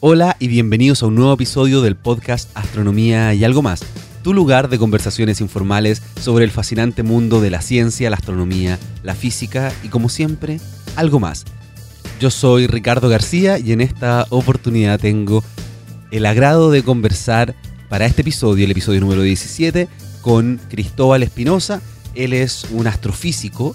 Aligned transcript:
Hola 0.00 0.36
y 0.38 0.46
bienvenidos 0.46 1.02
a 1.02 1.06
un 1.06 1.16
nuevo 1.16 1.32
episodio 1.32 1.82
del 1.82 1.96
podcast 1.96 2.56
Astronomía 2.56 3.34
y 3.34 3.42
algo 3.42 3.62
más, 3.62 3.80
tu 4.22 4.32
lugar 4.32 4.68
de 4.68 4.78
conversaciones 4.78 5.40
informales 5.40 6.02
sobre 6.20 6.44
el 6.44 6.52
fascinante 6.52 7.02
mundo 7.02 7.40
de 7.40 7.50
la 7.50 7.60
ciencia, 7.60 8.08
la 8.08 8.14
astronomía, 8.14 8.78
la 9.02 9.16
física 9.16 9.72
y 9.82 9.88
como 9.88 10.08
siempre, 10.08 10.60
algo 10.94 11.18
más. 11.18 11.46
Yo 12.20 12.30
soy 12.30 12.68
Ricardo 12.68 13.08
García 13.08 13.58
y 13.58 13.72
en 13.72 13.80
esta 13.80 14.24
oportunidad 14.30 15.00
tengo 15.00 15.42
el 16.12 16.26
agrado 16.26 16.70
de 16.70 16.84
conversar 16.84 17.56
para 17.88 18.06
este 18.06 18.22
episodio, 18.22 18.66
el 18.66 18.70
episodio 18.70 19.00
número 19.00 19.22
17, 19.22 19.88
con 20.20 20.60
Cristóbal 20.70 21.24
Espinosa. 21.24 21.82
Él 22.14 22.34
es 22.34 22.66
un 22.70 22.86
astrofísico 22.86 23.74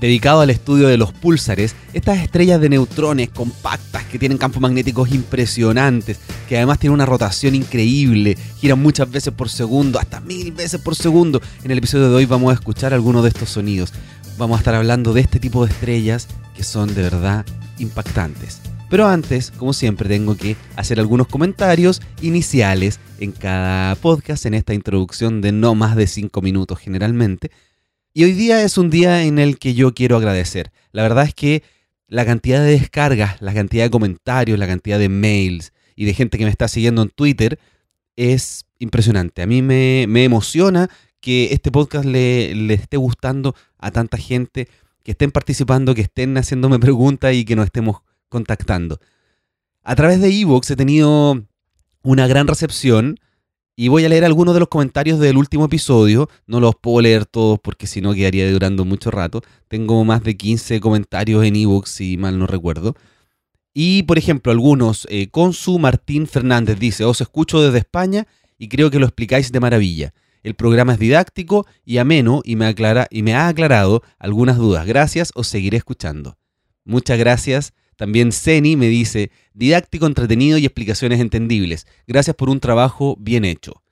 dedicado 0.00 0.40
al 0.40 0.50
estudio 0.50 0.88
de 0.88 0.96
los 0.96 1.12
púlsares, 1.12 1.76
estas 1.92 2.18
estrellas 2.18 2.60
de 2.60 2.70
neutrones 2.70 3.28
compactas 3.28 4.04
que 4.04 4.18
tienen 4.18 4.38
campos 4.38 4.62
magnéticos 4.62 5.12
impresionantes, 5.12 6.18
que 6.48 6.56
además 6.56 6.78
tienen 6.78 6.94
una 6.94 7.06
rotación 7.06 7.54
increíble, 7.54 8.36
giran 8.58 8.80
muchas 8.80 9.10
veces 9.10 9.32
por 9.32 9.48
segundo, 9.48 9.98
hasta 9.98 10.20
mil 10.20 10.52
veces 10.52 10.80
por 10.80 10.96
segundo. 10.96 11.40
En 11.62 11.70
el 11.70 11.78
episodio 11.78 12.08
de 12.08 12.16
hoy 12.16 12.24
vamos 12.26 12.50
a 12.50 12.54
escuchar 12.54 12.94
algunos 12.94 13.22
de 13.22 13.28
estos 13.28 13.50
sonidos. 13.50 13.92
Vamos 14.38 14.56
a 14.56 14.60
estar 14.60 14.74
hablando 14.74 15.12
de 15.12 15.20
este 15.20 15.38
tipo 15.38 15.66
de 15.66 15.72
estrellas 15.72 16.26
que 16.56 16.64
son 16.64 16.94
de 16.94 17.02
verdad 17.02 17.44
impactantes. 17.78 18.60
Pero 18.88 19.06
antes, 19.06 19.52
como 19.52 19.72
siempre, 19.72 20.08
tengo 20.08 20.36
que 20.36 20.56
hacer 20.74 20.98
algunos 20.98 21.28
comentarios 21.28 22.02
iniciales 22.22 22.98
en 23.20 23.30
cada 23.30 23.94
podcast, 23.94 24.46
en 24.46 24.54
esta 24.54 24.74
introducción 24.74 25.40
de 25.40 25.52
no 25.52 25.76
más 25.76 25.94
de 25.94 26.08
5 26.08 26.42
minutos 26.42 26.78
generalmente. 26.80 27.52
Y 28.12 28.24
hoy 28.24 28.32
día 28.32 28.62
es 28.62 28.76
un 28.76 28.90
día 28.90 29.22
en 29.22 29.38
el 29.38 29.58
que 29.58 29.74
yo 29.74 29.94
quiero 29.94 30.16
agradecer. 30.16 30.72
La 30.90 31.02
verdad 31.02 31.24
es 31.24 31.34
que 31.34 31.62
la 32.08 32.24
cantidad 32.24 32.60
de 32.60 32.72
descargas, 32.72 33.40
la 33.40 33.54
cantidad 33.54 33.84
de 33.84 33.90
comentarios, 33.90 34.58
la 34.58 34.66
cantidad 34.66 34.98
de 34.98 35.08
mails 35.08 35.72
y 35.94 36.06
de 36.06 36.14
gente 36.14 36.36
que 36.36 36.44
me 36.44 36.50
está 36.50 36.66
siguiendo 36.66 37.02
en 37.02 37.10
Twitter 37.10 37.60
es 38.16 38.64
impresionante. 38.80 39.42
A 39.42 39.46
mí 39.46 39.62
me, 39.62 40.02
emociona 40.24 40.90
que 41.20 41.52
este 41.52 41.70
podcast 41.70 42.04
le, 42.04 42.52
le, 42.54 42.74
esté 42.74 42.96
gustando 42.96 43.54
a 43.78 43.92
tanta 43.92 44.16
gente, 44.16 44.66
que 45.04 45.12
estén 45.12 45.30
participando, 45.30 45.94
que 45.94 46.02
estén 46.02 46.36
haciéndome 46.36 46.78
preguntas 46.80 47.32
y 47.34 47.44
que 47.44 47.54
nos 47.54 47.66
estemos 47.66 47.98
contactando. 48.28 48.98
A 49.84 49.94
través 49.94 50.20
de 50.20 50.28
Evox 50.30 50.68
he 50.72 50.76
tenido 50.76 51.44
una 52.02 52.26
gran 52.26 52.48
recepción 52.48 53.20
y 53.80 53.88
voy 53.88 54.04
a 54.04 54.10
leer 54.10 54.26
algunos 54.26 54.52
de 54.52 54.60
los 54.60 54.68
comentarios 54.68 55.18
del 55.20 55.38
último 55.38 55.64
episodio. 55.64 56.28
No 56.46 56.60
los 56.60 56.74
puedo 56.76 57.00
leer 57.00 57.24
todos 57.24 57.58
porque 57.58 57.86
si 57.86 58.02
no 58.02 58.12
quedaría 58.12 58.52
durando 58.52 58.84
mucho 58.84 59.10
rato. 59.10 59.40
Tengo 59.68 60.04
más 60.04 60.22
de 60.22 60.36
15 60.36 60.80
comentarios 60.80 61.42
en 61.46 61.56
ebooks, 61.56 61.88
si 61.88 62.18
mal 62.18 62.38
no 62.38 62.46
recuerdo. 62.46 62.94
Y, 63.72 64.02
por 64.02 64.18
ejemplo, 64.18 64.52
algunos, 64.52 65.06
eh, 65.08 65.30
Consu 65.30 65.78
Martín 65.78 66.26
Fernández 66.26 66.78
dice, 66.78 67.06
os 67.06 67.22
escucho 67.22 67.62
desde 67.62 67.78
España 67.78 68.26
y 68.58 68.68
creo 68.68 68.90
que 68.90 68.98
lo 68.98 69.06
explicáis 69.06 69.50
de 69.50 69.60
maravilla. 69.60 70.12
El 70.42 70.56
programa 70.56 70.92
es 70.92 70.98
didáctico 70.98 71.66
y 71.82 71.96
ameno 71.96 72.42
y 72.44 72.56
me, 72.56 72.66
aclara, 72.66 73.06
y 73.10 73.22
me 73.22 73.32
ha 73.32 73.48
aclarado 73.48 74.02
algunas 74.18 74.58
dudas. 74.58 74.84
Gracias, 74.84 75.32
os 75.34 75.48
seguiré 75.48 75.78
escuchando. 75.78 76.36
Muchas 76.84 77.18
gracias 77.18 77.72
también 78.00 78.32
Ceni 78.32 78.76
me 78.76 78.88
dice, 78.88 79.30
didáctico, 79.52 80.06
entretenido 80.06 80.56
y 80.56 80.64
explicaciones 80.64 81.20
entendibles. 81.20 81.86
Gracias 82.06 82.34
por 82.34 82.48
un 82.48 82.58
trabajo 82.58 83.14
bien 83.20 83.44
hecho. 83.44 83.82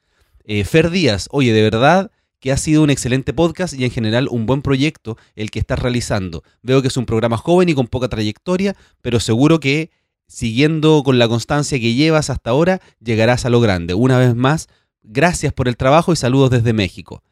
Eh, 0.44 0.64
Fer 0.64 0.88
Díaz, 0.88 1.28
oye, 1.30 1.52
de 1.52 1.60
verdad 1.60 2.10
que 2.40 2.50
ha 2.50 2.56
sido 2.56 2.82
un 2.82 2.88
excelente 2.88 3.34
podcast 3.34 3.74
y 3.74 3.84
en 3.84 3.90
general 3.90 4.28
un 4.30 4.46
buen 4.46 4.62
proyecto 4.62 5.18
el 5.36 5.50
que 5.50 5.58
estás 5.58 5.78
realizando. 5.78 6.42
Veo 6.62 6.80
que 6.80 6.88
es 6.88 6.96
un 6.96 7.04
programa 7.04 7.36
joven 7.36 7.68
y 7.68 7.74
con 7.74 7.86
poca 7.86 8.08
trayectoria, 8.08 8.74
pero 9.02 9.20
seguro 9.20 9.60
que 9.60 9.90
siguiendo 10.26 11.02
con 11.04 11.18
la 11.18 11.28
constancia 11.28 11.78
que 11.78 11.92
llevas 11.92 12.30
hasta 12.30 12.48
ahora, 12.48 12.80
llegarás 13.04 13.44
a 13.44 13.50
lo 13.50 13.60
grande. 13.60 13.92
Una 13.92 14.16
vez 14.16 14.34
más, 14.34 14.68
gracias 15.02 15.52
por 15.52 15.68
el 15.68 15.76
trabajo 15.76 16.14
y 16.14 16.16
saludos 16.16 16.48
desde 16.48 16.72
México. 16.72 17.22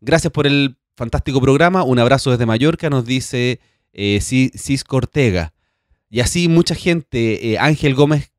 Gracias 0.00 0.32
por 0.32 0.46
el 0.46 0.78
fantástico 0.96 1.42
programa. 1.42 1.82
Un 1.82 1.98
abrazo 1.98 2.30
desde 2.30 2.46
Mallorca, 2.46 2.88
nos 2.88 3.04
dice 3.04 3.60
eh, 3.92 4.20
Cisco 4.22 4.96
Ortega. 4.96 5.52
Y 6.14 6.20
así 6.20 6.46
mucha 6.46 6.76
gente, 6.76 7.50
eh, 7.50 7.58
Ángel 7.58 7.96
Gómez 7.96 8.30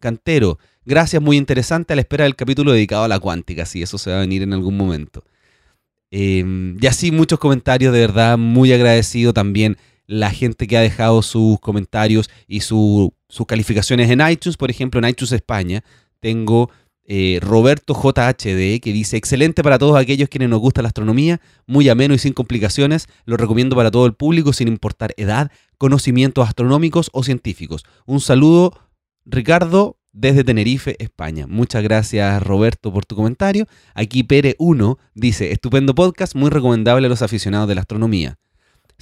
Cantero, 0.00 0.58
gracias, 0.84 1.22
muy 1.22 1.38
interesante 1.38 1.94
a 1.94 1.96
la 1.96 2.02
espera 2.02 2.24
del 2.24 2.36
capítulo 2.36 2.72
dedicado 2.72 3.04
a 3.04 3.08
la 3.08 3.18
cuántica, 3.18 3.64
si 3.64 3.80
eso 3.80 3.96
se 3.96 4.10
va 4.10 4.18
a 4.18 4.20
venir 4.20 4.42
en 4.42 4.52
algún 4.52 4.76
momento. 4.76 5.24
Em, 6.10 6.76
y 6.78 6.86
así 6.86 7.10
muchos 7.10 7.38
comentarios, 7.38 7.94
de 7.94 8.00
verdad, 8.00 8.36
muy 8.36 8.70
agradecido 8.74 9.32
también 9.32 9.78
la 10.06 10.30
gente 10.30 10.66
que 10.66 10.76
ha 10.76 10.82
dejado 10.82 11.22
sus 11.22 11.58
comentarios 11.60 12.28
y 12.46 12.60
sus 12.60 13.10
calificaciones 13.48 14.10
en 14.10 14.20
iTunes, 14.28 14.58
por 14.58 14.70
ejemplo, 14.70 15.00
en 15.00 15.08
iTunes 15.08 15.32
España, 15.32 15.82
tengo 16.20 16.68
eh, 17.04 17.40
Roberto 17.42 17.94
JHD, 17.94 18.80
que 18.80 18.92
dice, 18.92 19.16
excelente 19.16 19.62
para 19.62 19.78
todos 19.78 19.96
aquellos 19.96 20.28
quienes 20.28 20.48
nos 20.48 20.60
gusta 20.60 20.82
la 20.82 20.88
astronomía, 20.88 21.40
muy 21.66 21.88
ameno 21.88 22.14
y 22.14 22.18
sin 22.18 22.32
complicaciones, 22.32 23.08
lo 23.24 23.36
recomiendo 23.36 23.74
para 23.76 23.90
todo 23.90 24.06
el 24.06 24.14
público 24.14 24.52
sin 24.52 24.68
importar 24.68 25.14
edad, 25.16 25.50
conocimientos 25.78 26.46
astronómicos 26.46 27.10
o 27.12 27.24
científicos. 27.24 27.84
Un 28.06 28.20
saludo, 28.20 28.72
Ricardo, 29.24 29.98
desde 30.12 30.44
Tenerife, 30.44 30.96
España. 30.98 31.46
Muchas 31.46 31.82
gracias, 31.82 32.42
Roberto, 32.42 32.92
por 32.92 33.04
tu 33.04 33.16
comentario. 33.16 33.66
Aquí 33.94 34.22
Pere1 34.22 34.98
dice, 35.14 35.52
estupendo 35.52 35.94
podcast, 35.94 36.34
muy 36.34 36.50
recomendable 36.50 37.06
a 37.06 37.10
los 37.10 37.22
aficionados 37.22 37.68
de 37.68 37.74
la 37.74 37.80
astronomía. 37.80 38.38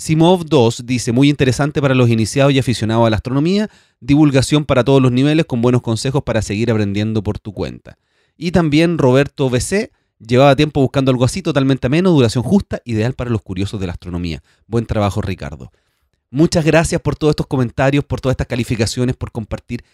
Simov 0.01 0.47
2 0.47 0.87
dice, 0.87 1.13
muy 1.13 1.29
interesante 1.29 1.83
para 1.83 1.95
los 1.95 2.09
iniciados 2.09 2.55
y 2.55 2.59
aficionados 2.59 3.07
a 3.07 3.11
la 3.11 3.17
astronomía, 3.17 3.69
divulgación 4.01 4.65
para 4.65 4.83
todos 4.83 5.03
los 5.03 5.13
niveles 5.13 5.45
con 5.45 5.61
buenos 5.61 5.83
consejos 5.83 6.23
para 6.23 6.41
seguir 6.41 6.71
aprendiendo 6.71 7.23
por 7.23 7.39
tu 7.39 7.53
cuenta. 7.53 7.99
Y 8.35 8.53
también 8.53 8.97
Roberto 8.97 9.51
BC, 9.51 9.91
llevaba 10.19 10.57
tiempo 10.57 10.81
buscando 10.81 11.11
algo 11.11 11.27
así, 11.27 11.43
totalmente 11.43 11.89
ameno, 11.89 12.13
duración 12.13 12.43
justa, 12.43 12.81
ideal 12.87 13.13
para 13.13 13.29
los 13.29 13.43
curiosos 13.43 13.79
de 13.79 13.89
la 13.89 13.93
astronomía. 13.93 14.43
Buen 14.67 14.87
trabajo, 14.87 15.21
Ricardo. 15.21 15.71
Muchas 16.31 16.65
gracias 16.65 17.03
por 17.03 17.15
todos 17.17 17.33
estos 17.33 17.47
comentarios, 17.47 18.03
por 18.03 18.23
todas 18.23 18.33
estas 18.33 18.47
calificaciones, 18.47 19.17
por 19.17 19.33
compartir 19.33 19.85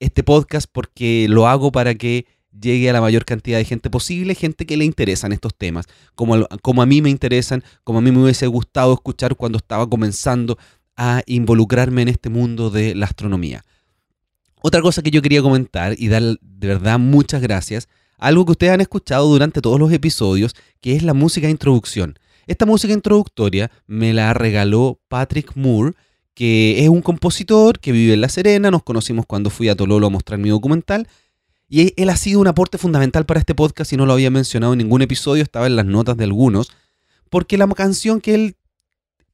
este 0.00 0.22
podcast, 0.22 0.68
porque 0.70 1.28
lo 1.30 1.48
hago 1.48 1.72
para 1.72 1.94
que 1.94 2.26
llegue 2.60 2.90
a 2.90 2.92
la 2.92 3.00
mayor 3.00 3.24
cantidad 3.24 3.58
de 3.58 3.64
gente 3.64 3.90
posible, 3.90 4.34
gente 4.34 4.66
que 4.66 4.76
le 4.76 4.84
interesan 4.84 5.32
estos 5.32 5.54
temas, 5.54 5.86
como, 6.14 6.46
como 6.62 6.82
a 6.82 6.86
mí 6.86 7.02
me 7.02 7.10
interesan, 7.10 7.62
como 7.84 7.98
a 7.98 8.02
mí 8.02 8.10
me 8.10 8.22
hubiese 8.22 8.46
gustado 8.46 8.92
escuchar 8.92 9.36
cuando 9.36 9.58
estaba 9.58 9.88
comenzando 9.88 10.58
a 10.96 11.22
involucrarme 11.26 12.02
en 12.02 12.08
este 12.08 12.30
mundo 12.30 12.70
de 12.70 12.94
la 12.94 13.06
astronomía. 13.06 13.64
Otra 14.62 14.80
cosa 14.80 15.02
que 15.02 15.10
yo 15.10 15.22
quería 15.22 15.42
comentar 15.42 15.94
y 15.98 16.08
dar 16.08 16.22
de 16.22 16.66
verdad 16.66 16.98
muchas 16.98 17.42
gracias, 17.42 17.88
algo 18.18 18.44
que 18.46 18.52
ustedes 18.52 18.72
han 18.72 18.80
escuchado 18.80 19.28
durante 19.28 19.60
todos 19.60 19.78
los 19.78 19.92
episodios, 19.92 20.54
que 20.80 20.96
es 20.96 21.02
la 21.02 21.14
música 21.14 21.46
de 21.46 21.52
introducción. 21.52 22.18
Esta 22.46 22.64
música 22.64 22.92
introductoria 22.92 23.70
me 23.86 24.12
la 24.12 24.32
regaló 24.32 25.00
Patrick 25.08 25.52
Moore, 25.54 25.92
que 26.34 26.82
es 26.82 26.88
un 26.88 27.02
compositor 27.02 27.80
que 27.80 27.92
vive 27.92 28.14
en 28.14 28.20
La 28.20 28.28
Serena, 28.28 28.70
nos 28.70 28.82
conocimos 28.82 29.26
cuando 29.26 29.50
fui 29.50 29.68
a 29.68 29.74
Tololo 29.74 30.06
a 30.06 30.10
mostrar 30.10 30.38
mi 30.38 30.50
documental, 30.50 31.08
y 31.68 31.92
él 32.00 32.10
ha 32.10 32.16
sido 32.16 32.40
un 32.40 32.46
aporte 32.46 32.78
fundamental 32.78 33.26
para 33.26 33.40
este 33.40 33.54
podcast 33.54 33.92
y 33.92 33.96
no 33.96 34.06
lo 34.06 34.12
había 34.12 34.30
mencionado 34.30 34.72
en 34.72 34.78
ningún 34.78 35.02
episodio, 35.02 35.42
estaba 35.42 35.66
en 35.66 35.76
las 35.76 35.86
notas 35.86 36.16
de 36.16 36.24
algunos, 36.24 36.72
porque 37.30 37.58
la 37.58 37.66
canción 37.68 38.20
que 38.20 38.34
él 38.34 38.56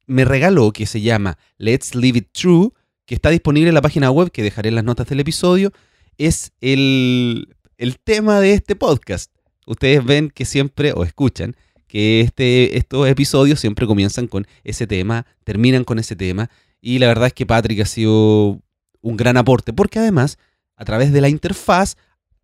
me 0.07 0.25
regaló, 0.25 0.71
que 0.71 0.85
se 0.85 1.01
llama 1.01 1.37
Let's 1.57 1.95
Leave 1.95 2.19
It 2.19 2.29
True, 2.31 2.71
que 3.05 3.15
está 3.15 3.29
disponible 3.29 3.69
en 3.69 3.75
la 3.75 3.81
página 3.81 4.09
web, 4.11 4.31
que 4.31 4.43
dejaré 4.43 4.69
en 4.69 4.75
las 4.75 4.83
notas 4.83 5.07
del 5.07 5.19
episodio, 5.19 5.71
es 6.17 6.51
el, 6.61 7.55
el 7.77 7.99
tema 7.99 8.39
de 8.39 8.53
este 8.53 8.75
podcast. 8.75 9.31
Ustedes 9.65 10.03
ven 10.03 10.29
que 10.29 10.45
siempre, 10.45 10.93
o 10.93 11.03
escuchan, 11.03 11.55
que 11.87 12.21
este, 12.21 12.77
estos 12.77 13.07
episodios 13.07 13.59
siempre 13.59 13.85
comienzan 13.85 14.27
con 14.27 14.47
ese 14.63 14.87
tema, 14.87 15.25
terminan 15.43 15.83
con 15.83 15.99
ese 15.99 16.15
tema, 16.15 16.49
y 16.81 16.99
la 16.99 17.07
verdad 17.07 17.27
es 17.27 17.33
que 17.33 17.45
Patrick 17.45 17.81
ha 17.81 17.85
sido 17.85 18.59
un 19.01 19.17
gran 19.17 19.37
aporte, 19.37 19.73
porque 19.73 19.99
además, 19.99 20.37
a 20.75 20.85
través 20.85 21.13
de 21.13 21.21
la 21.21 21.29
interfaz 21.29 21.95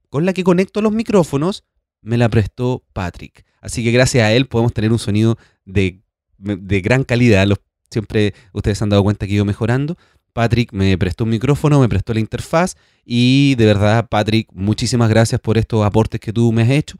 con 0.10 0.26
la 0.26 0.34
que 0.34 0.44
conecto 0.44 0.82
los 0.82 0.92
micrófonos, 0.92 1.64
me 2.02 2.18
la 2.18 2.30
prestó 2.30 2.84
Patrick. 2.94 3.46
Así 3.62 3.84
que 3.84 3.92
gracias 3.92 4.24
a 4.24 4.34
él 4.34 4.48
podemos 4.48 4.74
tener 4.74 4.92
un 4.92 5.00
sonido 5.00 5.38
de, 5.66 6.02
gran 6.38 7.04
calidad. 7.04 7.48
siempre 7.90 8.34
ustedes 8.54 8.82
han 8.82 8.90
dado 8.90 9.04
cuenta 9.04 9.26
que 9.26 9.34
he 9.34 9.36
ido 9.36 9.46
mejorando. 9.46 9.98
Patrick 10.34 10.72
me 10.72 10.98
prestó 10.98 11.24
un 11.24 11.32
micrófono, 11.32 11.80
me 11.80 11.90
prestó 11.90 12.14
la 12.14 12.20
interfaz 12.20 12.76
y 13.04 13.56
de 13.56 13.66
verdad, 13.66 14.08
Patrick, 14.08 14.48
muchísimas 14.54 15.10
gracias 15.10 15.42
por 15.42 15.58
estos 15.58 15.86
aportes 15.86 16.20
que 16.20 16.32
tú 16.32 16.52
me 16.52 16.62
has 16.62 16.70
hecho. 16.70 16.98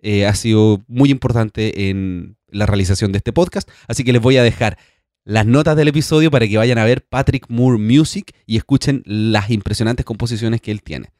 Eh, 0.00 0.26
ha 0.26 0.34
sido 0.34 0.82
muy 0.86 1.10
importante 1.10 1.90
en 1.90 2.36
la 2.48 2.66
realización 2.66 3.12
de 3.12 3.18
este 3.18 3.32
podcast. 3.32 3.68
Así 3.88 4.04
que 4.04 4.12
les 4.12 4.22
voy 4.22 4.36
a 4.36 4.42
dejar 4.42 4.78
las 5.24 5.44
notas 5.44 5.76
del 5.76 5.88
episodio 5.88 6.30
para 6.30 6.48
que 6.48 6.56
vayan 6.56 6.78
a 6.78 6.84
ver 6.84 7.04
Patrick 7.06 7.46
Moore 7.48 7.78
Music 7.78 8.32
y 8.46 8.56
escuchen 8.56 9.02
las 9.04 9.50
impresionantes 9.50 10.06
composiciones 10.06 10.62
que 10.62 10.70
él 10.70 10.82
tiene. 10.82 11.10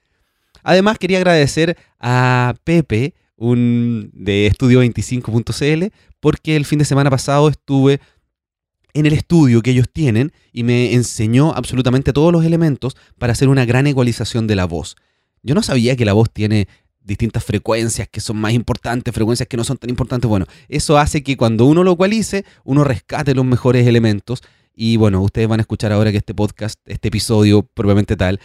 Además, 0.69 0.99
quería 0.99 1.17
agradecer 1.17 1.79
a 1.99 2.55
Pepe, 2.63 3.15
un 3.37 4.11
de 4.13 4.53
Estudio25.cl, 4.53 5.95
porque 6.21 6.57
el 6.57 6.67
fin 6.67 6.79
de 6.79 6.85
semana 6.85 7.09
pasado 7.09 7.49
estuve 7.49 8.01
en 8.93 9.07
el 9.07 9.15
estudio 9.15 9.63
que 9.63 9.71
ellos 9.71 9.87
tienen 9.91 10.31
y 10.53 10.65
me 10.65 10.93
enseñó 10.93 11.55
absolutamente 11.55 12.13
todos 12.13 12.35
los 12.35 12.45
elementos 12.45 12.99
para 13.19 13.33
hacer 13.33 13.49
una 13.49 13.65
gran 13.65 13.87
ecualización 13.87 14.47
de 14.47 14.57
la 14.57 14.67
voz. 14.67 14.97
Yo 15.43 15.55
no 15.55 15.63
sabía 15.63 15.97
que 15.97 16.05
la 16.05 16.13
voz 16.13 16.31
tiene 16.31 16.69
distintas 17.01 17.43
frecuencias 17.47 18.07
que 18.07 18.21
son 18.21 18.37
más 18.37 18.53
importantes, 18.53 19.15
frecuencias 19.15 19.49
que 19.49 19.57
no 19.57 19.65
son 19.65 19.79
tan 19.79 19.89
importantes. 19.89 20.29
Bueno, 20.29 20.45
eso 20.69 20.99
hace 20.99 21.23
que 21.23 21.39
cuando 21.39 21.65
uno 21.65 21.83
lo 21.83 21.93
ecualice, 21.93 22.45
uno 22.65 22.85
rescate 22.85 23.35
los 23.35 23.47
mejores 23.47 23.87
elementos. 23.87 24.43
Y 24.75 24.99
bueno, 24.99 25.23
ustedes 25.23 25.49
van 25.49 25.61
a 25.61 25.63
escuchar 25.63 25.93
ahora 25.93 26.11
que 26.11 26.19
este 26.19 26.35
podcast, 26.35 26.79
este 26.85 27.09
episodio 27.09 27.63
propiamente 27.63 28.17
tal, 28.17 28.39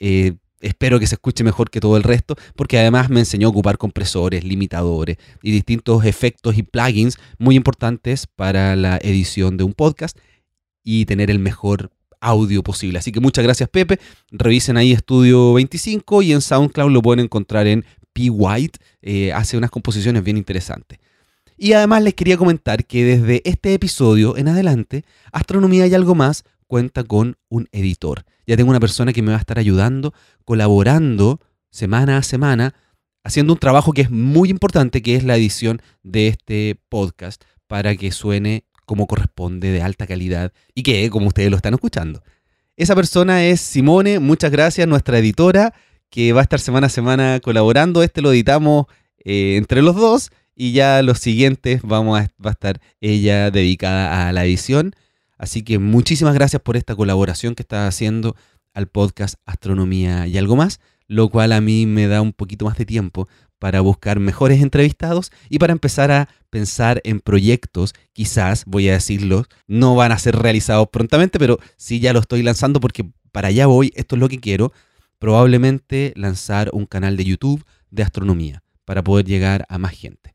eh, 0.00 0.32
espero 0.60 1.00
que 1.00 1.06
se 1.06 1.16
escuche 1.16 1.44
mejor 1.44 1.70
que 1.70 1.80
todo 1.80 1.96
el 1.96 2.02
resto, 2.02 2.36
porque 2.56 2.78
además 2.78 3.10
me 3.10 3.20
enseñó 3.20 3.48
a 3.48 3.50
ocupar 3.50 3.78
compresores, 3.78 4.44
limitadores 4.44 5.16
y 5.42 5.50
distintos 5.50 6.04
efectos 6.04 6.56
y 6.56 6.62
plugins 6.62 7.18
muy 7.38 7.56
importantes 7.56 8.26
para 8.26 8.76
la 8.76 8.98
edición 9.02 9.56
de 9.56 9.64
un 9.64 9.72
podcast 9.72 10.18
y 10.84 11.04
tener 11.06 11.30
el 11.30 11.38
mejor 11.38 11.90
audio 12.20 12.62
posible. 12.62 12.98
Así 12.98 13.12
que 13.12 13.20
muchas 13.20 13.44
gracias 13.44 13.68
Pepe, 13.68 13.98
revisen 14.30 14.76
ahí 14.76 14.92
Estudio 14.92 15.54
25 15.54 16.22
y 16.22 16.32
en 16.32 16.40
SoundCloud 16.40 16.90
lo 16.90 17.02
pueden 17.02 17.24
encontrar 17.24 17.66
en 17.66 17.84
P. 18.12 18.30
White, 18.30 18.78
eh, 19.02 19.32
hace 19.32 19.56
unas 19.56 19.70
composiciones 19.70 20.22
bien 20.22 20.36
interesantes. 20.36 20.98
Y 21.56 21.74
además 21.74 22.02
les 22.02 22.14
quería 22.14 22.38
comentar 22.38 22.86
que 22.86 23.04
desde 23.04 23.42
este 23.44 23.74
episodio 23.74 24.36
en 24.36 24.48
adelante, 24.48 25.04
Astronomía 25.30 25.86
y 25.86 25.94
algo 25.94 26.14
más 26.14 26.44
cuenta 26.70 27.02
con 27.02 27.36
un 27.48 27.68
editor. 27.72 28.24
Ya 28.46 28.56
tengo 28.56 28.70
una 28.70 28.78
persona 28.78 29.12
que 29.12 29.22
me 29.22 29.32
va 29.32 29.38
a 29.38 29.40
estar 29.40 29.58
ayudando, 29.58 30.14
colaborando 30.44 31.40
semana 31.68 32.16
a 32.16 32.22
semana, 32.22 32.74
haciendo 33.24 33.54
un 33.54 33.58
trabajo 33.58 33.92
que 33.92 34.02
es 34.02 34.10
muy 34.10 34.50
importante, 34.50 35.02
que 35.02 35.16
es 35.16 35.24
la 35.24 35.36
edición 35.36 35.82
de 36.04 36.28
este 36.28 36.80
podcast, 36.88 37.42
para 37.66 37.96
que 37.96 38.12
suene 38.12 38.62
como 38.86 39.08
corresponde, 39.08 39.72
de 39.72 39.82
alta 39.82 40.06
calidad, 40.06 40.52
y 40.72 40.84
que 40.84 41.10
como 41.10 41.26
ustedes 41.26 41.50
lo 41.50 41.56
están 41.56 41.74
escuchando. 41.74 42.22
Esa 42.76 42.94
persona 42.94 43.44
es 43.44 43.60
Simone, 43.60 44.20
muchas 44.20 44.52
gracias, 44.52 44.86
nuestra 44.86 45.18
editora, 45.18 45.74
que 46.08 46.32
va 46.32 46.38
a 46.38 46.44
estar 46.44 46.60
semana 46.60 46.86
a 46.86 46.90
semana 46.90 47.40
colaborando. 47.42 48.04
Este 48.04 48.22
lo 48.22 48.30
editamos 48.30 48.86
eh, 49.24 49.56
entre 49.56 49.82
los 49.82 49.96
dos 49.96 50.30
y 50.54 50.70
ya 50.70 51.02
los 51.02 51.18
siguientes 51.18 51.82
vamos 51.82 52.20
a, 52.20 52.30
va 52.44 52.50
a 52.50 52.52
estar 52.52 52.80
ella 53.00 53.50
dedicada 53.50 54.28
a 54.28 54.32
la 54.32 54.44
edición. 54.44 54.94
Así 55.40 55.62
que 55.62 55.78
muchísimas 55.78 56.34
gracias 56.34 56.60
por 56.60 56.76
esta 56.76 56.94
colaboración 56.94 57.54
que 57.54 57.62
estás 57.62 57.88
haciendo 57.88 58.36
al 58.74 58.88
podcast 58.88 59.36
Astronomía 59.46 60.26
y 60.26 60.36
algo 60.36 60.54
más, 60.54 60.80
lo 61.06 61.30
cual 61.30 61.52
a 61.52 61.62
mí 61.62 61.86
me 61.86 62.08
da 62.08 62.20
un 62.20 62.34
poquito 62.34 62.66
más 62.66 62.76
de 62.76 62.84
tiempo 62.84 63.26
para 63.58 63.80
buscar 63.80 64.20
mejores 64.20 64.60
entrevistados 64.60 65.32
y 65.48 65.58
para 65.58 65.72
empezar 65.72 66.10
a 66.10 66.28
pensar 66.50 67.00
en 67.04 67.20
proyectos, 67.20 67.94
quizás, 68.12 68.64
voy 68.66 68.90
a 68.90 68.92
decirlo, 68.92 69.46
no 69.66 69.94
van 69.94 70.12
a 70.12 70.18
ser 70.18 70.36
realizados 70.36 70.88
prontamente, 70.92 71.38
pero 71.38 71.58
sí 71.78 72.00
ya 72.00 72.12
lo 72.12 72.20
estoy 72.20 72.42
lanzando 72.42 72.78
porque 72.78 73.10
para 73.32 73.48
allá 73.48 73.66
voy, 73.66 73.94
esto 73.96 74.16
es 74.16 74.20
lo 74.20 74.28
que 74.28 74.40
quiero, 74.40 74.74
probablemente 75.18 76.12
lanzar 76.16 76.68
un 76.74 76.84
canal 76.84 77.16
de 77.16 77.24
YouTube 77.24 77.64
de 77.90 78.02
astronomía 78.02 78.62
para 78.84 79.02
poder 79.02 79.24
llegar 79.24 79.64
a 79.70 79.78
más 79.78 79.92
gente. 79.92 80.34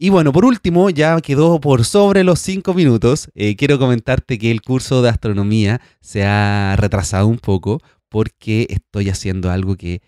Y 0.00 0.10
bueno, 0.10 0.32
por 0.32 0.44
último, 0.44 0.90
ya 0.90 1.20
quedó 1.20 1.60
por 1.60 1.84
sobre 1.84 2.22
los 2.22 2.38
cinco 2.38 2.72
minutos. 2.72 3.30
Eh, 3.34 3.56
quiero 3.56 3.80
comentarte 3.80 4.38
que 4.38 4.52
el 4.52 4.62
curso 4.62 5.02
de 5.02 5.08
astronomía 5.08 5.80
se 6.00 6.24
ha 6.24 6.76
retrasado 6.76 7.26
un 7.26 7.38
poco 7.38 7.80
porque 8.08 8.68
estoy 8.70 9.10
haciendo 9.10 9.50
algo 9.50 9.76
que 9.76 10.00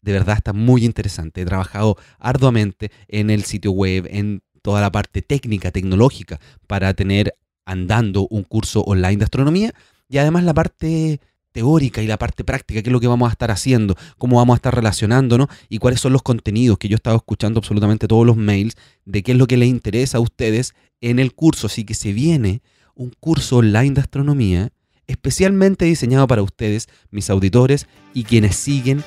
de 0.00 0.12
verdad 0.12 0.36
está 0.36 0.52
muy 0.52 0.84
interesante. 0.84 1.42
He 1.42 1.44
trabajado 1.44 1.96
arduamente 2.20 2.92
en 3.08 3.30
el 3.30 3.42
sitio 3.42 3.72
web, 3.72 4.06
en 4.10 4.42
toda 4.62 4.80
la 4.80 4.92
parte 4.92 5.22
técnica, 5.22 5.72
tecnológica, 5.72 6.38
para 6.68 6.94
tener 6.94 7.34
andando 7.66 8.28
un 8.30 8.44
curso 8.44 8.82
online 8.82 9.16
de 9.16 9.24
astronomía 9.24 9.74
y 10.08 10.18
además 10.18 10.44
la 10.44 10.54
parte 10.54 11.20
teórica 11.52 12.02
y 12.02 12.06
la 12.06 12.18
parte 12.18 12.44
práctica, 12.44 12.82
qué 12.82 12.88
es 12.88 12.92
lo 12.92 13.00
que 13.00 13.06
vamos 13.06 13.28
a 13.28 13.32
estar 13.32 13.50
haciendo, 13.50 13.94
cómo 14.18 14.36
vamos 14.36 14.54
a 14.54 14.56
estar 14.56 14.74
relacionándonos 14.74 15.48
y 15.68 15.78
cuáles 15.78 16.00
son 16.00 16.12
los 16.12 16.22
contenidos 16.22 16.78
que 16.78 16.88
yo 16.88 16.94
he 16.94 16.96
estado 16.96 17.16
escuchando 17.16 17.58
absolutamente 17.58 18.08
todos 18.08 18.26
los 18.26 18.36
mails 18.36 18.74
de 19.04 19.22
qué 19.22 19.32
es 19.32 19.38
lo 19.38 19.46
que 19.46 19.56
les 19.56 19.68
interesa 19.68 20.18
a 20.18 20.20
ustedes 20.20 20.74
en 21.00 21.18
el 21.18 21.34
curso. 21.34 21.66
Así 21.66 21.84
que 21.84 21.94
se 21.94 22.12
viene 22.12 22.62
un 22.94 23.12
curso 23.20 23.58
online 23.58 23.94
de 23.94 24.00
astronomía 24.00 24.72
especialmente 25.06 25.84
diseñado 25.84 26.26
para 26.26 26.42
ustedes, 26.42 26.88
mis 27.10 27.28
auditores 27.30 27.86
y 28.14 28.24
quienes 28.24 28.56
siguen 28.56 29.02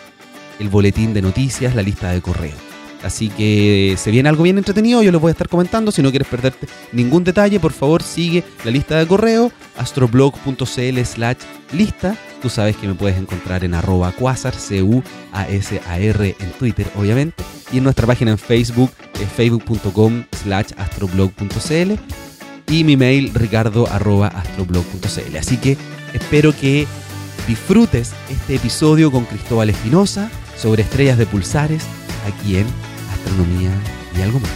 el 0.59 0.69
boletín 0.69 1.13
de 1.13 1.21
noticias, 1.21 1.75
la 1.75 1.81
lista 1.81 2.11
de 2.11 2.21
correo. 2.21 2.64
Así 3.03 3.29
que 3.29 3.95
se 3.97 4.11
viene 4.11 4.29
algo 4.29 4.43
bien 4.43 4.57
entretenido, 4.57 5.03
yo 5.03 5.11
les 5.11 5.21
voy 5.21 5.29
a 5.29 5.31
estar 5.31 5.49
comentando. 5.49 5.91
Si 5.91 6.01
no 6.01 6.09
quieres 6.09 6.27
perderte 6.27 6.67
ningún 6.91 7.23
detalle, 7.23 7.59
por 7.59 7.71
favor 7.71 8.01
sigue 8.01 8.43
la 8.63 8.71
lista 8.71 8.97
de 8.97 9.05
correo, 9.07 9.51
astroblog.cl 9.77 10.99
slash 11.03 11.37
lista. 11.71 12.17
Tú 12.41 12.49
sabes 12.49 12.75
que 12.77 12.87
me 12.87 12.93
puedes 12.93 13.17
encontrar 13.17 13.63
en 13.63 13.73
arroba 13.73 14.11
quasar, 14.11 14.55
C-U-A-S-A-R 14.55 16.35
en 16.39 16.51
Twitter, 16.53 16.87
obviamente. 16.95 17.43
Y 17.71 17.77
en 17.77 17.83
nuestra 17.83 18.07
página 18.07 18.31
en 18.31 18.37
Facebook, 18.37 18.91
facebook.com 19.35 20.23
slash 20.43 20.71
astroblog.cl. 20.77 21.93
Y 22.71 22.83
mi 22.83 22.97
mail, 22.97 23.31
ricardo 23.33 23.87
arroba 23.91 24.27
astroblog.cl. 24.27 25.37
Así 25.37 25.57
que 25.57 25.77
espero 26.13 26.55
que 26.55 26.87
disfrutes 27.47 28.13
este 28.29 28.55
episodio 28.55 29.11
con 29.11 29.25
Cristóbal 29.25 29.69
Espinosa 29.69 30.31
sobre 30.57 30.81
estrellas 30.81 31.17
de 31.17 31.25
pulsares 31.27 31.83
aquí 32.25 32.57
en 32.57 32.67
astronomía 33.11 33.71
y 34.17 34.21
algo 34.21 34.39
más. 34.39 34.51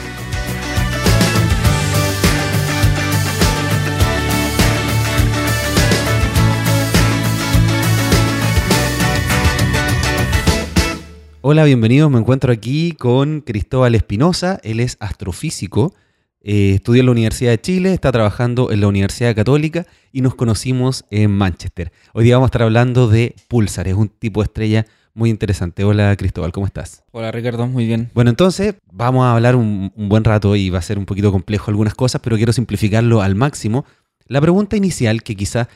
Hola, 11.42 11.64
bienvenidos. 11.64 12.12
Me 12.12 12.20
encuentro 12.20 12.52
aquí 12.52 12.92
con 12.92 13.42
Cristóbal 13.42 13.96
Espinosa. 13.96 14.60
Él 14.64 14.80
es 14.80 14.98
astrofísico. 15.00 15.94
Eh, 16.42 16.74
estudió 16.76 17.02
en 17.02 17.08
la 17.08 17.12
Universidad 17.12 17.52
de 17.52 17.62
Chile, 17.62 17.94
está 17.94 18.12
trabajando 18.12 18.72
en 18.72 18.82
la 18.82 18.88
Universidad 18.88 19.36
Católica 19.36 19.86
y 20.12 20.22
nos 20.22 20.36
conocimos 20.36 21.06
en 21.12 21.32
Manchester. 21.32 21.92
Hoy 22.14 22.24
día 22.24 22.36
vamos 22.36 22.48
a 22.48 22.50
estar 22.50 22.64
hablando 22.64 23.08
de 23.08 23.36
pulsar. 23.48 23.88
Es 23.88 23.96
un 23.96 24.10
tipo 24.10 24.42
de 24.42 24.46
estrella 24.46 24.86
muy 25.14 25.30
interesante. 25.30 25.84
Hola 25.84 26.16
Cristóbal, 26.16 26.52
¿cómo 26.52 26.66
estás? 26.66 27.04
Hola 27.12 27.32
Ricardo, 27.32 27.68
muy 27.68 27.86
bien. 27.86 28.10
Bueno, 28.14 28.30
entonces 28.30 28.76
vamos 28.92 29.26
a 29.26 29.34
hablar 29.34 29.56
un, 29.56 29.92
buen 29.96 30.24
rato 30.24 30.56
y 30.56 30.70
va 30.70 30.80
a 30.80 30.84
ser 30.84 30.98
un 30.98 31.06
poquito 31.06 31.32
complejo 31.32 31.72
algunas 31.72 31.96
cosas, 31.96 32.22
pero 32.24 32.38
quiero 32.38 32.54
simplificarlo 32.54 33.22
al 33.22 33.36
máximo. 33.36 33.86
La 34.28 34.42
pregunta 34.42 34.78
inicial, 34.78 35.24
que 35.24 35.36
quizás 35.36 35.68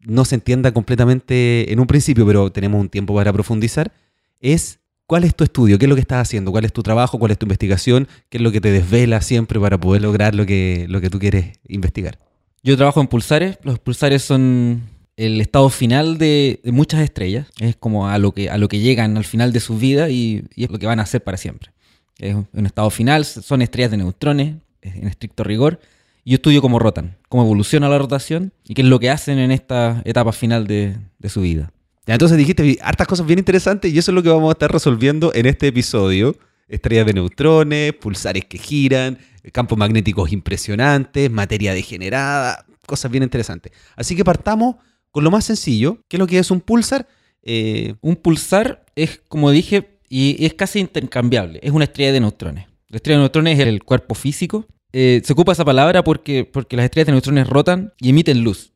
no 0.00 0.24
se 0.24 0.34
entienda 0.34 0.72
completamente 0.72 1.72
en 1.72 1.80
un 1.80 1.86
principio, 1.86 2.26
pero 2.26 2.50
tenemos 2.50 2.80
un 2.80 2.88
tiempo 2.88 3.14
para 3.14 3.32
profundizar, 3.32 3.92
es 4.40 4.80
¿cuál 5.06 5.24
es 5.24 5.34
tu 5.34 5.44
estudio? 5.44 5.78
¿Qué 5.78 5.84
es 5.84 5.88
lo 5.88 5.94
que 5.94 6.00
estás 6.00 6.22
haciendo? 6.22 6.50
¿Cuál 6.50 6.64
es 6.64 6.72
tu 6.72 6.82
trabajo? 6.82 7.18
¿Cuál 7.18 7.32
es 7.32 7.38
tu 7.38 7.46
investigación? 7.46 8.08
¿Qué 8.28 8.38
es 8.38 8.42
lo 8.42 8.50
que 8.50 8.60
te 8.60 8.70
desvela 8.70 9.20
siempre 9.20 9.60
para 9.60 9.78
poder 9.78 10.02
lograr 10.02 10.34
lo 10.34 10.46
que, 10.46 10.86
lo 10.88 11.00
que 11.00 11.10
tú 11.10 11.18
quieres 11.18 11.58
investigar? 11.68 12.18
Yo 12.62 12.76
trabajo 12.76 13.00
en 13.00 13.08
pulsares. 13.08 13.58
Los 13.62 13.78
pulsares 13.78 14.22
son 14.22 14.82
el 15.16 15.40
estado 15.40 15.68
final 15.68 16.18
de, 16.18 16.60
muchas 16.64 17.00
estrellas. 17.00 17.48
Es 17.58 17.76
como 17.76 18.08
a 18.08 18.18
lo, 18.18 18.32
que, 18.32 18.50
a 18.50 18.58
lo 18.58 18.68
que 18.68 18.80
llegan 18.80 19.16
al 19.16 19.24
final 19.24 19.52
de 19.52 19.60
su 19.60 19.78
vida 19.78 20.10
y, 20.10 20.44
es 20.56 20.70
lo 20.70 20.78
que 20.78 20.86
van 20.86 21.00
a 21.00 21.02
hacer 21.02 21.22
para 21.22 21.36
siempre. 21.36 21.70
Es 22.18 22.34
un 22.34 22.66
estado 22.66 22.90
final, 22.90 23.24
son 23.24 23.62
estrellas 23.62 23.90
de 23.90 23.96
neutrones, 23.96 24.56
en 24.82 25.08
estricto 25.08 25.44
rigor. 25.44 25.80
Yo 26.24 26.36
estudio 26.36 26.62
cómo 26.62 26.78
rotan, 26.78 27.16
cómo 27.28 27.42
evoluciona 27.42 27.88
la 27.88 27.98
rotación 27.98 28.52
y 28.64 28.74
qué 28.74 28.82
es 28.82 28.88
lo 28.88 29.00
que 29.00 29.10
hacen 29.10 29.38
en 29.38 29.50
esta 29.50 30.02
etapa 30.04 30.32
final 30.32 30.66
de, 30.66 30.96
su 31.28 31.40
vida. 31.40 31.72
Entonces 32.06 32.38
dijiste 32.38 32.78
hartas 32.80 33.06
cosas 33.06 33.26
bien 33.26 33.38
interesantes 33.38 33.92
y 33.92 33.98
eso 33.98 34.10
es 34.10 34.14
lo 34.14 34.22
que 34.22 34.28
vamos 34.28 34.48
a 34.48 34.52
estar 34.52 34.70
resolviendo 34.70 35.32
en 35.34 35.46
este 35.46 35.68
episodio. 35.68 36.36
Estrellas 36.68 37.06
de 37.06 37.14
neutrones, 37.14 37.92
pulsares 37.94 38.44
que 38.44 38.56
giran, 38.56 39.18
campos 39.52 39.76
magnéticos 39.76 40.32
impresionantes, 40.32 41.30
materia 41.30 41.74
degenerada, 41.74 42.64
cosas 42.86 43.10
bien 43.10 43.24
interesantes. 43.24 43.72
Así 43.96 44.16
que 44.16 44.24
partamos 44.24 44.76
con 45.12 45.24
lo 45.24 45.30
más 45.30 45.44
sencillo, 45.44 45.98
¿qué 46.08 46.16
es 46.16 46.18
lo 46.18 46.26
que 46.26 46.38
es 46.38 46.50
un 46.50 46.60
pulsar? 46.60 47.06
Eh, 47.42 47.94
un 48.00 48.16
pulsar 48.16 48.84
es, 48.96 49.20
como 49.28 49.50
dije, 49.50 49.98
y 50.08 50.44
es 50.44 50.54
casi 50.54 50.80
intercambiable, 50.80 51.60
es 51.62 51.70
una 51.70 51.84
estrella 51.84 52.12
de 52.12 52.20
neutrones. 52.20 52.66
La 52.88 52.96
estrella 52.96 53.18
de 53.18 53.22
neutrones 53.22 53.58
es 53.58 53.66
el 53.66 53.84
cuerpo 53.84 54.14
físico. 54.14 54.66
Eh, 54.92 55.22
se 55.24 55.32
ocupa 55.32 55.52
esa 55.52 55.64
palabra 55.64 56.02
porque, 56.02 56.44
porque 56.44 56.76
las 56.76 56.84
estrellas 56.84 57.06
de 57.06 57.12
neutrones 57.12 57.48
rotan 57.48 57.92
y 58.00 58.10
emiten 58.10 58.42
luz, 58.42 58.72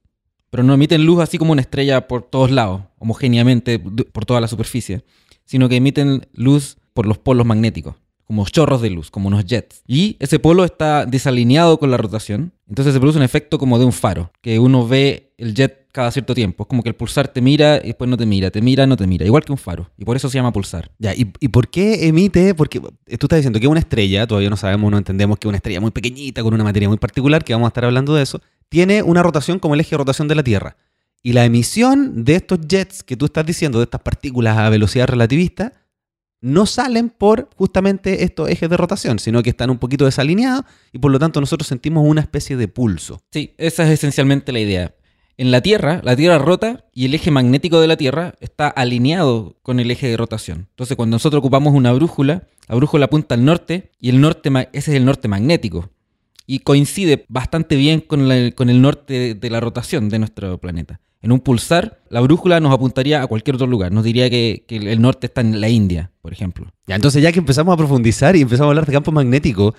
pero 0.50 0.62
no 0.62 0.72
emiten 0.72 1.04
luz 1.04 1.20
así 1.20 1.38
como 1.38 1.52
una 1.52 1.60
estrella 1.60 2.06
por 2.06 2.22
todos 2.22 2.50
lados, 2.50 2.82
homogéneamente 2.98 3.78
por 3.78 4.24
toda 4.24 4.40
la 4.40 4.48
superficie, 4.48 5.02
sino 5.44 5.68
que 5.68 5.76
emiten 5.76 6.26
luz 6.32 6.78
por 6.94 7.06
los 7.06 7.18
polos 7.18 7.44
magnéticos 7.46 7.96
como 8.26 8.44
chorros 8.46 8.82
de 8.82 8.90
luz, 8.90 9.10
como 9.10 9.28
unos 9.28 9.44
jets. 9.44 9.82
Y 9.86 10.16
ese 10.18 10.38
polo 10.38 10.64
está 10.64 11.06
desalineado 11.06 11.78
con 11.78 11.90
la 11.90 11.96
rotación, 11.96 12.52
entonces 12.68 12.92
se 12.92 13.00
produce 13.00 13.18
un 13.18 13.24
efecto 13.24 13.58
como 13.58 13.78
de 13.78 13.84
un 13.84 13.92
faro, 13.92 14.32
que 14.40 14.58
uno 14.58 14.86
ve 14.86 15.32
el 15.38 15.54
jet 15.54 15.85
cada 15.96 16.10
cierto 16.10 16.34
tiempo. 16.34 16.64
Es 16.64 16.68
como 16.68 16.82
que 16.82 16.90
el 16.90 16.94
pulsar 16.94 17.26
te 17.28 17.40
mira 17.40 17.78
y 17.82 17.86
después 17.86 18.10
no 18.10 18.18
te 18.18 18.26
mira, 18.26 18.50
te 18.50 18.60
mira, 18.60 18.86
no 18.86 18.98
te 18.98 19.06
mira. 19.06 19.24
Igual 19.24 19.46
que 19.46 19.52
un 19.52 19.56
faro. 19.56 19.90
Y 19.96 20.04
por 20.04 20.14
eso 20.14 20.28
se 20.28 20.36
llama 20.36 20.52
pulsar. 20.52 20.90
Ya, 20.98 21.14
¿y, 21.14 21.32
y 21.40 21.48
por 21.48 21.68
qué 21.68 22.06
emite? 22.06 22.54
Porque 22.54 22.80
tú 22.80 22.90
estás 23.08 23.38
diciendo 23.38 23.58
que 23.58 23.66
una 23.66 23.80
estrella, 23.80 24.26
todavía 24.26 24.50
no 24.50 24.58
sabemos, 24.58 24.90
no 24.90 24.98
entendemos 24.98 25.38
que 25.38 25.48
una 25.48 25.56
estrella 25.56 25.80
muy 25.80 25.92
pequeñita, 25.92 26.42
con 26.42 26.52
una 26.52 26.64
materia 26.64 26.86
muy 26.86 26.98
particular, 26.98 27.42
que 27.42 27.54
vamos 27.54 27.66
a 27.66 27.70
estar 27.70 27.86
hablando 27.86 28.14
de 28.14 28.22
eso, 28.22 28.42
tiene 28.68 29.02
una 29.02 29.22
rotación 29.22 29.58
como 29.58 29.72
el 29.72 29.80
eje 29.80 29.92
de 29.92 29.96
rotación 29.96 30.28
de 30.28 30.34
la 30.34 30.42
Tierra. 30.42 30.76
Y 31.22 31.32
la 31.32 31.46
emisión 31.46 32.24
de 32.24 32.34
estos 32.34 32.60
jets 32.68 33.02
que 33.02 33.16
tú 33.16 33.24
estás 33.24 33.46
diciendo, 33.46 33.78
de 33.78 33.84
estas 33.84 34.02
partículas 34.02 34.58
a 34.58 34.68
velocidad 34.68 35.08
relativista, 35.08 35.72
no 36.42 36.66
salen 36.66 37.08
por 37.08 37.48
justamente 37.56 38.22
estos 38.22 38.50
ejes 38.50 38.68
de 38.68 38.76
rotación, 38.76 39.18
sino 39.18 39.42
que 39.42 39.48
están 39.50 39.70
un 39.70 39.78
poquito 39.78 40.04
desalineados 40.04 40.66
y 40.92 40.98
por 40.98 41.10
lo 41.10 41.18
tanto 41.18 41.40
nosotros 41.40 41.66
sentimos 41.66 42.04
una 42.06 42.20
especie 42.20 42.58
de 42.58 42.68
pulso. 42.68 43.22
Sí, 43.32 43.54
esa 43.56 43.84
es 43.84 43.90
esencialmente 43.90 44.52
la 44.52 44.60
idea. 44.60 44.94
En 45.38 45.50
la 45.50 45.60
Tierra, 45.60 46.00
la 46.02 46.16
Tierra 46.16 46.38
rota 46.38 46.86
y 46.94 47.04
el 47.04 47.14
eje 47.14 47.30
magnético 47.30 47.78
de 47.78 47.86
la 47.86 47.98
Tierra 47.98 48.34
está 48.40 48.68
alineado 48.68 49.56
con 49.62 49.80
el 49.80 49.90
eje 49.90 50.08
de 50.08 50.16
rotación. 50.16 50.68
Entonces, 50.70 50.96
cuando 50.96 51.16
nosotros 51.16 51.40
ocupamos 51.40 51.74
una 51.74 51.92
brújula, 51.92 52.44
la 52.68 52.74
brújula 52.74 53.04
apunta 53.04 53.34
al 53.34 53.44
norte 53.44 53.90
y 54.00 54.08
el 54.08 54.20
norte, 54.20 54.48
ese 54.72 54.92
es 54.92 54.96
el 54.96 55.04
norte 55.04 55.28
magnético. 55.28 55.90
Y 56.46 56.60
coincide 56.60 57.26
bastante 57.28 57.76
bien 57.76 58.00
con, 58.00 58.30
el 58.30 58.80
norte 58.80 59.34
de 59.34 59.50
la 59.50 59.60
rotación 59.60 60.08
de 60.08 60.20
nuestro 60.20 60.58
planeta. 60.58 61.00
En 61.20 61.32
un 61.32 61.40
pulsar, 61.40 62.00
la 62.08 62.20
brújula 62.20 62.60
nos 62.60 62.72
apuntaría 62.72 63.22
a 63.22 63.26
cualquier 63.26 63.56
otro 63.56 63.66
lugar. 63.66 63.92
Nos 63.92 64.04
diría 64.04 64.30
que, 64.30 64.64
el 64.68 65.02
norte 65.02 65.26
está 65.26 65.42
en 65.42 65.60
la 65.60 65.68
India, 65.68 66.12
por 66.22 66.32
ejemplo. 66.32 66.72
Ya, 66.86 66.94
entonces 66.94 67.22
ya 67.22 67.32
que 67.32 67.40
empezamos 67.40 67.74
a 67.74 67.76
profundizar 67.76 68.36
y 68.36 68.42
empezamos 68.42 68.68
a 68.68 68.70
hablar 68.70 68.86
de 68.86 68.92
campo 68.92 69.12
magnético, 69.12 69.74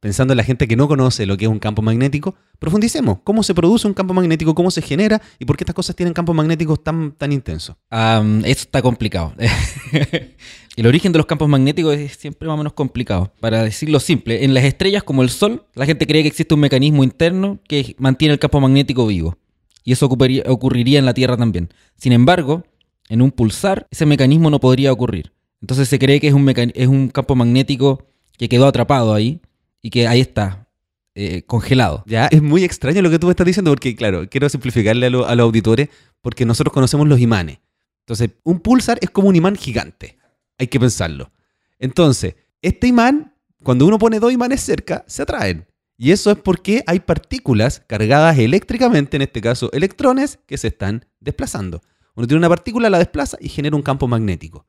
pensando 0.00 0.32
en 0.32 0.38
la 0.38 0.44
gente 0.44 0.66
que 0.66 0.76
no 0.76 0.88
conoce 0.88 1.26
lo 1.26 1.36
que 1.36 1.44
es 1.44 1.50
un 1.50 1.58
campo 1.58 1.82
magnético, 1.82 2.34
profundicemos. 2.58 3.18
¿Cómo 3.22 3.42
se 3.42 3.54
produce 3.54 3.86
un 3.86 3.94
campo 3.94 4.14
magnético? 4.14 4.54
¿Cómo 4.54 4.70
se 4.70 4.82
genera? 4.82 5.20
¿Y 5.38 5.44
por 5.44 5.56
qué 5.56 5.64
estas 5.64 5.74
cosas 5.74 5.94
tienen 5.94 6.14
campos 6.14 6.34
magnéticos 6.34 6.82
tan, 6.82 7.12
tan 7.12 7.32
intensos? 7.32 7.76
Um, 7.90 8.40
eso 8.40 8.62
está 8.62 8.80
complicado. 8.80 9.34
el 10.76 10.86
origen 10.86 11.12
de 11.12 11.18
los 11.18 11.26
campos 11.26 11.48
magnéticos 11.48 11.94
es 11.94 12.16
siempre 12.16 12.48
más 12.48 12.54
o 12.54 12.58
menos 12.58 12.72
complicado. 12.72 13.32
Para 13.40 13.62
decirlo 13.62 14.00
simple, 14.00 14.44
en 14.44 14.54
las 14.54 14.64
estrellas 14.64 15.02
como 15.02 15.22
el 15.22 15.28
Sol, 15.28 15.66
la 15.74 15.84
gente 15.84 16.06
cree 16.06 16.22
que 16.22 16.28
existe 16.28 16.54
un 16.54 16.60
mecanismo 16.60 17.04
interno 17.04 17.60
que 17.68 17.94
mantiene 17.98 18.32
el 18.32 18.40
campo 18.40 18.60
magnético 18.60 19.06
vivo. 19.06 19.36
Y 19.84 19.92
eso 19.92 20.06
ocurriría 20.06 20.98
en 20.98 21.06
la 21.06 21.14
Tierra 21.14 21.36
también. 21.36 21.72
Sin 21.96 22.12
embargo, 22.12 22.64
en 23.08 23.22
un 23.22 23.30
pulsar, 23.30 23.86
ese 23.90 24.06
mecanismo 24.06 24.50
no 24.50 24.60
podría 24.60 24.92
ocurrir. 24.92 25.32
Entonces 25.60 25.88
se 25.88 25.98
cree 25.98 26.20
que 26.20 26.28
es 26.28 26.34
un, 26.34 26.48
es 26.48 26.88
un 26.88 27.08
campo 27.08 27.34
magnético 27.34 28.06
que 28.38 28.48
quedó 28.48 28.66
atrapado 28.66 29.12
ahí 29.12 29.40
y 29.82 29.90
que 29.90 30.06
ahí 30.06 30.20
está, 30.20 30.68
eh, 31.14 31.42
congelado. 31.42 32.04
Ya, 32.06 32.26
es 32.26 32.40
muy 32.40 32.64
extraño 32.64 33.02
lo 33.02 33.10
que 33.10 33.18
tú 33.18 33.30
estás 33.30 33.46
diciendo 33.46 33.70
porque, 33.70 33.96
claro, 33.96 34.28
quiero 34.30 34.48
simplificarle 34.48 35.06
a, 35.06 35.10
los 35.10 35.28
auditores 35.28 35.88
porque 36.20 36.44
nosotros 36.44 36.72
conocemos 36.72 37.08
los 37.08 37.20
imanes. 37.20 37.58
Entonces, 38.00 38.30
un 38.44 38.60
pulsar 38.60 38.98
es 39.00 39.10
como 39.10 39.28
un 39.28 39.36
imán 39.36 39.56
gigante. 39.56 40.18
Hay 40.58 40.68
que 40.68 40.80
pensarlo. 40.80 41.30
Entonces, 41.78 42.36
este 42.62 42.86
imán, 42.86 43.34
cuando 43.62 43.86
uno 43.86 43.98
pone 43.98 44.20
dos 44.20 44.32
imanes 44.32 44.60
cerca, 44.60 45.04
se 45.06 45.22
atraen. 45.22 45.66
Y 45.96 46.12
eso 46.12 46.30
es 46.30 46.38
porque 46.38 46.82
hay 46.86 47.00
partículas 47.00 47.82
cargadas 47.86 48.38
eléctricamente, 48.38 49.16
en 49.16 49.22
este 49.22 49.40
caso 49.40 49.70
electrones, 49.72 50.38
que 50.46 50.56
se 50.56 50.68
están 50.68 51.04
desplazando. 51.20 51.82
Uno 52.14 52.26
tiene 52.26 52.38
una 52.38 52.48
partícula, 52.48 52.88
la 52.88 52.98
desplaza 52.98 53.36
y 53.40 53.48
genera 53.48 53.76
un 53.76 53.82
campo 53.82 54.08
magnético. 54.08 54.66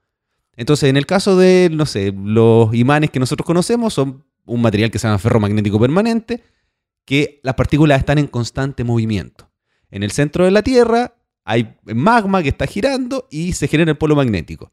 Entonces, 0.55 0.89
en 0.89 0.97
el 0.97 1.05
caso 1.05 1.37
de, 1.37 1.69
no 1.71 1.85
sé, 1.85 2.13
los 2.13 2.73
imanes 2.75 3.11
que 3.11 3.19
nosotros 3.19 3.45
conocemos 3.45 3.93
son 3.93 4.25
un 4.45 4.61
material 4.61 4.91
que 4.91 4.99
se 4.99 5.07
llama 5.07 5.19
ferromagnético 5.19 5.79
permanente, 5.79 6.43
que 7.05 7.39
las 7.43 7.55
partículas 7.55 7.99
están 7.99 8.17
en 8.17 8.27
constante 8.27 8.83
movimiento. 8.83 9.49
En 9.89 10.03
el 10.03 10.11
centro 10.11 10.45
de 10.45 10.51
la 10.51 10.61
Tierra 10.61 11.15
hay 11.43 11.75
magma 11.83 12.43
que 12.43 12.49
está 12.49 12.65
girando 12.65 13.27
y 13.29 13.53
se 13.53 13.67
genera 13.67 13.91
el 13.91 13.97
polo 13.97 14.15
magnético. 14.15 14.71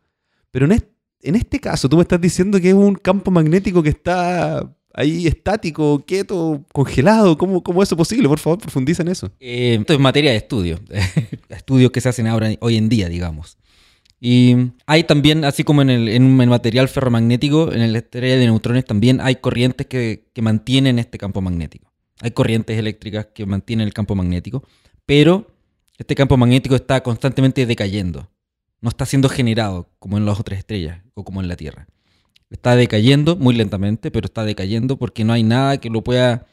Pero 0.50 0.66
en 0.66 1.34
este 1.34 1.58
caso, 1.58 1.88
tú 1.88 1.96
me 1.96 2.02
estás 2.02 2.20
diciendo 2.20 2.60
que 2.60 2.68
es 2.68 2.74
un 2.74 2.94
campo 2.94 3.30
magnético 3.30 3.82
que 3.82 3.90
está 3.90 4.70
ahí 4.94 5.26
estático, 5.26 6.04
quieto, 6.06 6.64
congelado. 6.72 7.36
¿Cómo, 7.38 7.62
cómo 7.62 7.82
es 7.82 7.88
eso 7.88 7.96
posible? 7.96 8.28
Por 8.28 8.38
favor, 8.38 8.58
profundiza 8.58 9.02
en 9.02 9.08
eso. 9.08 9.30
Eh, 9.40 9.76
esto 9.80 9.92
es 9.92 9.98
materia 9.98 10.30
de 10.30 10.36
estudio. 10.36 10.80
Estudios 11.48 11.90
que 11.90 12.00
se 12.00 12.08
hacen 12.08 12.26
ahora, 12.26 12.50
hoy 12.60 12.76
en 12.76 12.88
día, 12.88 13.08
digamos. 13.08 13.58
Y 14.20 14.72
hay 14.86 15.04
también, 15.04 15.44
así 15.44 15.62
como 15.62 15.82
en 15.82 15.90
el, 15.90 16.48
material 16.48 16.88
ferromagnético, 16.88 17.72
en 17.72 17.92
la 17.92 17.98
estrella 17.98 18.36
de 18.36 18.46
neutrones 18.46 18.84
también 18.84 19.20
hay 19.20 19.36
corrientes 19.36 19.86
que, 19.86 20.28
que 20.32 20.42
mantienen 20.42 20.98
este 20.98 21.18
campo 21.18 21.40
magnético. 21.40 21.92
Hay 22.20 22.32
corrientes 22.32 22.76
eléctricas 22.76 23.28
que 23.32 23.46
mantienen 23.46 23.86
el 23.86 23.94
campo 23.94 24.16
magnético, 24.16 24.64
pero 25.06 25.46
este 25.98 26.14
campo 26.14 26.36
magnético 26.36 26.74
está 26.74 27.02
constantemente 27.02 27.64
decayendo. 27.64 28.28
No 28.80 28.88
está 28.88 29.06
siendo 29.06 29.28
generado 29.28 29.90
como 29.98 30.16
en 30.16 30.26
las 30.26 30.38
otras 30.38 30.58
estrellas 30.58 31.02
o 31.14 31.24
como 31.24 31.40
en 31.40 31.48
la 31.48 31.56
Tierra. 31.56 31.88
Está 32.50 32.76
decayendo 32.76 33.36
muy 33.36 33.54
lentamente, 33.54 34.10
pero 34.10 34.26
está 34.26 34.44
decayendo 34.44 34.98
porque 34.98 35.24
no 35.24 35.32
hay 35.32 35.42
nada 35.42 35.78
que 35.78 35.90
lo 35.90 36.02
pueda 36.02 36.46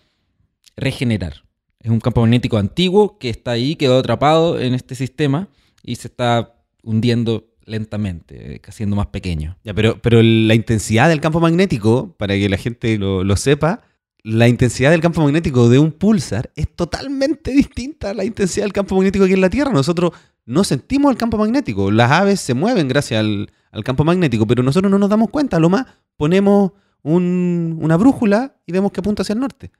regenerar. 0.75 1.45
Es 1.79 1.89
un 1.89 1.99
campo 1.99 2.21
magnético 2.21 2.57
antiguo 2.57 3.17
que 3.17 3.29
está 3.29 3.51
ahí, 3.51 3.75
quedó 3.75 3.99
atrapado 3.99 4.59
en 4.59 4.73
este 4.73 4.95
sistema 4.95 5.49
y 5.83 5.95
se 5.95 6.07
está 6.07 6.55
hundiendo 6.83 7.47
lentamente, 7.65 8.61
haciendo 8.67 8.95
más 8.95 9.07
pequeño. 9.07 9.57
Ya, 9.63 9.73
pero, 9.73 10.01
pero 10.01 10.21
la 10.21 10.55
intensidad 10.55 11.09
del 11.09 11.21
campo 11.21 11.39
magnético, 11.39 12.15
para 12.17 12.35
que 12.35 12.49
la 12.49 12.57
gente 12.57 12.97
lo, 12.97 13.23
lo 13.23 13.35
sepa, 13.35 13.81
la 14.25 14.47
intensidad 14.47 14.89
del 14.89 15.01
campo 15.01 15.21
magnético 15.21 15.69
de 15.69 15.77
un 15.77 15.91
pulsar 15.91 16.51
es 16.55 16.67
totalmente 16.75 17.51
distinta 17.55 18.09
a 18.09 18.13
la 18.13 18.25
intensidad 18.25 18.65
del 18.65 18.73
campo 18.73 18.95
magnético 18.95 19.25
aquí 19.25 19.33
en 19.33 19.41
la 19.41 19.49
Tierra. 19.49 19.71
Nosotros 19.71 20.13
no 20.45 20.63
sentimos 20.63 21.11
el 21.11 21.17
campo 21.17 21.37
magnético. 21.37 21.91
Las 21.91 22.11
aves 22.11 22.39
se 22.41 22.53
mueven 22.53 22.87
gracias 22.87 23.19
al, 23.19 23.49
campo 23.83 24.03
magnético, 24.03 24.47
pero 24.47 24.63
nosotros 24.63 24.89
no 24.89 24.97
nos 24.97 25.09
damos 25.09 25.29
cuenta. 25.29 25.59
Lo 25.59 25.69
más 25.69 25.85
ponemos 26.17 26.71
una 27.03 27.97
brújula 27.97 28.55
y 28.65 28.71
vemos 28.71 28.91
que 28.91 29.01
apunta 29.01 29.21
hacia 29.21 29.33
el 29.33 29.39
norte. 29.39 29.71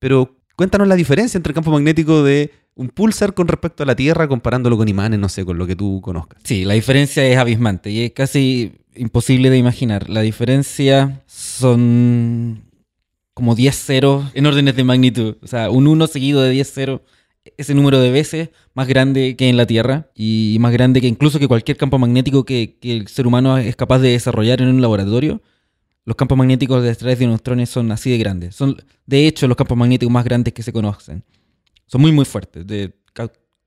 Pero 0.00 0.36
cuéntanos 0.56 0.88
la 0.88 0.96
diferencia 0.96 1.38
entre 1.38 1.50
el 1.50 1.54
campo 1.54 1.70
magnético 1.70 2.24
de 2.24 2.50
un 2.74 2.88
pulsar 2.88 3.34
con 3.34 3.48
respecto 3.48 3.82
a 3.82 3.86
la 3.86 3.96
Tierra 3.96 4.28
comparándolo 4.28 4.76
con 4.76 4.88
imanes, 4.88 5.18
no 5.18 5.28
sé, 5.28 5.44
con 5.44 5.58
lo 5.58 5.66
que 5.66 5.76
tú 5.76 6.00
conozcas. 6.00 6.40
Sí, 6.44 6.64
la 6.64 6.74
diferencia 6.74 7.26
es 7.26 7.36
abismante 7.36 7.90
y 7.90 8.04
es 8.04 8.12
casi 8.12 8.72
imposible 8.94 9.50
de 9.50 9.58
imaginar. 9.58 10.08
La 10.08 10.20
diferencia 10.22 11.22
son 11.26 12.64
como 13.34 13.54
10 13.54 13.76
ceros 13.76 14.24
en 14.34 14.46
órdenes 14.46 14.76
de 14.76 14.84
magnitud. 14.84 15.36
O 15.42 15.46
sea, 15.46 15.70
un 15.70 15.86
1 15.86 16.06
seguido 16.06 16.42
de 16.42 16.50
10 16.50 16.72
ceros 16.72 17.00
ese 17.56 17.74
número 17.74 18.00
de 18.00 18.10
veces 18.10 18.50
más 18.74 18.86
grande 18.86 19.36
que 19.36 19.48
en 19.48 19.56
la 19.56 19.66
Tierra 19.66 20.10
y 20.14 20.56
más 20.60 20.72
grande 20.72 21.00
que 21.00 21.08
incluso 21.08 21.38
que 21.38 21.48
cualquier 21.48 21.76
campo 21.76 21.98
magnético 21.98 22.44
que, 22.44 22.78
el 22.82 23.08
ser 23.08 23.26
humano 23.26 23.58
es 23.58 23.74
capaz 23.76 23.98
de 23.98 24.10
desarrollar 24.10 24.62
en 24.62 24.68
un 24.68 24.80
laboratorio. 24.80 25.42
Los 26.04 26.16
campos 26.16 26.38
magnéticos 26.38 26.82
de 26.82 26.90
estrellas 26.90 27.18
de 27.18 27.26
neutrones 27.26 27.68
son 27.70 27.90
así 27.92 28.10
de 28.10 28.18
grandes. 28.18 28.56
Son, 28.56 28.76
de 29.06 29.26
hecho, 29.26 29.46
los 29.46 29.56
campos 29.56 29.76
magnéticos 29.76 30.12
más 30.12 30.24
grandes 30.24 30.52
que 30.52 30.62
se 30.62 30.72
conocen. 30.72 31.24
Son 31.92 32.00
muy, 32.00 32.10
muy 32.10 32.24
fuertes. 32.24 32.64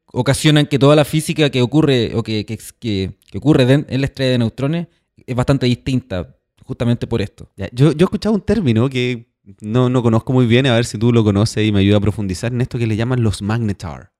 ocasionan 0.08 0.65
que 0.65 0.79
toda 0.79 0.96
la 0.96 1.05
física 1.05 1.51
que 1.51 1.62
ocurre 1.62 2.15
o 2.15 2.24
que, 2.24 2.44
que, 2.44 3.17
ocurre 3.36 3.72
en 3.88 4.01
la 4.01 4.08
estrella 4.08 4.32
de 4.32 4.38
neutrones 4.39 4.88
es 5.27 5.36
bastante 5.36 5.67
distinta, 5.67 6.36
justamente 6.63 7.05
por 7.05 7.22
esto. 7.22 7.51
yo, 7.72 7.91
yo 7.91 7.98
he 8.00 8.03
escuchado 8.03 8.34
un 8.34 8.41
término 8.41 8.89
que 8.89 9.29
no, 9.62 9.91
no 9.91 10.01
conozco 10.01 10.34
muy 10.34 10.48
bien, 10.48 10.65
a 10.65 10.74
ver 10.74 10.86
si 10.86 10.98
tú 10.98 11.13
lo 11.13 11.24
conoces 11.24 11.67
y 11.67 11.72
me 11.72 11.82
ayuda 11.82 11.98
a 11.98 12.00
profundizar 12.00 12.51
en 12.51 12.62
esto 12.62 12.79
que 12.79 12.88
le 12.88 12.96
llaman 12.96 13.22
los 13.22 13.44
magnetar. 13.44 14.12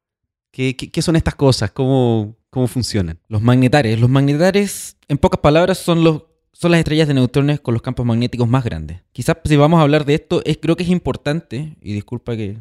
¿Qué, 0.52 0.76
qué, 0.76 1.02
son 1.02 1.16
estas 1.16 1.34
cosas? 1.34 1.72
¿Cómo, 1.72 2.38
¿Cómo 2.52 2.68
funcionan? 2.68 3.20
Los 3.28 3.42
magnetares. 3.42 4.00
Los 4.00 4.10
magnetares, 4.10 4.98
en 5.08 5.18
pocas 5.18 5.40
palabras, 5.42 5.80
son, 5.80 6.04
los, 6.04 6.26
son 6.54 6.72
las 6.72 6.78
estrellas 6.78 7.08
de 7.08 7.16
neutrones 7.16 7.60
con 7.60 7.74
los 7.74 7.82
campos 7.82 8.06
magnéticos 8.06 8.48
más 8.48 8.64
grandes. 8.64 9.02
Quizás 9.12 9.38
si 9.44 9.56
vamos 9.56 9.80
a 9.80 9.82
hablar 9.82 10.06
de 10.06 10.14
esto, 10.14 10.44
es, 10.46 10.60
creo 10.62 10.76
que 10.76 10.84
es 10.84 10.90
importante, 10.90 11.76
y 11.82 11.94
disculpa 11.94 12.38
que, 12.38 12.58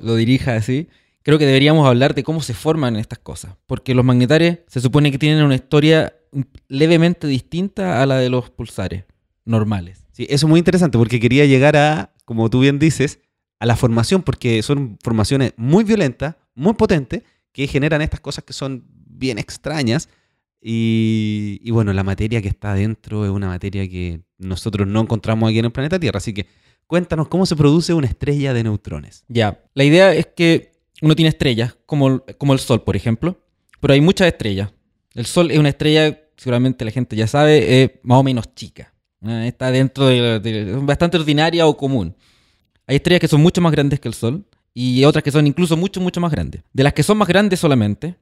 lo 0.00 0.16
dirija 0.16 0.56
así, 0.56 0.88
creo 1.22 1.38
que 1.38 1.46
deberíamos 1.46 1.86
hablar 1.86 2.14
de 2.14 2.24
cómo 2.24 2.40
se 2.40 2.54
forman 2.54 2.96
estas 2.96 3.18
cosas. 3.18 3.56
Porque 3.66 3.94
los 3.94 4.04
magnetares 4.04 4.60
se 4.66 4.80
supone 4.80 5.10
que 5.10 5.18
tienen 5.18 5.44
una 5.44 5.54
historia 5.54 6.14
levemente 6.68 7.26
distinta 7.26 8.02
a 8.02 8.06
la 8.06 8.16
de 8.16 8.30
los 8.30 8.50
pulsares 8.50 9.04
normales. 9.44 10.04
Sí, 10.12 10.26
eso 10.28 10.46
es 10.46 10.50
muy 10.50 10.58
interesante 10.58 10.98
porque 10.98 11.20
quería 11.20 11.46
llegar 11.46 11.76
a, 11.76 12.12
como 12.24 12.50
tú 12.50 12.60
bien 12.60 12.78
dices, 12.78 13.20
a 13.60 13.66
la 13.66 13.76
formación, 13.76 14.22
porque 14.22 14.62
son 14.62 14.98
formaciones 15.02 15.52
muy 15.56 15.84
violentas, 15.84 16.36
muy 16.54 16.74
potentes, 16.74 17.22
que 17.52 17.66
generan 17.66 18.02
estas 18.02 18.20
cosas 18.20 18.44
que 18.44 18.52
son 18.52 18.84
bien 19.06 19.38
extrañas. 19.38 20.08
Y, 20.60 21.70
bueno, 21.70 21.92
la 21.92 22.02
materia 22.02 22.42
que 22.42 22.48
está 22.48 22.72
adentro 22.72 23.24
es 23.24 23.30
una 23.30 23.48
materia 23.48 23.88
que 23.88 24.22
nosotros 24.38 24.86
no 24.88 25.00
encontramos 25.00 25.48
aquí 25.48 25.58
en 25.58 25.66
el 25.66 25.72
planeta 25.72 25.98
Tierra. 25.98 26.18
Así 26.18 26.34
que 26.34 26.46
cuéntanos 26.86 27.28
cómo 27.28 27.46
se 27.46 27.56
produce 27.56 27.94
una 27.94 28.08
estrella 28.08 28.52
de 28.52 28.64
neutrones. 28.64 29.24
Ya, 29.28 29.62
la 29.74 29.84
idea 29.84 30.12
es 30.14 30.26
que 30.26 30.72
uno 31.00 31.14
tiene 31.14 31.28
estrellas, 31.28 31.76
como, 31.86 32.24
como 32.38 32.52
el 32.52 32.58
Sol, 32.58 32.82
por 32.82 32.96
ejemplo, 32.96 33.40
pero 33.80 33.94
hay 33.94 34.00
muchas 34.00 34.26
estrellas. 34.26 34.72
El 35.14 35.26
Sol 35.26 35.50
es 35.50 35.58
una 35.58 35.68
estrella, 35.68 36.20
seguramente 36.36 36.84
la 36.84 36.90
gente 36.90 37.14
ya 37.16 37.26
sabe, 37.26 37.82
es 37.82 37.90
más 38.02 38.18
o 38.18 38.22
menos 38.22 38.54
chica. 38.54 38.92
Ah, 39.22 39.46
está 39.46 39.70
dentro 39.70 40.06
de, 40.06 40.76
bastante 40.82 41.16
ordinaria 41.16 41.66
o 41.66 41.76
común. 41.76 42.14
Hay 42.86 42.96
estrellas 42.96 43.20
que 43.20 43.28
son 43.28 43.40
mucho 43.40 43.60
más 43.60 43.72
grandes 43.72 44.00
que 44.00 44.08
el 44.08 44.14
Sol 44.14 44.44
y 44.74 45.04
otras 45.04 45.24
que 45.24 45.30
son 45.30 45.46
incluso 45.46 45.76
mucho, 45.76 46.00
mucho 46.00 46.20
más 46.20 46.30
grandes. 46.30 46.62
De 46.72 46.82
las 46.82 46.92
que 46.92 47.02
son 47.02 47.18
más 47.18 47.28
grandes 47.28 47.60
solamente, 47.60 48.16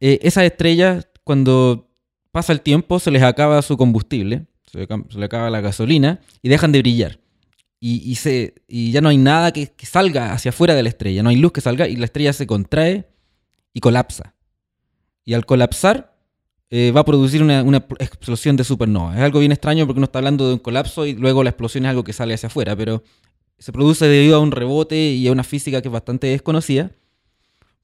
eh, 0.00 0.18
esas 0.22 0.44
estrellas, 0.44 1.08
cuando 1.26 1.90
pasa 2.30 2.52
el 2.52 2.60
tiempo, 2.60 3.00
se 3.00 3.10
les 3.10 3.24
acaba 3.24 3.60
su 3.60 3.76
combustible, 3.76 4.46
se 4.70 4.78
le, 4.78 4.86
se 4.86 5.18
le 5.18 5.24
acaba 5.24 5.50
la 5.50 5.60
gasolina 5.60 6.20
y 6.40 6.48
dejan 6.48 6.70
de 6.70 6.78
brillar. 6.78 7.18
Y, 7.80 7.96
y 8.08 8.14
se, 8.14 8.54
y 8.68 8.92
ya 8.92 9.00
no 9.00 9.08
hay 9.08 9.16
nada 9.16 9.52
que, 9.52 9.72
que 9.72 9.86
salga 9.86 10.32
hacia 10.32 10.50
afuera 10.50 10.76
de 10.76 10.84
la 10.84 10.88
estrella, 10.88 11.24
no 11.24 11.30
hay 11.30 11.36
luz 11.36 11.50
que 11.50 11.60
salga 11.60 11.88
y 11.88 11.96
la 11.96 12.04
estrella 12.04 12.32
se 12.32 12.46
contrae 12.46 13.08
y 13.72 13.80
colapsa. 13.80 14.36
Y 15.24 15.34
al 15.34 15.46
colapsar, 15.46 16.16
eh, 16.70 16.92
va 16.92 17.00
a 17.00 17.04
producir 17.04 17.42
una, 17.42 17.64
una 17.64 17.78
explosión 17.98 18.54
de 18.54 18.62
supernova. 18.62 19.16
Es 19.16 19.22
algo 19.22 19.40
bien 19.40 19.50
extraño 19.50 19.84
porque 19.84 19.98
uno 19.98 20.04
está 20.04 20.20
hablando 20.20 20.46
de 20.46 20.54
un 20.54 20.60
colapso 20.60 21.06
y 21.06 21.14
luego 21.14 21.42
la 21.42 21.50
explosión 21.50 21.86
es 21.86 21.90
algo 21.90 22.04
que 22.04 22.12
sale 22.12 22.34
hacia 22.34 22.46
afuera, 22.46 22.76
pero 22.76 23.02
se 23.58 23.72
produce 23.72 24.06
debido 24.06 24.36
a 24.36 24.38
un 24.38 24.52
rebote 24.52 24.96
y 24.96 25.26
a 25.26 25.32
una 25.32 25.42
física 25.42 25.82
que 25.82 25.88
es 25.88 25.92
bastante 25.92 26.28
desconocida. 26.28 26.92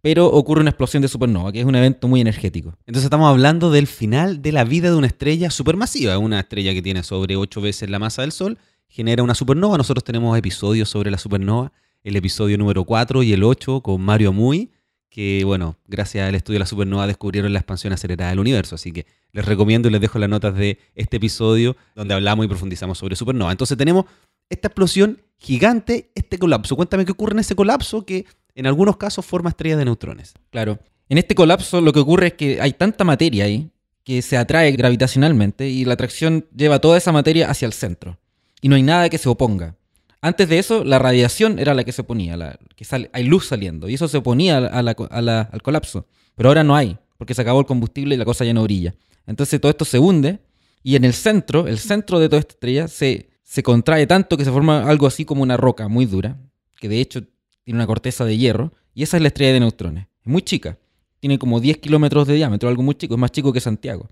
Pero 0.02 0.26
ocurre 0.26 0.60
una 0.60 0.70
explosión 0.70 1.00
de 1.00 1.08
supernova, 1.08 1.52
que 1.52 1.60
es 1.60 1.64
un 1.64 1.76
evento 1.76 2.08
muy 2.08 2.20
energético. 2.20 2.76
Entonces 2.86 3.04
estamos 3.04 3.30
hablando 3.30 3.70
del 3.70 3.86
final 3.86 4.42
de 4.42 4.50
la 4.50 4.64
vida 4.64 4.90
de 4.90 4.96
una 4.96 5.06
estrella 5.06 5.48
supermasiva, 5.48 6.18
una 6.18 6.40
estrella 6.40 6.74
que 6.74 6.82
tiene 6.82 7.04
sobre 7.04 7.36
8 7.36 7.60
veces 7.60 7.88
la 7.88 8.00
masa 8.00 8.22
del 8.22 8.32
Sol, 8.32 8.58
genera 8.88 9.22
una 9.22 9.36
supernova. 9.36 9.78
Nosotros 9.78 10.02
tenemos 10.02 10.36
episodios 10.36 10.88
sobre 10.88 11.12
la 11.12 11.18
supernova, 11.18 11.72
el 12.02 12.16
episodio 12.16 12.58
número 12.58 12.84
4 12.84 13.22
y 13.22 13.32
el 13.32 13.44
8 13.44 13.80
con 13.80 14.00
Mario 14.00 14.30
Amuy, 14.30 14.72
que 15.08 15.44
bueno, 15.44 15.76
gracias 15.86 16.28
al 16.28 16.34
estudio 16.34 16.56
de 16.56 16.60
la 16.60 16.66
supernova 16.66 17.06
descubrieron 17.06 17.52
la 17.52 17.60
expansión 17.60 17.92
acelerada 17.92 18.30
del 18.30 18.40
universo. 18.40 18.74
Así 18.74 18.90
que 18.90 19.06
les 19.30 19.44
recomiendo 19.44 19.88
y 19.88 19.92
les 19.92 20.00
dejo 20.00 20.18
las 20.18 20.28
notas 20.28 20.56
de 20.56 20.80
este 20.96 21.18
episodio 21.18 21.76
donde 21.94 22.14
hablamos 22.14 22.44
y 22.44 22.48
profundizamos 22.48 22.98
sobre 22.98 23.14
supernova. 23.14 23.52
Entonces 23.52 23.78
tenemos 23.78 24.06
esta 24.48 24.66
explosión 24.66 25.22
gigante, 25.38 26.10
este 26.14 26.38
colapso. 26.38 26.74
Cuéntame 26.76 27.04
qué 27.04 27.12
ocurre 27.12 27.34
en 27.34 27.38
ese 27.38 27.54
colapso 27.54 28.04
que 28.04 28.26
en 28.54 28.66
algunos 28.66 28.96
casos 28.96 29.24
forma 29.24 29.50
estrellas 29.50 29.78
de 29.78 29.84
neutrones. 29.84 30.34
Claro. 30.50 30.78
En 31.08 31.18
este 31.18 31.34
colapso 31.34 31.80
lo 31.80 31.92
que 31.92 32.00
ocurre 32.00 32.28
es 32.28 32.32
que 32.34 32.60
hay 32.60 32.72
tanta 32.72 33.04
materia 33.04 33.44
ahí 33.44 33.70
que 34.04 34.22
se 34.22 34.36
atrae 34.36 34.72
gravitacionalmente 34.72 35.68
y 35.68 35.84
la 35.84 35.94
atracción 35.94 36.46
lleva 36.54 36.80
toda 36.80 36.98
esa 36.98 37.12
materia 37.12 37.50
hacia 37.50 37.66
el 37.66 37.72
centro. 37.72 38.18
Y 38.60 38.68
no 38.68 38.76
hay 38.76 38.82
nada 38.82 39.08
que 39.08 39.18
se 39.18 39.28
oponga. 39.28 39.76
Antes 40.20 40.48
de 40.48 40.58
eso, 40.58 40.84
la 40.84 41.00
radiación 41.00 41.58
era 41.58 41.74
la 41.74 41.82
que 41.82 41.90
se 41.90 42.02
oponía, 42.02 42.56
que 42.76 42.86
hay 43.12 43.24
luz 43.24 43.48
saliendo, 43.48 43.88
y 43.88 43.94
eso 43.94 44.06
se 44.06 44.18
oponía 44.18 44.58
al 44.58 45.62
colapso. 45.62 46.06
Pero 46.36 46.48
ahora 46.48 46.62
no 46.62 46.76
hay, 46.76 46.96
porque 47.18 47.34
se 47.34 47.42
acabó 47.42 47.58
el 47.58 47.66
combustible 47.66 48.14
y 48.14 48.18
la 48.18 48.24
cosa 48.24 48.44
ya 48.44 48.54
no 48.54 48.62
brilla. 48.62 48.94
Entonces 49.26 49.60
todo 49.60 49.70
esto 49.70 49.84
se 49.84 49.98
hunde, 49.98 50.38
y 50.84 50.94
en 50.94 51.04
el 51.04 51.12
centro, 51.12 51.66
el 51.66 51.78
centro 51.78 52.20
de 52.20 52.28
toda 52.28 52.38
esta 52.38 52.52
estrella, 52.52 52.86
se, 52.86 53.30
se 53.42 53.64
contrae 53.64 54.06
tanto 54.06 54.36
que 54.36 54.44
se 54.44 54.52
forma 54.52 54.88
algo 54.88 55.08
así 55.08 55.24
como 55.24 55.42
una 55.42 55.56
roca 55.56 55.88
muy 55.88 56.06
dura, 56.06 56.38
que 56.76 56.88
de 56.88 57.00
hecho 57.00 57.22
tiene 57.64 57.78
una 57.78 57.86
corteza 57.86 58.24
de 58.24 58.36
hierro, 58.36 58.72
y 58.94 59.02
esa 59.02 59.16
es 59.16 59.22
la 59.22 59.28
estrella 59.28 59.52
de 59.52 59.60
neutrones. 59.60 60.06
Es 60.20 60.26
muy 60.26 60.42
chica, 60.42 60.78
tiene 61.20 61.38
como 61.38 61.60
10 61.60 61.78
kilómetros 61.78 62.26
de 62.26 62.34
diámetro, 62.34 62.68
algo 62.68 62.82
muy 62.82 62.94
chico, 62.94 63.14
es 63.14 63.20
más 63.20 63.32
chico 63.32 63.52
que 63.52 63.60
Santiago. 63.60 64.10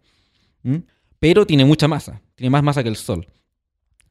¿Mm? 0.62 0.76
Pero 1.18 1.46
tiene 1.46 1.64
mucha 1.64 1.88
masa, 1.88 2.22
tiene 2.34 2.50
más 2.50 2.62
masa 2.62 2.82
que 2.82 2.88
el 2.88 2.96
Sol. 2.96 3.26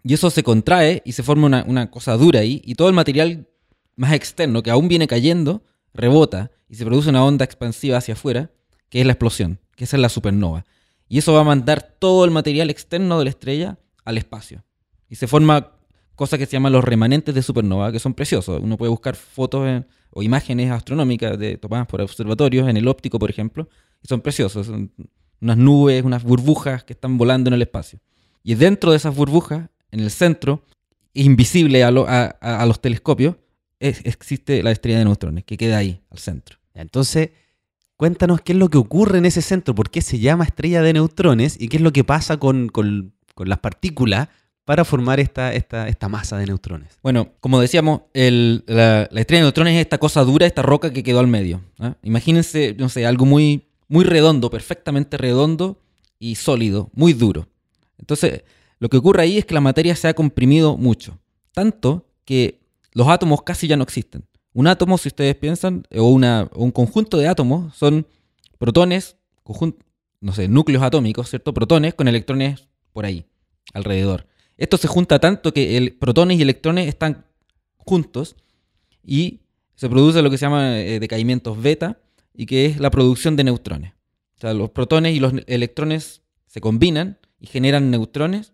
Y 0.04 0.14
eso 0.14 0.30
se 0.30 0.44
contrae 0.44 1.02
y 1.06 1.12
se 1.14 1.24
forma 1.24 1.48
una, 1.48 1.64
una 1.68 1.90
cosa 1.92 2.16
dura 2.18 2.42
ahí, 2.42 2.62
y 2.66 2.76
todo 2.76 2.88
el 2.88 2.94
material 2.94 3.48
más 3.96 4.14
externo 4.14 4.64
que 4.64 4.72
aún 4.72 4.88
viene 4.88 5.08
cayendo 5.08 5.64
rebota 5.94 6.52
y 6.70 6.76
se 6.76 6.86
produce 6.86 7.10
una 7.10 7.26
onda 7.26 7.46
expansiva 7.46 7.98
hacia 7.98 8.14
afuera, 8.14 8.52
que 8.90 9.02
es 9.02 9.06
la 9.06 9.14
explosión, 9.14 9.60
que 9.76 9.84
esa 9.84 9.98
es 9.98 10.02
la 10.02 10.10
supernova. 10.10 10.66
Y 11.08 11.18
eso 11.18 11.34
va 11.34 11.42
a 11.42 11.44
mandar 11.44 11.82
todo 11.82 12.24
el 12.26 12.32
material 12.32 12.70
externo 12.70 13.18
de 13.18 13.26
la 13.26 13.30
estrella 13.32 13.80
al 14.06 14.18
espacio. 14.18 14.64
Y 15.10 15.16
se 15.16 15.28
forma 15.28 15.72
cosas 16.20 16.38
que 16.38 16.46
se 16.46 16.52
llaman 16.52 16.74
los 16.74 16.84
remanentes 16.84 17.34
de 17.34 17.42
supernova, 17.42 17.92
que 17.94 18.00
son 18.00 18.14
preciosos. 18.14 18.60
Uno 18.62 18.76
puede 18.78 18.90
buscar 18.90 19.16
fotos 19.16 19.66
en- 19.68 19.88
o 20.12 20.22
imágenes 20.22 20.70
astronómicas 20.70 21.40
de, 21.40 21.58
tomadas 21.58 21.88
por 21.88 22.02
observatorios, 22.02 22.68
en 22.68 22.76
el 22.78 22.88
óptico, 22.88 23.18
por 23.20 23.30
ejemplo, 23.30 23.70
y 24.04 24.08
son 24.08 24.20
preciosos. 24.22 24.68
Son 24.68 24.92
unas 25.42 25.58
nubes, 25.58 26.04
unas 26.04 26.24
burbujas 26.24 26.84
que 26.84 26.94
están 26.94 27.18
volando 27.18 27.48
en 27.50 27.54
el 27.54 27.62
espacio. 27.62 28.00
Y 28.44 28.56
dentro 28.56 28.92
de 28.92 28.98
esas 28.98 29.16
burbujas, 29.16 29.70
en 29.92 30.00
el 30.02 30.12
centro, 30.12 30.64
invisible 31.14 31.84
a, 31.86 31.92
lo- 31.92 32.08
a- 32.08 32.36
a- 32.42 32.62
a 32.62 32.66
los 32.66 32.82
telescopios, 32.82 33.36
es- 33.80 34.02
existe 34.06 34.62
la 34.62 34.72
estrella 34.72 35.00
de 35.00 35.06
neutrones, 35.06 35.44
que 35.46 35.56
queda 35.58 35.78
ahí, 35.78 36.02
al 36.12 36.18
centro. 36.20 36.58
Entonces, 36.74 37.30
cuéntanos 37.96 38.42
qué 38.42 38.52
es 38.54 38.58
lo 38.58 38.70
que 38.70 38.78
ocurre 38.78 39.18
en 39.20 39.26
ese 39.26 39.42
centro, 39.42 39.74
por 39.74 39.90
qué 39.90 40.02
se 40.02 40.20
llama 40.20 40.44
estrella 40.44 40.82
de 40.82 40.92
neutrones 40.94 41.56
y 41.60 41.70
qué 41.70 41.78
es 41.78 41.84
lo 41.84 41.92
que 41.94 42.04
pasa 42.04 42.38
con- 42.38 42.68
con 42.68 43.14
las 43.38 43.60
partículas 43.60 44.28
para 44.66 44.86
formar 44.86 45.20
esta, 45.20 45.54
esta, 45.54 45.88
esta 45.88 46.10
masa 46.10 46.38
de 46.38 46.46
neutrones. 46.46 47.00
Bueno, 47.02 47.30
como 47.40 47.60
decíamos, 47.60 48.02
el- 48.14 48.64
la, 48.68 49.08
la 49.12 49.20
estrella 49.22 49.42
de 49.42 49.46
neutrones 49.48 49.74
es 49.76 49.82
esta 49.82 49.98
cosa 49.98 50.24
dura, 50.24 50.46
esta 50.46 50.62
roca 50.62 50.94
que 50.94 51.02
quedó 51.04 51.20
al 51.20 51.28
medio. 51.28 51.62
¿ah? 51.80 51.96
Imagínense, 52.04 52.76
no 52.78 52.88
sé, 52.90 53.06
algo 53.06 53.26
muy, 53.26 53.64
muy 53.88 54.04
redondo, 54.06 54.50
perfectamente 54.52 55.18
redondo 55.18 55.82
y 56.20 56.36
sólido, 56.36 56.90
muy 56.94 57.14
duro. 57.14 57.48
Entonces, 57.98 58.44
lo 58.80 58.90
que 58.90 58.98
ocurre 58.98 59.24
ahí 59.24 59.38
es 59.40 59.46
que 59.46 59.54
la 59.56 59.62
materia 59.62 59.96
se 59.96 60.08
ha 60.08 60.14
comprimido 60.14 60.78
mucho, 60.78 61.18
tanto 61.54 62.06
que 62.26 62.60
los 62.94 63.08
átomos 63.08 63.42
casi 63.42 63.68
ya 63.68 63.76
no 63.76 63.84
existen. 63.84 64.24
Un 64.54 64.68
átomo, 64.68 64.98
si 64.98 65.08
ustedes 65.10 65.36
piensan, 65.36 65.86
o, 65.96 66.04
un 66.12 66.72
conjunto 66.72 67.18
de 67.18 67.28
átomos, 67.28 67.76
son 67.76 68.06
protones, 68.58 69.16
conjun- 69.44 69.76
no 70.22 70.32
sé, 70.34 70.48
núcleos 70.48 70.84
atómicos, 70.84 71.30
¿cierto? 71.30 71.54
Protones 71.54 71.94
con 71.96 72.08
electrones 72.08 72.68
por 72.94 73.06
ahí, 73.06 73.26
alrededor. 73.74 74.28
Esto 74.60 74.78
se 74.78 74.88
junta 74.88 75.20
tanto 75.20 75.54
que 75.54 75.78
el, 75.78 75.94
protones 75.94 76.38
y 76.38 76.42
electrones 76.42 76.88
están 76.88 77.26
juntos 77.78 78.36
y 79.04 79.40
se 79.76 79.90
produce 79.90 80.22
lo 80.22 80.30
que 80.30 80.38
se 80.38 80.46
llama 80.46 80.78
eh, 80.80 81.00
decaimientos 81.00 81.60
beta 81.62 82.02
y 82.34 82.46
que 82.46 82.66
es 82.66 82.80
la 82.80 82.92
producción 82.92 83.36
de 83.38 83.46
neutrones. 83.46 83.94
O 84.38 84.42
sea, 84.42 84.54
los 84.54 84.70
protones 84.72 85.16
y 85.16 85.20
los 85.22 85.34
ne- 85.34 85.44
electrones 85.48 86.22
se 86.46 86.60
combinan 86.62 87.18
y 87.40 87.48
generan 87.48 87.90
neutrones 87.90 88.54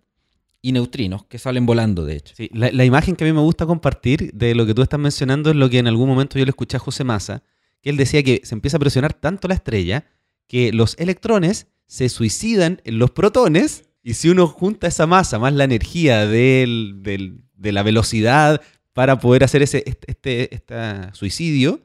y 0.61 0.71
neutrinos 0.71 1.25
que 1.25 1.39
salen 1.39 1.65
volando, 1.65 2.05
de 2.05 2.15
hecho. 2.17 2.35
Sí, 2.37 2.49
la, 2.53 2.71
la 2.71 2.85
imagen 2.85 3.15
que 3.15 3.23
a 3.23 3.27
mí 3.27 3.33
me 3.33 3.41
gusta 3.41 3.65
compartir 3.65 4.31
de 4.33 4.53
lo 4.55 4.65
que 4.67 4.75
tú 4.75 4.83
estás 4.83 4.99
mencionando 4.99 5.49
es 5.49 5.55
lo 5.55 5.69
que 5.69 5.79
en 5.79 5.87
algún 5.87 6.07
momento 6.07 6.37
yo 6.37 6.45
le 6.45 6.49
escuché 6.51 6.77
a 6.77 6.79
José 6.79 7.03
Massa, 7.03 7.43
que 7.81 7.89
él 7.89 7.97
decía 7.97 8.21
que 8.23 8.41
se 8.43 8.53
empieza 8.55 8.77
a 8.77 8.79
presionar 8.79 9.13
tanto 9.13 9.47
la 9.47 9.55
estrella 9.55 10.05
que 10.47 10.71
los 10.71 10.95
electrones 10.99 11.67
se 11.87 12.09
suicidan 12.09 12.81
en 12.83 12.99
los 12.99 13.11
protones 13.11 13.89
y 14.07 14.13
si 14.13 14.29
uno 14.29 14.45
junta 14.47 14.85
esa 14.87 15.07
masa 15.07 15.39
más 15.39 15.51
la 15.53 15.63
energía 15.63 16.27
del- 16.27 16.97
del- 17.01 17.41
de 17.55 17.71
la 17.71 17.81
velocidad 17.81 18.61
para 18.93 19.19
poder 19.19 19.43
hacer 19.43 19.63
ese 19.63 19.83
este, 19.87 20.53
este- 20.53 21.09
suicidio, 21.13 21.81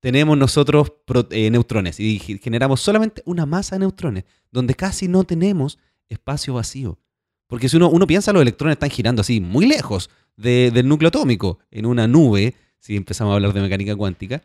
tenemos 0.00 0.36
nosotros 0.36 0.92
eh, 1.30 1.48
neutrones 1.50 2.00
y 2.00 2.18
ge- 2.18 2.38
generamos 2.42 2.80
solamente 2.80 3.22
una 3.24 3.46
masa 3.46 3.76
de 3.76 3.80
neutrones, 3.80 4.24
donde 4.50 4.74
casi 4.74 5.06
no 5.06 5.22
tenemos 5.22 5.78
espacio 6.08 6.54
vacío. 6.54 6.98
Porque 7.46 7.68
si 7.68 7.76
uno, 7.76 7.88
uno 7.88 8.06
piensa, 8.06 8.32
los 8.32 8.42
electrones 8.42 8.74
están 8.74 8.90
girando 8.90 9.20
así, 9.22 9.40
muy 9.40 9.66
lejos 9.66 10.10
de- 10.36 10.72
del 10.72 10.88
núcleo 10.88 11.08
atómico, 11.08 11.60
en 11.70 11.86
una 11.86 12.08
nube, 12.08 12.54
si 12.80 12.96
empezamos 12.96 13.30
a 13.32 13.34
hablar 13.36 13.52
de 13.52 13.60
mecánica 13.60 13.94
cuántica, 13.94 14.42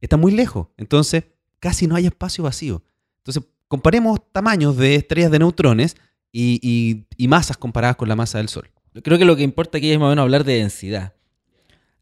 está 0.00 0.16
muy 0.16 0.32
lejos. 0.32 0.66
Entonces, 0.76 1.24
casi 1.60 1.86
no 1.86 1.94
hay 1.94 2.06
espacio 2.06 2.42
vacío. 2.44 2.82
Entonces, 3.18 3.44
comparemos 3.68 4.20
tamaños 4.32 4.76
de 4.76 4.96
estrellas 4.96 5.30
de 5.30 5.38
neutrones 5.38 5.96
y, 6.32 6.58
y- 6.62 7.04
y 7.16 7.28
masas 7.28 7.56
comparadas 7.56 7.96
con 7.96 8.08
la 8.08 8.16
masa 8.16 8.38
del 8.38 8.48
Sol. 8.48 8.70
Creo 9.02 9.18
que 9.18 9.24
lo 9.24 9.36
que 9.36 9.42
importa 9.42 9.78
aquí 9.78 9.90
es 9.92 9.98
más 9.98 10.06
o 10.06 10.10
menos 10.10 10.22
hablar 10.22 10.44
de 10.44 10.54
densidad. 10.54 11.12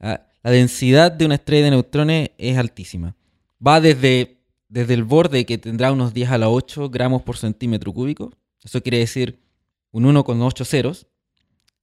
Ah, 0.01 0.23
La 0.43 0.51
densidad 0.51 1.13
de 1.13 1.27
una 1.27 1.35
estrella 1.35 1.65
de 1.67 1.71
neutrones 1.73 2.31
es 2.39 2.57
altísima. 2.57 3.15
Va 3.65 3.81
desde, 3.81 4.39
desde 4.69 4.95
el 4.95 5.05
borde 5.05 5.45
que 5.45 5.59
tendrá 5.59 5.93
unos 5.93 6.15
10 6.15 6.31
a 6.31 6.39
la 6.39 6.49
8 6.49 6.89
gramos 6.89 7.23
por 7.23 7.37
centímetro 7.37 7.93
cúbico. 7.93 8.33
Eso 8.65 8.83
quiere 8.83 8.99
decir 8.99 9.39
un 9.91 10.05
1,8 10.05 10.65
ceros. 10.65 11.07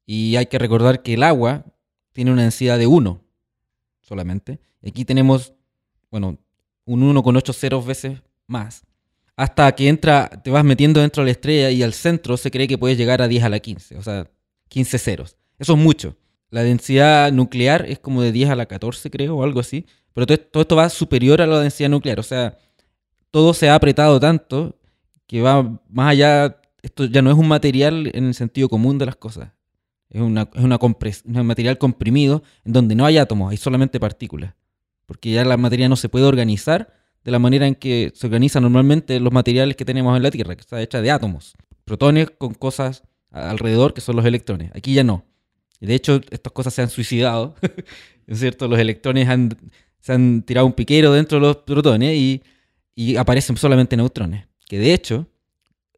Y 0.06 0.38
hay 0.38 0.46
que 0.48 0.58
recordar 0.58 1.04
que 1.04 1.14
el 1.14 1.24
agua 1.24 1.66
tiene 2.14 2.32
una 2.32 2.42
densidad 2.44 2.78
de 2.80 2.88
1 2.88 3.22
solamente. 4.02 4.60
Aquí 4.86 5.06
tenemos, 5.06 5.54
bueno, 6.10 6.38
un 6.86 7.02
1,8 7.16 7.54
ceros 7.54 7.86
veces 7.86 8.20
más. 8.48 8.84
Hasta 9.38 9.72
que 9.74 9.88
entra, 9.88 10.30
te 10.44 10.50
vas 10.50 10.64
metiendo 10.66 11.00
dentro 11.00 11.22
de 11.22 11.28
la 11.28 11.32
estrella 11.32 11.70
y 11.70 11.84
al 11.84 11.94
centro 11.94 12.38
se 12.38 12.50
cree 12.50 12.68
que 12.68 12.80
puedes 12.80 12.98
llegar 12.98 13.22
a 13.22 13.28
10 13.28 13.44
a 13.44 13.50
la 13.50 13.60
15. 13.60 13.98
O 13.98 14.02
sea, 14.02 14.28
15 14.68 14.98
ceros. 14.98 15.38
Eso 15.60 15.74
es 15.74 15.80
mucho. 15.80 16.18
La 16.50 16.64
densidad 16.64 17.32
nuclear 17.32 17.86
es 17.88 18.00
como 18.00 18.24
de 18.24 18.32
10 18.32 18.50
a 18.50 18.56
la 18.56 18.66
14, 18.66 19.12
creo, 19.12 19.38
o 19.38 19.44
algo 19.44 19.60
así. 19.60 19.86
Pero 20.14 20.26
todo, 20.26 20.62
esto 20.62 20.76
va 20.76 20.90
superior 20.90 21.40
a 21.40 21.46
la 21.46 21.60
densidad 21.60 21.90
nuclear. 21.90 22.20
O 22.20 22.24
sea, 22.24 22.58
todo 23.30 23.54
se 23.54 23.70
ha 23.70 23.76
apretado 23.76 24.20
tanto 24.20 24.80
que 25.28 25.44
va 25.44 25.80
más 25.88 26.12
allá. 26.12 26.60
Esto 26.82 27.06
ya 27.06 27.22
no 27.22 27.30
es 27.30 27.38
un 27.38 27.48
material 27.48 28.10
en 28.16 28.26
el 28.26 28.34
sentido 28.34 28.70
común 28.70 28.98
de 28.98 29.06
las 29.06 29.18
cosas. 29.18 29.52
Es, 30.10 30.22
una, 30.22 30.50
es 30.56 30.64
un 30.64 31.46
material 31.46 31.78
comprimido 31.78 32.42
en 32.66 32.74
donde 32.74 32.96
no 32.96 33.06
hay 33.06 33.20
átomos, 33.20 33.52
hay 33.52 33.58
solamente 33.58 34.00
partículas. 34.00 34.56
Porque 35.06 35.32
ya 35.32 35.46
la 35.46 35.58
materia 35.58 35.88
no 35.90 35.96
se 35.96 36.10
puede 36.10 36.26
organizar 36.26 36.97
de 37.28 37.32
la 37.34 37.40
manera 37.40 37.68
en 37.68 37.76
que 37.76 38.14
se 38.16 38.26
organizan 38.26 38.64
normalmente 38.64 39.20
los 39.20 39.34
materiales 39.34 39.76
que 39.76 39.84
tenemos 39.84 40.16
en 40.16 40.24
la 40.24 40.32
Tierra, 40.32 40.56
que 40.56 40.62
está 40.62 40.82
hecha 40.82 41.02
de 41.02 41.12
átomos. 41.12 41.56
Protones 41.84 42.30
con 42.38 42.54
cosas 42.54 43.04
alrededor 43.32 43.94
que 43.94 44.00
son 44.00 44.16
los 44.16 44.26
electrones. 44.26 44.72
Aquí 44.74 44.94
ya 44.94 45.04
no. 45.04 45.26
De 45.82 45.94
hecho, 45.94 46.22
estas 46.30 46.54
cosas 46.54 46.74
se 46.74 46.82
han 46.82 46.90
suicidado 46.90 47.54
¿Es 48.28 48.40
cierto? 48.40 48.70
Los 48.70 48.80
electrones 48.80 49.28
han, 49.28 49.58
se 50.00 50.14
han 50.14 50.42
tirado 50.44 50.66
un 50.66 50.72
piquero 50.72 51.12
dentro 51.12 51.38
de 51.38 51.48
los 51.48 51.58
protones 51.58 52.16
y, 52.16 52.44
y 52.96 53.18
aparecen 53.18 53.58
solamente 53.58 53.98
neutrones. 53.98 54.48
Que 54.66 54.80
de 54.80 54.94
hecho, 54.94 55.28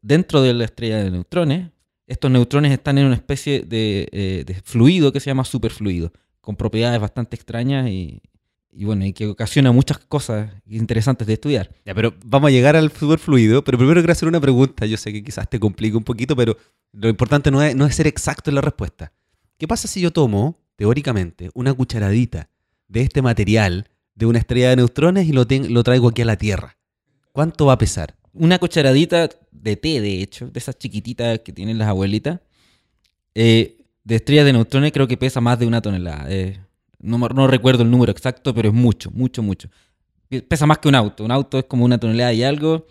dentro 0.02 0.42
de 0.42 0.52
la 0.52 0.64
estrella 0.64 0.96
de 0.96 1.12
neutrones, 1.12 1.70
estos 2.08 2.28
neutrones 2.32 2.72
están 2.72 2.98
en 2.98 3.06
una 3.06 3.14
especie 3.14 3.60
de, 3.60 4.08
eh, 4.10 4.42
de 4.44 4.54
fluido 4.64 5.12
que 5.12 5.20
se 5.20 5.30
llama 5.30 5.44
superfluido, 5.44 6.12
con 6.40 6.56
propiedades 6.56 7.00
bastante 7.00 7.36
extrañas 7.36 7.88
y, 7.88 8.20
y 8.72 8.84
bueno, 8.84 9.04
y 9.04 9.12
que 9.12 9.26
ocasiona 9.26 9.72
muchas 9.72 9.98
cosas 9.98 10.50
interesantes 10.68 11.26
de 11.26 11.32
estudiar. 11.34 11.70
Ya, 11.84 11.94
pero 11.94 12.14
vamos 12.24 12.48
a 12.48 12.50
llegar 12.52 12.76
al 12.76 12.90
superfluido, 12.92 13.64
pero 13.64 13.76
primero 13.78 14.00
quiero 14.00 14.12
hacer 14.12 14.28
una 14.28 14.40
pregunta. 14.40 14.86
Yo 14.86 14.96
sé 14.96 15.12
que 15.12 15.22
quizás 15.24 15.48
te 15.50 15.58
complique 15.58 15.96
un 15.96 16.04
poquito, 16.04 16.36
pero 16.36 16.56
lo 16.92 17.08
importante 17.08 17.50
no 17.50 17.62
es, 17.62 17.74
no 17.74 17.86
es 17.86 17.94
ser 17.94 18.06
exacto 18.06 18.50
en 18.50 18.54
la 18.54 18.60
respuesta. 18.60 19.12
¿Qué 19.58 19.66
pasa 19.68 19.88
si 19.88 20.00
yo 20.00 20.12
tomo, 20.12 20.58
teóricamente, 20.76 21.50
una 21.54 21.74
cucharadita 21.74 22.48
de 22.88 23.02
este 23.02 23.22
material 23.22 23.88
de 24.14 24.26
una 24.26 24.38
estrella 24.38 24.70
de 24.70 24.76
neutrones 24.76 25.26
y 25.28 25.32
lo, 25.32 25.46
ten- 25.46 25.72
lo 25.74 25.82
traigo 25.82 26.08
aquí 26.08 26.22
a 26.22 26.24
la 26.26 26.36
Tierra? 26.36 26.76
¿Cuánto 27.32 27.66
va 27.66 27.74
a 27.74 27.78
pesar? 27.78 28.16
Una 28.32 28.58
cucharadita 28.58 29.28
de 29.50 29.76
té, 29.76 30.00
de 30.00 30.22
hecho, 30.22 30.48
de 30.48 30.58
esas 30.58 30.78
chiquititas 30.78 31.40
que 31.40 31.52
tienen 31.52 31.78
las 31.78 31.88
abuelitas, 31.88 32.40
eh, 33.34 33.76
de 34.04 34.16
estrellas 34.16 34.44
de 34.46 34.52
neutrones 34.52 34.92
creo 34.92 35.06
que 35.08 35.16
pesa 35.16 35.40
más 35.40 35.58
de 35.58 35.66
una 35.66 35.82
tonelada. 35.82 36.26
eh, 36.28 36.60
no, 37.02 37.46
recuerdo 37.46 37.82
el 37.82 37.90
número 37.90 38.12
exacto, 38.12 38.54
pero 38.54 38.68
es 38.68 38.74
mucho, 38.74 39.10
mucho, 39.12 39.42
mucho. 39.42 39.68
Pe- 40.28 40.42
Pesa 40.42 40.66
más 40.66 40.78
que 40.78 40.88
un 40.88 40.94
auto. 40.94 41.24
Un 41.24 41.30
auto 41.30 41.58
es 41.58 41.64
como 41.64 41.84
una 41.84 41.98
tonelada 41.98 42.32
y 42.32 42.42
algo. 42.42 42.86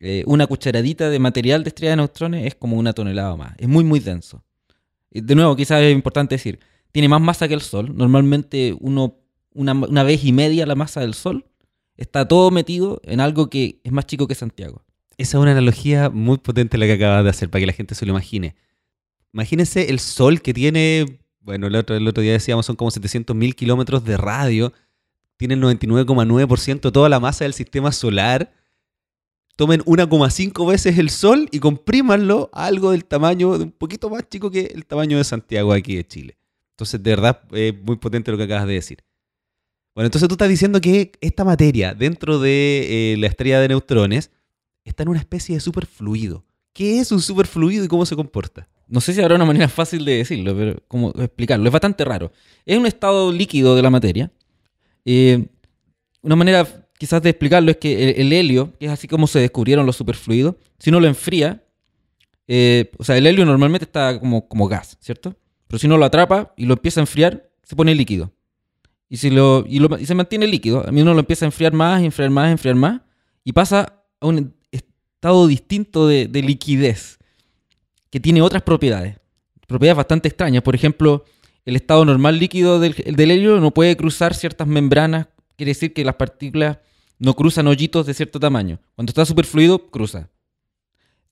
eh, 0.00 0.22
una 0.26 0.46
cucharadita 0.46 1.08
de 1.08 1.18
material 1.18 1.64
de 1.64 1.68
estrella 1.68 1.92
de 1.92 1.96
neutrones 1.96 2.46
es 2.46 2.54
como 2.54 2.76
una 2.76 2.92
tonelada 2.92 3.36
más. 3.36 3.54
Es 3.58 3.68
muy, 3.68 3.84
muy 3.84 4.00
denso. 4.00 4.42
De 5.10 5.34
nuevo, 5.34 5.54
quizás 5.56 5.80
es 5.82 5.92
importante 5.94 6.34
decir, 6.34 6.58
tiene 6.92 7.08
más 7.08 7.20
masa 7.20 7.48
que 7.48 7.54
el 7.54 7.60
Sol. 7.62 7.96
Normalmente 7.96 8.76
uno, 8.80 9.16
una, 9.54 9.72
una 9.72 10.02
vez 10.02 10.24
y 10.24 10.32
media 10.32 10.66
la 10.66 10.74
masa 10.74 11.00
del 11.00 11.14
Sol 11.14 11.46
está 11.96 12.26
todo 12.26 12.50
metido 12.50 13.00
en 13.04 13.20
algo 13.20 13.48
que 13.48 13.80
es 13.84 13.92
más 13.92 14.06
chico 14.06 14.26
que 14.26 14.34
Santiago. 14.34 14.84
Esa 15.16 15.38
es 15.38 15.42
una 15.42 15.52
analogía 15.52 16.10
muy 16.10 16.38
potente 16.38 16.76
la 16.76 16.86
que 16.86 16.94
acabas 16.94 17.22
de 17.24 17.30
hacer 17.30 17.48
para 17.48 17.60
que 17.60 17.66
la 17.66 17.72
gente 17.72 17.94
se 17.94 18.04
lo 18.04 18.10
imagine. 18.10 18.56
Imagínense 19.32 19.88
el 19.90 20.00
Sol 20.00 20.42
que 20.42 20.52
tiene, 20.52 21.20
bueno, 21.44 21.66
el 21.66 21.76
otro, 21.76 21.94
el 21.94 22.08
otro 22.08 22.22
día 22.22 22.32
decíamos 22.32 22.64
son 22.64 22.74
como 22.74 22.90
700 22.90 23.36
mil 23.36 23.54
kilómetros 23.54 24.02
de 24.04 24.16
radio, 24.16 24.72
tiene 25.36 25.54
el 25.54 25.62
99,9% 25.62 26.80
de 26.80 26.92
toda 26.92 27.08
la 27.08 27.20
masa 27.20 27.44
del 27.44 27.52
sistema 27.52 27.92
solar. 27.92 28.54
Tomen 29.56 29.82
1,5 29.82 30.68
veces 30.68 30.98
el 30.98 31.10
Sol 31.10 31.48
y 31.52 31.60
comprímanlo 31.60 32.50
a 32.52 32.66
algo 32.66 32.90
del 32.90 33.04
tamaño, 33.04 33.56
de 33.58 33.64
un 33.64 33.72
poquito 33.72 34.10
más 34.10 34.28
chico 34.28 34.50
que 34.50 34.72
el 34.74 34.86
tamaño 34.86 35.18
de 35.18 35.24
Santiago 35.24 35.72
aquí 35.72 35.94
de 35.96 36.06
Chile. 36.06 36.38
Entonces, 36.70 37.00
de 37.02 37.10
verdad, 37.10 37.42
es 37.52 37.74
muy 37.82 37.96
potente 37.96 38.32
lo 38.32 38.36
que 38.36 38.44
acabas 38.44 38.66
de 38.66 38.74
decir. 38.74 39.04
Bueno, 39.94 40.06
entonces 40.06 40.28
tú 40.28 40.34
estás 40.34 40.48
diciendo 40.48 40.80
que 40.80 41.12
esta 41.20 41.44
materia 41.44 41.94
dentro 41.94 42.40
de 42.40 43.12
eh, 43.12 43.16
la 43.16 43.28
estrella 43.28 43.60
de 43.60 43.68
neutrones 43.68 44.32
está 44.84 45.04
en 45.04 45.10
una 45.10 45.20
especie 45.20 45.54
de 45.54 45.60
superfluido. 45.60 46.44
¿Qué 46.72 46.98
es 46.98 47.12
un 47.12 47.20
superfluido 47.20 47.84
y 47.84 47.88
cómo 47.88 48.04
se 48.06 48.16
comporta? 48.16 48.68
No 48.88 49.00
sé 49.00 49.12
si 49.14 49.20
habrá 49.20 49.34
una 49.36 49.44
manera 49.44 49.68
fácil 49.80 50.04
de 50.04 50.16
decirlo, 50.18 50.56
pero 50.56 50.76
cómo 50.88 51.10
explicarlo. 51.18 51.66
Es 51.66 51.72
bastante 51.72 52.04
raro. 52.04 52.32
Es 52.64 52.76
un 52.78 52.86
estado 52.86 53.32
líquido 53.32 53.74
de 53.76 53.82
la 53.82 53.90
materia. 53.90 54.30
Eh, 55.04 55.46
una 56.22 56.36
manera 56.36 56.66
quizás 56.98 57.22
de 57.22 57.30
explicarlo 57.30 57.70
es 57.70 57.76
que 57.78 58.10
el, 58.10 58.20
el 58.20 58.32
helio, 58.32 58.72
que 58.78 58.86
es 58.86 58.92
así 58.92 59.08
como 59.08 59.26
se 59.26 59.40
descubrieron 59.40 59.84
los 59.84 59.96
superfluidos, 59.96 60.54
si 60.78 60.90
uno 60.90 61.00
lo 61.00 61.06
enfría, 61.06 61.64
eh, 62.46 62.90
o 62.98 63.04
sea, 63.04 63.16
el 63.16 63.26
helio 63.26 63.44
normalmente 63.44 63.84
está 63.84 64.18
como, 64.20 64.48
como 64.48 64.68
gas, 64.68 64.96
¿cierto? 65.00 65.36
Pero 65.66 65.78
si 65.78 65.86
uno 65.86 65.96
lo 65.98 66.04
atrapa 66.04 66.52
y 66.56 66.66
lo 66.66 66.74
empieza 66.74 67.00
a 67.00 67.02
enfriar, 67.02 67.50
se 67.62 67.74
pone 67.76 67.94
líquido. 67.94 68.32
Y, 69.08 69.16
si 69.18 69.30
lo, 69.30 69.64
lo- 69.68 69.98
y 69.98 70.06
se 70.06 70.14
mantiene 70.14 70.46
líquido. 70.46 70.86
A 70.86 70.92
mí 70.92 71.02
uno 71.02 71.14
lo 71.14 71.20
empieza 71.20 71.44
a 71.44 71.48
enfriar 71.48 71.72
más, 71.72 72.02
enfriar 72.02 72.30
más, 72.30 72.50
enfriar 72.50 72.74
más, 72.76 73.00
y 73.44 73.52
pasa 73.52 74.02
a 74.20 74.26
un 74.26 74.54
estado 74.70 75.46
distinto 75.46 76.06
de, 76.06 76.26
de 76.28 76.42
liquidez, 76.42 77.18
que 78.14 78.20
tiene 78.20 78.42
otras 78.42 78.62
propiedades. 78.62 79.16
Propiedades 79.66 79.96
bastante 79.96 80.28
extrañas. 80.28 80.62
Por 80.62 80.76
ejemplo, 80.76 81.24
el 81.64 81.74
estado 81.74 82.04
normal 82.04 82.38
líquido 82.38 82.78
del, 82.78 82.94
el 83.04 83.16
del 83.16 83.32
helio 83.32 83.58
no 83.58 83.72
puede 83.72 83.96
cruzar 83.96 84.36
ciertas 84.36 84.68
membranas. 84.68 85.26
Quiere 85.56 85.70
decir 85.70 85.92
que 85.92 86.04
las 86.04 86.14
partículas 86.14 86.78
no 87.18 87.34
cruzan 87.34 87.66
hoyitos 87.66 88.06
de 88.06 88.14
cierto 88.14 88.38
tamaño. 88.38 88.78
Cuando 88.94 89.10
está 89.10 89.26
superfluido, 89.26 89.90
cruza. 89.90 90.30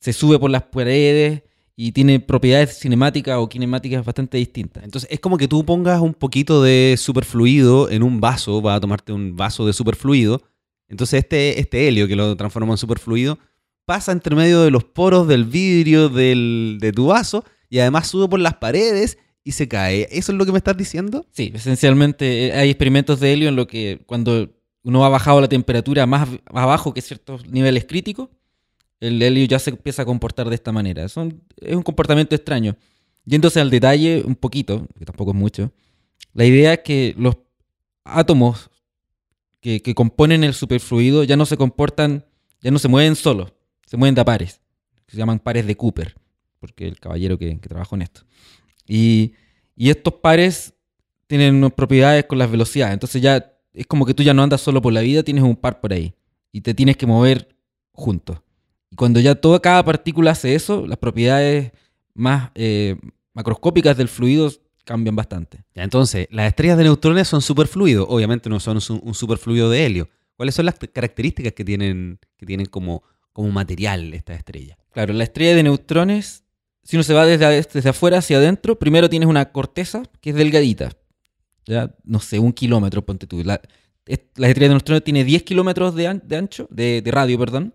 Se 0.01 0.13
sube 0.13 0.41
por 0.41 0.51
las 0.51 0.65
paredes 0.65 1.45
y 1.77 1.93
tiene 1.93 2.19
propiedades 2.19 2.77
cinemáticas 2.81 3.39
o 3.39 3.49
kinemáticas 3.49 4.05
bastante 4.05 4.39
distintas. 4.39 4.83
Entonces 4.83 5.09
es 5.09 5.21
como 5.21 5.39
que 5.39 5.47
tú 5.47 5.65
pongas 5.65 6.01
un 6.01 6.15
poquito 6.15 6.65
de 6.65 6.97
superfluido 6.99 7.91
en 7.91 8.03
un 8.03 8.21
vaso, 8.21 8.61
vas 8.61 8.79
a 8.79 8.81
tomarte 8.81 9.13
un 9.13 9.37
vaso 9.37 9.65
de 9.65 9.73
superfluido. 9.73 10.43
Entonces 10.89 11.21
este, 11.21 11.61
este 11.61 11.87
helio 11.87 12.09
que 12.09 12.17
lo 12.17 12.37
transforma 12.37 12.73
en 12.73 12.79
superfluido 12.79 13.39
pasa 13.85 14.13
entre 14.13 14.35
medio 14.37 14.63
de 14.63 14.71
los 14.71 14.85
poros 14.85 15.27
del 15.29 15.45
vidrio 15.45 16.09
del, 16.09 16.79
de 16.81 16.93
tu 16.93 17.07
vaso 17.07 17.45
y 17.69 17.79
además 17.79 18.09
sube 18.09 18.29
por 18.29 18.41
las 18.41 18.55
paredes 18.55 19.19
y 19.45 19.53
se 19.53 19.67
cae. 19.69 20.09
¿Eso 20.11 20.33
es 20.33 20.39
lo 20.39 20.47
que 20.47 20.53
me 20.53 20.59
estás 20.59 20.77
diciendo? 20.77 21.27
Sí, 21.33 21.53
esencialmente 21.55 22.47
eh, 22.47 22.53
hay 22.53 22.71
experimentos 22.71 23.19
de 23.21 23.33
helio 23.33 23.49
en 23.49 23.57
lo 23.57 23.67
que 23.67 24.03
cuando 24.07 24.51
uno 24.85 25.05
ha 25.05 25.09
bajado 25.09 25.41
la 25.41 25.49
temperatura 25.49 26.07
más 26.07 26.29
ab- 26.29 26.41
abajo 26.47 26.95
que 26.95 27.01
ciertos 27.01 27.47
niveles 27.49 27.85
críticos, 27.85 28.29
el 29.01 29.21
helio 29.21 29.45
ya 29.47 29.59
se 29.59 29.71
empieza 29.71 30.03
a 30.03 30.05
comportar 30.05 30.49
de 30.49 30.55
esta 30.55 30.71
manera. 30.71 31.05
Es 31.05 31.17
un 31.17 31.83
comportamiento 31.83 32.35
extraño. 32.37 32.77
Yéndose 33.25 33.61
al 33.61 33.71
detalle 33.71 34.23
un 34.25 34.35
poquito, 34.37 34.87
que 34.99 35.05
tampoco 35.05 35.31
es 35.33 35.37
mucho, 35.37 35.73
la 36.35 36.45
idea 36.45 36.75
es 36.75 36.81
que 36.81 37.15
los 37.19 37.37
átomos 38.05 38.71
que, 39.61 39.81
que 39.83 39.95
componen 39.95 40.43
el 40.45 40.55
superfluido 40.55 41.23
ya 41.25 41.37
no 41.37 41.47
se 41.47 41.57
comportan, 41.57 42.25
ya 42.61 42.71
no 42.71 42.79
se 42.79 42.89
mueven 42.89 43.15
solos, 43.15 43.53
se 43.93 43.99
mueven 43.99 44.19
a 44.19 44.25
pares. 44.25 44.59
Se 45.07 45.19
llaman 45.19 45.39
pares 45.39 45.67
de 45.67 45.77
Cooper, 45.77 46.15
porque 46.59 46.89
el 46.89 46.99
caballero 46.99 47.37
que, 47.37 47.61
que 47.61 47.69
trabajó 47.69 47.95
en 47.95 48.01
esto. 48.01 48.23
Y, 48.89 49.35
y 49.77 49.91
estos 49.91 50.15
pares 50.15 50.73
tienen 51.27 51.71
propiedades 51.71 52.25
con 52.25 52.39
las 52.39 52.51
velocidades. 52.51 52.95
Entonces 52.95 53.21
ya 53.21 53.55
es 53.75 53.87
como 53.87 54.07
que 54.07 54.15
tú 54.15 54.23
ya 54.23 54.33
no 54.33 54.43
andas 54.43 54.63
solo 54.63 54.81
por 54.81 54.95
la 54.95 55.03
vida, 55.03 55.23
tienes 55.23 55.45
un 55.45 55.57
par 55.57 55.83
por 55.83 55.93
ahí. 55.93 56.15
Y 56.53 56.63
te 56.63 56.73
tienes 56.73 56.97
que 56.97 57.05
mover 57.05 57.55
juntos. 57.91 58.39
Y 58.89 58.97
cuando 58.97 59.21
ya 59.21 59.35
toda 59.35 59.61
cada 59.61 59.85
partícula 59.85 60.31
hace 60.31 60.55
eso, 60.55 60.87
las 60.87 60.97
propiedades 60.97 61.73
más 62.15 62.51
eh, 62.55 62.97
macroscópicas 63.35 63.95
del 63.95 64.09
fluido 64.09 64.51
cambian 64.87 65.17
bastante. 65.17 65.65
Entonces, 65.75 66.29
las 66.31 66.47
estrellas 66.47 66.79
de 66.79 66.85
neutrones 66.85 67.29
son 67.29 67.43
superfluidos. 67.43 68.07
Obviamente 68.09 68.49
no 68.49 68.59
son 68.59 68.79
un 69.03 69.13
superfluido 69.13 69.69
de 69.69 69.85
helio. 69.85 70.09
¿Cuáles 70.35 70.55
son 70.55 70.65
las 70.65 70.77
características 70.77 71.53
que 71.53 71.63
tienen, 71.63 72.19
que 72.39 72.47
tienen 72.47 72.65
como, 72.65 73.03
como 73.33 73.51
material 73.51 74.13
esta 74.15 74.35
estrella? 74.35 74.77
Claro, 74.93 75.13
la 75.15 75.25
estrella 75.25 75.55
de 75.55 75.63
neutrones, 75.63 76.45
si 76.83 76.97
uno 76.97 77.03
se 77.03 77.15
va 77.15 77.25
desde, 77.27 77.47
desde 77.73 77.89
afuera 77.89 78.19
hacia 78.19 78.37
adentro, 78.39 78.79
primero 78.79 79.09
tienes 79.09 79.29
una 79.29 79.51
corteza 79.53 80.03
que 80.21 80.31
es 80.31 80.37
delgadita. 80.37 80.91
Ya, 81.67 81.95
no 82.05 82.21
sé, 82.21 82.39
un 82.39 82.53
kilómetro, 82.53 83.05
ponte 83.05 83.27
tú. 83.27 83.43
La, 83.45 83.61
es- 84.07 84.21
la 84.37 84.49
estrella 84.49 84.69
de 84.69 84.75
neutrones 84.75 85.05
tiene 85.05 85.25
10 85.25 85.43
kilómetros 85.45 85.95
de, 85.95 86.09
an- 86.09 86.23
de 86.25 86.37
ancho, 86.37 86.67
de, 86.71 87.03
radio, 87.07 87.39
perdón. 87.39 87.75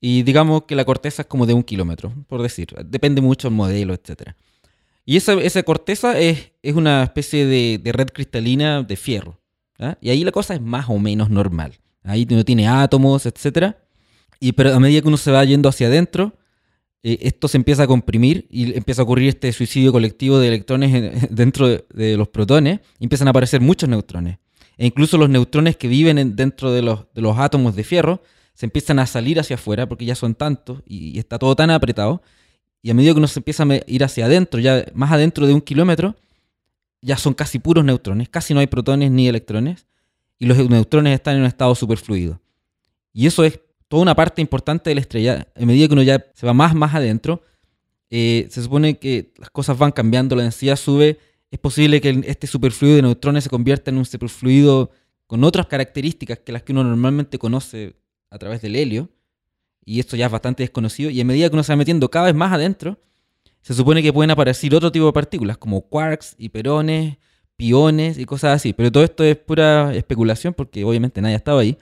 Y 0.00 0.22
digamos 0.24 0.64
que 0.64 0.74
la 0.74 0.84
corteza 0.84 1.22
es 1.22 1.28
como 1.28 1.46
de 1.46 1.54
un 1.54 1.62
kilómetro, 1.62 2.12
por 2.26 2.42
decir. 2.42 2.68
Depende 2.86 3.20
mucho 3.20 3.48
del 3.48 3.56
modelo, 3.56 3.94
etc. 3.94 4.32
Y 5.04 5.16
esa, 5.16 5.34
esa 5.34 5.62
corteza 5.62 6.18
es, 6.18 6.52
es 6.62 6.74
una 6.74 7.04
especie 7.04 7.46
de, 7.46 7.80
red 7.92 8.08
cristalina 8.08 8.82
de 8.82 8.96
fierro. 8.96 9.40
¿ya? 9.78 9.98
Y 10.00 10.10
ahí 10.10 10.24
la 10.24 10.32
cosa 10.32 10.54
es 10.54 10.60
más 10.60 10.86
o 10.88 10.98
menos 10.98 11.30
normal. 11.30 11.78
Ahí 12.02 12.26
no 12.28 12.44
tiene 12.44 12.66
átomos, 12.66 13.26
etc. 13.26 13.76
Y 14.42 14.52
pero 14.54 14.74
a 14.74 14.80
medida 14.80 15.00
que 15.00 15.06
uno 15.06 15.16
se 15.16 15.30
va 15.30 15.44
yendo 15.44 15.68
hacia 15.68 15.86
adentro, 15.86 16.36
eh, 17.04 17.16
esto 17.20 17.46
se 17.46 17.56
empieza 17.56 17.84
a 17.84 17.86
comprimir 17.86 18.48
y 18.50 18.76
empieza 18.76 19.02
a 19.02 19.04
ocurrir 19.04 19.28
este 19.28 19.52
suicidio 19.52 19.92
colectivo 19.92 20.40
de 20.40 20.48
electrones 20.48 20.92
en- 20.92 21.28
dentro 21.30 21.68
de, 21.68 22.16
los 22.16 22.26
protones 22.26 22.80
y 22.98 23.04
empiezan 23.04 23.28
a 23.28 23.30
aparecer 23.30 23.60
muchos 23.60 23.88
neutrones. 23.88 24.38
E 24.76 24.86
incluso 24.86 25.16
los 25.16 25.28
neutrones 25.30 25.76
que 25.76 25.86
viven 25.86 26.18
en- 26.18 26.34
dentro 26.34 26.72
de 26.72 26.82
los, 26.82 27.04
de 27.14 27.22
los 27.22 27.38
átomos 27.38 27.76
de 27.76 27.84
fierro 27.84 28.20
se 28.52 28.66
empiezan 28.66 28.98
a 28.98 29.06
salir 29.06 29.38
hacia 29.38 29.54
afuera 29.54 29.88
porque 29.88 30.06
ya 30.06 30.16
son 30.16 30.34
tantos 30.34 30.82
y, 30.86 31.10
y 31.14 31.18
está 31.20 31.38
todo 31.38 31.54
tan 31.54 31.70
apretado. 31.70 32.20
Y 32.82 32.90
a 32.90 32.94
medida 32.94 33.12
que 33.12 33.18
uno 33.18 33.28
se 33.28 33.38
empieza 33.38 33.62
a 33.62 33.80
ir 33.86 34.02
hacia 34.02 34.26
adentro, 34.26 34.58
ya 34.58 34.84
más 34.92 35.12
adentro 35.12 35.46
de 35.46 35.54
un 35.54 35.60
kilómetro, 35.60 36.16
ya 37.00 37.16
son 37.16 37.32
casi 37.34 37.60
puros 37.60 37.84
neutrones, 37.84 38.28
casi 38.28 38.54
no 38.54 38.58
hay 38.60 38.66
protones 38.66 39.12
ni 39.12 39.28
electrones, 39.28 39.86
y 40.36 40.46
los 40.46 40.58
neutrones 40.68 41.14
están 41.14 41.36
en 41.36 41.42
un 41.42 41.46
estado 41.46 41.76
superfluido. 41.76 42.40
Y 43.12 43.28
eso 43.28 43.44
es 43.44 43.60
toda 43.92 44.00
una 44.00 44.14
parte 44.14 44.40
importante 44.40 44.88
de 44.88 44.94
la 44.94 45.02
estrella. 45.02 45.46
A 45.54 45.66
medida 45.66 45.86
que 45.86 45.92
uno 45.92 46.02
ya 46.02 46.24
se 46.32 46.46
va 46.46 46.54
más, 46.54 46.74
más 46.74 46.94
adentro, 46.94 47.42
eh, 48.08 48.48
se 48.48 48.62
supone 48.62 48.98
que 48.98 49.34
las 49.36 49.50
cosas 49.50 49.76
van 49.76 49.92
cambiando, 49.92 50.34
la 50.34 50.44
densidad 50.44 50.76
sube. 50.76 51.18
Es 51.50 51.58
posible 51.58 52.00
que 52.00 52.22
este 52.24 52.46
superfluido 52.46 52.96
de 52.96 53.02
neutrones 53.02 53.44
se 53.44 53.50
convierta 53.50 53.90
en 53.90 53.98
un 53.98 54.06
superfluido 54.06 54.92
con 55.26 55.44
otras 55.44 55.66
características 55.66 56.38
que 56.38 56.52
las 56.52 56.62
que 56.62 56.72
uno 56.72 56.84
normalmente 56.84 57.38
conoce 57.38 57.94
a 58.30 58.38
través 58.38 58.62
del 58.62 58.76
helio. 58.76 59.10
Y 59.84 60.00
esto 60.00 60.16
ya 60.16 60.24
es 60.24 60.32
bastante 60.32 60.62
desconocido. 60.62 61.10
Y 61.10 61.20
a 61.20 61.24
medida 61.26 61.50
que 61.50 61.54
uno 61.54 61.62
se 61.62 61.74
va 61.74 61.76
metiendo 61.76 62.10
cada 62.10 62.24
vez 62.24 62.34
más 62.34 62.50
adentro, 62.50 62.98
se 63.60 63.74
supone 63.74 64.02
que 64.02 64.10
pueden 64.10 64.30
aparecer 64.30 64.74
otro 64.74 64.90
tipo 64.90 65.04
de 65.04 65.12
partículas, 65.12 65.58
como 65.58 65.82
quarks, 65.82 66.34
hiperones, 66.38 67.18
piones 67.56 68.16
y 68.16 68.24
cosas 68.24 68.56
así. 68.56 68.72
Pero 68.72 68.90
todo 68.90 69.04
esto 69.04 69.22
es 69.22 69.36
pura 69.36 69.94
especulación 69.94 70.54
porque 70.54 70.82
obviamente 70.82 71.20
nadie 71.20 71.34
ha 71.34 71.36
estado 71.36 71.58
ahí. 71.58 71.76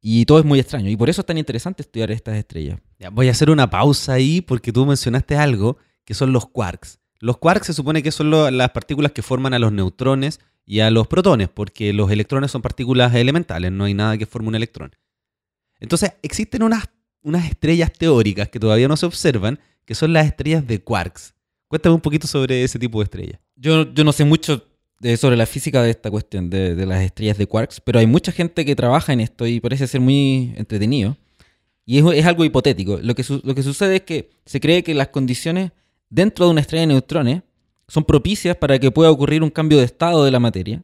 Y 0.00 0.24
todo 0.26 0.38
es 0.38 0.44
muy 0.44 0.60
extraño. 0.60 0.88
Y 0.90 0.96
por 0.96 1.10
eso 1.10 1.22
es 1.22 1.26
tan 1.26 1.38
interesante 1.38 1.82
estudiar 1.82 2.10
estas 2.10 2.36
estrellas. 2.36 2.78
Ya, 2.98 3.10
voy 3.10 3.28
a 3.28 3.32
hacer 3.32 3.50
una 3.50 3.68
pausa 3.68 4.12
ahí 4.14 4.40
porque 4.40 4.72
tú 4.72 4.86
mencionaste 4.86 5.36
algo 5.36 5.76
que 6.04 6.14
son 6.14 6.32
los 6.32 6.46
quarks. 6.46 7.00
Los 7.20 7.38
quarks 7.38 7.66
se 7.66 7.72
supone 7.74 8.02
que 8.02 8.12
son 8.12 8.30
lo- 8.30 8.50
las 8.50 8.70
partículas 8.70 9.12
que 9.12 9.22
forman 9.22 9.54
a 9.54 9.58
los 9.58 9.72
neutrones 9.72 10.38
y 10.64 10.80
a 10.80 10.90
los 10.90 11.08
protones, 11.08 11.48
porque 11.48 11.92
los 11.92 12.10
electrones 12.12 12.50
son 12.52 12.62
partículas 12.62 13.12
elementales, 13.14 13.72
no 13.72 13.84
hay 13.84 13.94
nada 13.94 14.16
que 14.18 14.26
forme 14.26 14.48
un 14.48 14.54
electrón. 14.54 14.94
Entonces, 15.80 16.12
existen 16.22 16.62
unas, 16.62 16.84
unas 17.22 17.46
estrellas 17.46 17.92
teóricas 17.92 18.48
que 18.48 18.60
todavía 18.60 18.86
no 18.88 18.96
se 18.96 19.06
observan, 19.06 19.58
que 19.84 19.94
son 19.94 20.12
las 20.12 20.26
estrellas 20.26 20.66
de 20.66 20.80
quarks. 20.82 21.34
Cuéntame 21.68 21.94
un 21.94 22.00
poquito 22.00 22.26
sobre 22.26 22.62
ese 22.62 22.78
tipo 22.78 22.98
de 23.00 23.04
estrellas. 23.04 23.40
Yo, 23.56 23.92
yo 23.92 24.04
no 24.04 24.12
sé 24.12 24.24
mucho 24.24 24.64
sobre 25.16 25.36
la 25.36 25.46
física 25.46 25.82
de 25.82 25.90
esta 25.90 26.10
cuestión 26.10 26.50
de, 26.50 26.74
de 26.74 26.86
las 26.86 27.02
estrellas 27.02 27.38
de 27.38 27.46
quarks, 27.46 27.80
pero 27.80 27.98
hay 27.98 28.06
mucha 28.06 28.32
gente 28.32 28.64
que 28.64 28.74
trabaja 28.74 29.12
en 29.12 29.20
esto 29.20 29.46
y 29.46 29.60
parece 29.60 29.86
ser 29.86 30.00
muy 30.00 30.52
entretenido. 30.56 31.16
Y 31.86 31.98
es, 31.98 32.04
es 32.18 32.26
algo 32.26 32.44
hipotético. 32.44 32.98
Lo 33.02 33.14
que, 33.14 33.24
lo 33.42 33.54
que 33.54 33.62
sucede 33.62 33.96
es 33.96 34.02
que 34.02 34.30
se 34.44 34.60
cree 34.60 34.82
que 34.82 34.92
las 34.94 35.08
condiciones 35.08 35.72
dentro 36.10 36.44
de 36.44 36.50
una 36.50 36.60
estrella 36.60 36.82
de 36.82 36.88
neutrones 36.88 37.42
son 37.88 38.04
propicias 38.04 38.56
para 38.56 38.78
que 38.78 38.90
pueda 38.90 39.10
ocurrir 39.10 39.42
un 39.42 39.50
cambio 39.50 39.78
de 39.78 39.84
estado 39.84 40.24
de 40.24 40.30
la 40.30 40.38
materia. 40.38 40.82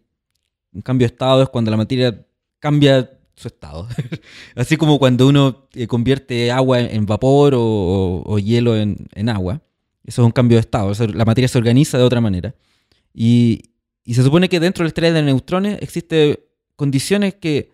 Un 0.72 0.80
cambio 0.80 1.06
de 1.06 1.12
estado 1.12 1.42
es 1.42 1.50
cuando 1.50 1.70
la 1.70 1.76
materia 1.76 2.26
cambia 2.58 3.10
su 3.36 3.48
estado. 3.48 3.86
Así 4.56 4.76
como 4.76 4.98
cuando 4.98 5.26
uno 5.28 5.68
eh, 5.74 5.86
convierte 5.86 6.50
agua 6.50 6.80
en, 6.80 7.04
vapor 7.04 7.52
o, 7.54 8.38
hielo 8.38 8.74
en, 8.76 9.28
agua. 9.28 9.60
Eso 10.04 10.22
es 10.22 10.26
un 10.26 10.32
cambio 10.32 10.56
de 10.56 10.60
estado. 10.60 10.92
La 11.12 11.24
materia 11.24 11.48
se 11.48 11.58
organiza 11.58 11.98
de 11.98 12.04
otra 12.04 12.20
manera. 12.20 12.54
Y, 13.12 13.73
y 14.04 14.14
se 14.14 14.22
supone 14.22 14.48
que 14.48 14.60
dentro 14.60 14.82
de 14.82 14.86
la 14.86 14.88
estrella 14.88 15.12
de 15.14 15.22
neutrones 15.22 15.78
existen 15.80 16.38
condiciones 16.76 17.34
que, 17.34 17.70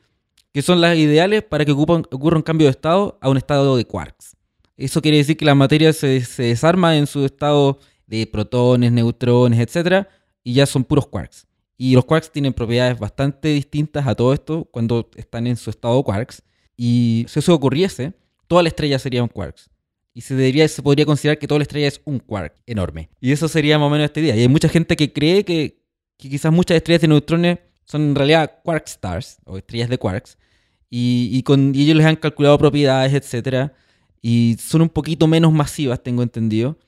que 0.52 0.62
son 0.62 0.80
las 0.80 0.96
ideales 0.96 1.42
para 1.42 1.64
que 1.64 1.72
ocupan- 1.72 2.06
ocurra 2.10 2.36
un 2.36 2.42
cambio 2.42 2.66
de 2.66 2.72
estado 2.72 3.18
a 3.20 3.28
un 3.28 3.36
estado 3.36 3.76
de 3.76 3.84
quarks. 3.84 4.36
Eso 4.76 5.02
quiere 5.02 5.18
decir 5.18 5.36
que 5.36 5.44
la 5.44 5.54
materia 5.54 5.92
se, 5.92 6.20
se 6.24 6.44
desarma 6.44 6.96
en 6.96 7.06
su 7.06 7.24
estado 7.24 7.78
de 8.06 8.26
protones, 8.26 8.92
neutrones, 8.92 9.58
etc. 9.60 10.06
Y 10.42 10.54
ya 10.54 10.66
son 10.66 10.84
puros 10.84 11.06
quarks. 11.06 11.46
Y 11.76 11.94
los 11.94 12.04
quarks 12.04 12.30
tienen 12.30 12.52
propiedades 12.52 12.98
bastante 12.98 13.48
distintas 13.48 14.06
a 14.06 14.14
todo 14.14 14.32
esto 14.32 14.68
cuando 14.70 15.08
están 15.16 15.46
en 15.46 15.56
su 15.56 15.70
estado 15.70 16.02
quarks. 16.02 16.42
Y 16.76 17.26
si 17.28 17.38
eso 17.40 17.54
ocurriese, 17.54 18.14
toda 18.46 18.62
la 18.62 18.68
estrella 18.68 18.98
sería 18.98 19.22
un 19.22 19.28
quarks. 19.28 19.70
Y 20.12 20.22
se, 20.22 20.34
debería, 20.34 20.66
se 20.66 20.82
podría 20.82 21.06
considerar 21.06 21.38
que 21.38 21.46
toda 21.46 21.58
la 21.58 21.62
estrella 21.62 21.88
es 21.88 22.00
un 22.04 22.18
quark 22.18 22.54
enorme. 22.66 23.10
Y 23.20 23.32
eso 23.32 23.48
sería 23.48 23.78
más 23.78 23.86
o 23.86 23.90
menos 23.90 24.06
este 24.06 24.20
día. 24.22 24.34
Y 24.34 24.40
hay 24.40 24.48
mucha 24.48 24.68
gente 24.68 24.96
que 24.96 25.12
cree 25.12 25.44
que, 25.44 25.79
que 26.20 26.28
quizás 26.28 26.52
muchas 26.52 26.76
estrellas 26.76 27.00
de 27.02 27.08
neutrones 27.08 27.58
son 27.84 28.02
en 28.02 28.14
realidad 28.14 28.60
quark 28.62 28.86
stars 28.86 29.38
o 29.44 29.58
estrellas 29.58 29.88
de 29.88 29.98
quarks. 29.98 30.38
Y, 30.92 31.42
con, 31.44 31.72
ellos 31.74 31.96
les 31.96 32.04
han 32.04 32.16
calculado 32.16 32.58
propiedades, 32.58 33.14
etcétera 33.14 33.72
Y 34.20 34.56
son 34.58 34.82
un 34.82 34.88
poquito 34.88 35.28
menos 35.28 35.52
masivas, 35.52 36.02
tengo 36.02 36.22
entendido. 36.22 36.78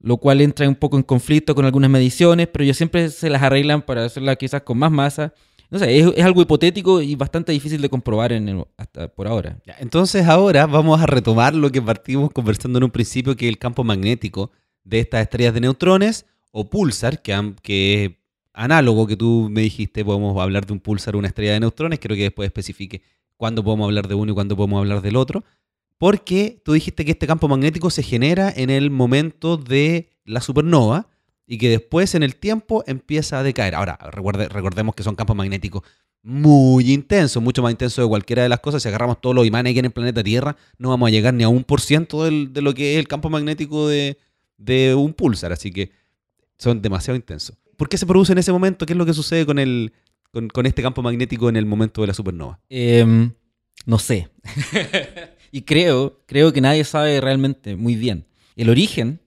Lo 0.00 0.16
cual 0.18 0.40
entra 0.40 0.68
un 0.68 0.76
poco 0.76 0.96
en 0.96 1.02
conflicto 1.02 1.56
con 1.56 1.64
algunas 1.64 1.90
mediciones, 1.90 2.46
pero 2.46 2.62
ellos 2.62 2.76
siempre 2.76 3.08
se 3.10 3.28
las 3.28 3.42
arreglan 3.42 3.82
para 3.82 4.04
hacerlas 4.04 4.36
quizás 4.36 4.62
con 4.62 4.78
más 4.78 4.92
masa. 4.92 5.34
No 5.70 5.78
sé, 5.80 5.98
es, 5.98 6.24
algo 6.24 6.40
hipotético 6.40 7.02
y 7.02 7.16
bastante 7.16 7.50
difícil 7.50 7.82
de 7.82 7.88
comprobar 7.88 8.32
hasta 8.76 9.08
por 9.08 9.26
ahora. 9.26 9.58
Entonces 9.80 10.26
ahora 10.26 10.66
vamos 10.66 11.00
a 11.00 11.06
retomar 11.06 11.52
lo 11.54 11.70
que 11.72 11.82
partimos 11.82 12.30
conversando 12.30 12.78
en 12.78 12.84
un 12.84 12.90
principio, 12.90 13.36
que 13.36 13.46
es 13.46 13.50
el 13.50 13.58
campo 13.58 13.82
magnético 13.82 14.52
de 14.84 15.00
estas 15.00 15.22
estrellas 15.22 15.52
de 15.52 15.60
neutrones 15.60 16.26
o 16.52 16.70
pulsar, 16.70 17.20
que, 17.20 17.54
que 17.60 18.17
análogo 18.58 19.06
que 19.06 19.16
tú 19.16 19.48
me 19.50 19.62
dijiste, 19.62 20.04
podemos 20.04 20.36
hablar 20.40 20.66
de 20.66 20.72
un 20.72 20.80
pulsar 20.80 21.16
una 21.16 21.28
estrella 21.28 21.52
de 21.52 21.60
neutrones, 21.60 21.98
creo 22.00 22.16
que 22.16 22.24
después 22.24 22.46
especifique 22.46 23.02
cuándo 23.36 23.62
podemos 23.62 23.86
hablar 23.86 24.08
de 24.08 24.14
uno 24.14 24.32
y 24.32 24.34
cuándo 24.34 24.56
podemos 24.56 24.78
hablar 24.80 25.00
del 25.00 25.16
otro, 25.16 25.44
porque 25.96 26.60
tú 26.64 26.72
dijiste 26.72 27.04
que 27.04 27.12
este 27.12 27.26
campo 27.26 27.48
magnético 27.48 27.90
se 27.90 28.02
genera 28.02 28.52
en 28.54 28.70
el 28.70 28.90
momento 28.90 29.56
de 29.56 30.10
la 30.24 30.40
supernova 30.40 31.08
y 31.46 31.56
que 31.58 31.68
después 31.70 32.14
en 32.14 32.22
el 32.22 32.34
tiempo 32.36 32.84
empieza 32.86 33.38
a 33.38 33.42
decaer. 33.42 33.74
Ahora, 33.74 33.96
recuerde- 34.12 34.48
recordemos 34.48 34.94
que 34.94 35.02
son 35.02 35.14
campos 35.14 35.36
magnéticos 35.36 35.82
muy 36.22 36.92
intensos, 36.92 37.42
mucho 37.42 37.62
más 37.62 37.70
intensos 37.70 38.04
de 38.04 38.08
cualquiera 38.08 38.42
de 38.42 38.48
las 38.48 38.60
cosas. 38.60 38.82
Si 38.82 38.88
agarramos 38.88 39.20
todos 39.20 39.34
los 39.34 39.46
imanes 39.46 39.72
que 39.72 39.76
hay 39.76 39.80
en 39.80 39.84
el 39.86 39.92
planeta 39.92 40.22
Tierra, 40.22 40.56
no 40.78 40.90
vamos 40.90 41.06
a 41.06 41.10
llegar 41.10 41.32
ni 41.32 41.44
a 41.44 41.48
un 41.48 41.64
por 41.64 41.80
ciento 41.80 42.24
de 42.24 42.60
lo 42.60 42.74
que 42.74 42.94
es 42.94 42.98
el 42.98 43.08
campo 43.08 43.30
magnético 43.30 43.88
de, 43.88 44.18
de 44.56 44.94
un 44.94 45.14
pulsar. 45.14 45.52
Así 45.52 45.70
que 45.70 45.90
son 46.58 46.82
demasiado 46.82 47.16
intensos. 47.16 47.56
¿Por 47.78 47.88
qué 47.88 47.96
se 47.96 48.06
produce 48.06 48.32
en 48.32 48.38
ese 48.38 48.50
momento? 48.50 48.84
¿Qué 48.86 48.92
es 48.92 48.96
lo 48.96 49.06
que 49.06 49.14
sucede 49.14 49.46
con, 49.46 49.60
el, 49.60 49.92
con, 50.32 50.48
con 50.48 50.66
este 50.66 50.82
campo 50.82 51.00
magnético 51.00 51.48
en 51.48 51.56
el 51.56 51.64
momento 51.64 52.00
de 52.00 52.08
la 52.08 52.12
supernova? 52.12 52.58
Em, 52.68 53.30
no 53.86 54.00
sé. 54.00 54.28
y 55.52 55.62
creo, 55.62 56.20
creo 56.26 56.52
que 56.52 56.60
nadie 56.60 56.82
sabe 56.82 57.20
realmente 57.20 57.76
muy 57.76 57.94
bien. 57.94 58.26
El 58.56 58.68
origen 58.68 59.20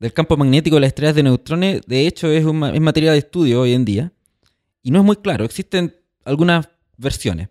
del 0.00 0.14
campo 0.14 0.38
magnético 0.38 0.76
de 0.76 0.80
las 0.80 0.88
estrellas 0.88 1.16
de 1.16 1.22
neutrones, 1.22 1.82
de 1.86 2.06
hecho, 2.06 2.30
es, 2.30 2.46
un 2.46 2.64
es 2.64 2.80
materia 2.80 3.12
de 3.12 3.18
estudio 3.18 3.60
hoy 3.60 3.74
en 3.74 3.84
día. 3.84 4.10
Y 4.82 4.90
no 4.90 5.00
es 5.00 5.04
muy 5.04 5.16
claro. 5.16 5.44
Existen 5.44 5.94
algunas 6.24 6.66
versiones. 6.96 7.50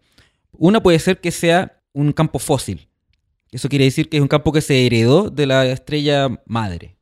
Una 0.53 0.81
puede 0.81 0.97
ser 0.97 1.21
que 1.21 1.29
sea 1.29 1.83
un 1.93 2.11
campo 2.13 2.39
fósil. 2.39 2.87
Eso 3.51 3.69
quiere 3.69 3.85
decir 3.85 4.09
que 4.09 4.17
es 4.17 4.21
un 4.23 4.27
campo 4.27 4.51
que 4.51 4.61
se 4.61 4.87
heredó 4.87 5.29
de 5.29 5.45
la 5.45 5.67
estrella 5.67 6.29
madre. 6.47 6.97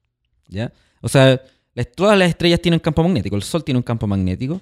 ¿ya? 0.50 0.74
O 1.00 1.08
sea, 1.08 1.42
todas 1.84 2.18
las 2.18 2.30
estrellas 2.30 2.62
tienen 2.62 2.80
campo 2.80 3.04
magnético. 3.04 3.36
El 3.36 3.44
Sol 3.44 3.64
tiene 3.64 3.78
un 3.80 3.84
campo 3.84 4.08
magnético. 4.08 4.62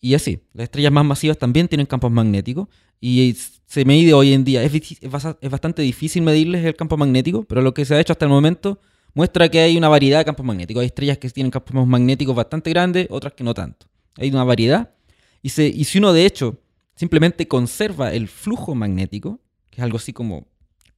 Y 0.00 0.14
así, 0.14 0.40
las 0.52 0.64
estrellas 0.64 0.92
más 0.92 1.04
masivas 1.04 1.38
también 1.38 1.66
tienen 1.66 1.86
campos 1.86 2.10
magnéticos. 2.10 2.68
Y 3.00 3.36
se 3.66 3.84
mide 3.84 4.14
hoy 4.14 4.32
en 4.32 4.44
día. 4.44 4.62
Es, 4.62 4.72
es 5.00 5.50
bastante 5.50 5.82
difícil 5.82 6.22
medirles 6.22 6.64
el 6.64 6.76
campo 6.76 6.96
magnético, 6.96 7.42
pero 7.44 7.62
lo 7.62 7.74
que 7.74 7.84
se 7.84 7.94
ha 7.94 8.00
hecho 8.00 8.12
hasta 8.12 8.26
el 8.26 8.30
momento 8.30 8.80
muestra 9.14 9.48
que 9.48 9.60
hay 9.60 9.76
una 9.76 9.88
variedad 9.88 10.18
de 10.18 10.24
campos 10.24 10.46
magnéticos. 10.46 10.82
Hay 10.82 10.86
estrellas 10.86 11.18
que 11.18 11.28
tienen 11.30 11.50
campos 11.50 11.86
magnéticos 11.86 12.34
bastante 12.34 12.70
grandes, 12.70 13.08
otras 13.10 13.32
que 13.32 13.42
no 13.42 13.54
tanto. 13.54 13.86
Hay 14.16 14.30
una 14.30 14.44
variedad. 14.44 14.94
Y, 15.42 15.48
y 15.60 15.84
si 15.84 15.98
uno 15.98 16.12
de 16.12 16.26
hecho 16.26 16.60
simplemente 16.94 17.48
conserva 17.48 18.12
el 18.12 18.28
flujo 18.28 18.74
magnético, 18.74 19.40
que 19.70 19.80
es 19.80 19.82
algo 19.82 19.96
así 19.96 20.12
como 20.12 20.46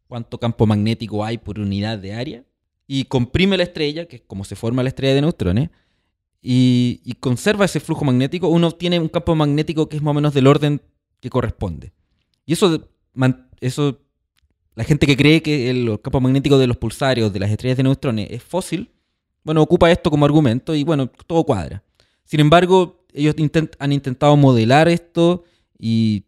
cuánto 0.08 0.38
campo 0.38 0.66
magnético 0.66 1.24
hay 1.24 1.38
por 1.38 1.58
unidad 1.58 1.98
de 1.98 2.12
área, 2.12 2.44
y 2.86 3.04
comprime 3.04 3.56
la 3.56 3.64
estrella, 3.64 4.06
que 4.06 4.16
es 4.16 4.22
como 4.26 4.44
se 4.44 4.56
forma 4.56 4.82
la 4.82 4.88
estrella 4.90 5.14
de 5.14 5.20
neutrones, 5.22 5.70
y, 6.42 7.00
y 7.04 7.14
conserva 7.14 7.64
ese 7.64 7.80
flujo 7.80 8.04
magnético, 8.04 8.48
uno 8.48 8.70
tiene 8.72 8.98
un 8.98 9.08
campo 9.08 9.34
magnético 9.34 9.88
que 9.88 9.96
es 9.96 10.02
más 10.02 10.12
o 10.12 10.14
menos 10.14 10.34
del 10.34 10.46
orden 10.46 10.82
que 11.20 11.30
corresponde. 11.30 11.92
Y 12.44 12.52
eso, 12.52 12.88
eso 13.60 14.00
la 14.74 14.84
gente 14.84 15.06
que 15.06 15.16
cree 15.16 15.42
que 15.42 15.70
el 15.70 16.00
campo 16.02 16.20
magnético 16.20 16.58
de 16.58 16.66
los 16.66 16.76
pulsares 16.76 17.24
o 17.24 17.30
de 17.30 17.38
las 17.38 17.50
estrellas 17.50 17.76
de 17.76 17.84
neutrones 17.84 18.28
es 18.30 18.42
fósil, 18.42 18.90
bueno, 19.42 19.62
ocupa 19.62 19.90
esto 19.90 20.10
como 20.10 20.24
argumento 20.24 20.74
y 20.74 20.84
bueno, 20.84 21.06
todo 21.26 21.44
cuadra. 21.44 21.82
Sin 22.24 22.40
embargo, 22.40 23.04
ellos 23.12 23.34
han 23.78 23.92
intentado 23.92 24.36
modelar 24.36 24.88
esto 24.88 25.44
y 25.78 26.24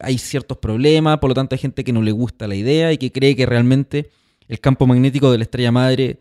hay 0.00 0.18
ciertos 0.18 0.58
problemas, 0.58 1.18
por 1.18 1.30
lo 1.30 1.34
tanto 1.34 1.54
hay 1.54 1.58
gente 1.58 1.84
que 1.84 1.92
no 1.92 2.02
le 2.02 2.12
gusta 2.12 2.46
la 2.46 2.54
idea 2.54 2.92
y 2.92 2.98
que 2.98 3.12
cree 3.12 3.34
que 3.34 3.46
realmente 3.46 4.10
el 4.48 4.60
campo 4.60 4.86
magnético 4.86 5.30
de 5.30 5.38
la 5.38 5.44
estrella 5.44 5.72
madre 5.72 6.20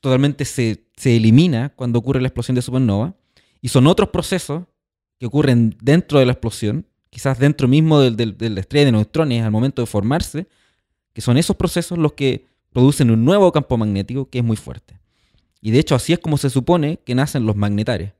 totalmente 0.00 0.44
se, 0.44 0.86
se 0.96 1.16
elimina 1.16 1.70
cuando 1.70 1.98
ocurre 1.98 2.20
la 2.20 2.28
explosión 2.28 2.54
de 2.54 2.62
supernova. 2.62 3.14
Y 3.60 3.68
son 3.68 3.86
otros 3.86 4.08
procesos 4.08 4.64
que 5.18 5.26
ocurren 5.26 5.76
dentro 5.82 6.18
de 6.18 6.26
la 6.26 6.32
explosión, 6.32 6.86
quizás 7.10 7.38
dentro 7.38 7.68
mismo 7.68 8.00
de 8.00 8.50
la 8.50 8.60
estrella 8.60 8.86
de 8.86 8.92
neutrones 8.92 9.44
al 9.44 9.50
momento 9.50 9.82
de 9.82 9.86
formarse, 9.86 10.48
que 11.12 11.20
son 11.20 11.36
esos 11.36 11.56
procesos 11.56 11.98
los 11.98 12.14
que 12.14 12.46
producen 12.72 13.10
un 13.10 13.24
nuevo 13.24 13.52
campo 13.52 13.76
magnético 13.76 14.30
que 14.30 14.38
es 14.38 14.44
muy 14.44 14.56
fuerte. 14.56 14.98
Y 15.60 15.72
de 15.72 15.78
hecho 15.78 15.94
así 15.94 16.12
es 16.12 16.18
como 16.18 16.38
se 16.38 16.48
supone 16.48 17.00
que 17.04 17.14
nacen 17.14 17.44
los 17.44 17.56
magnetares. 17.56 18.14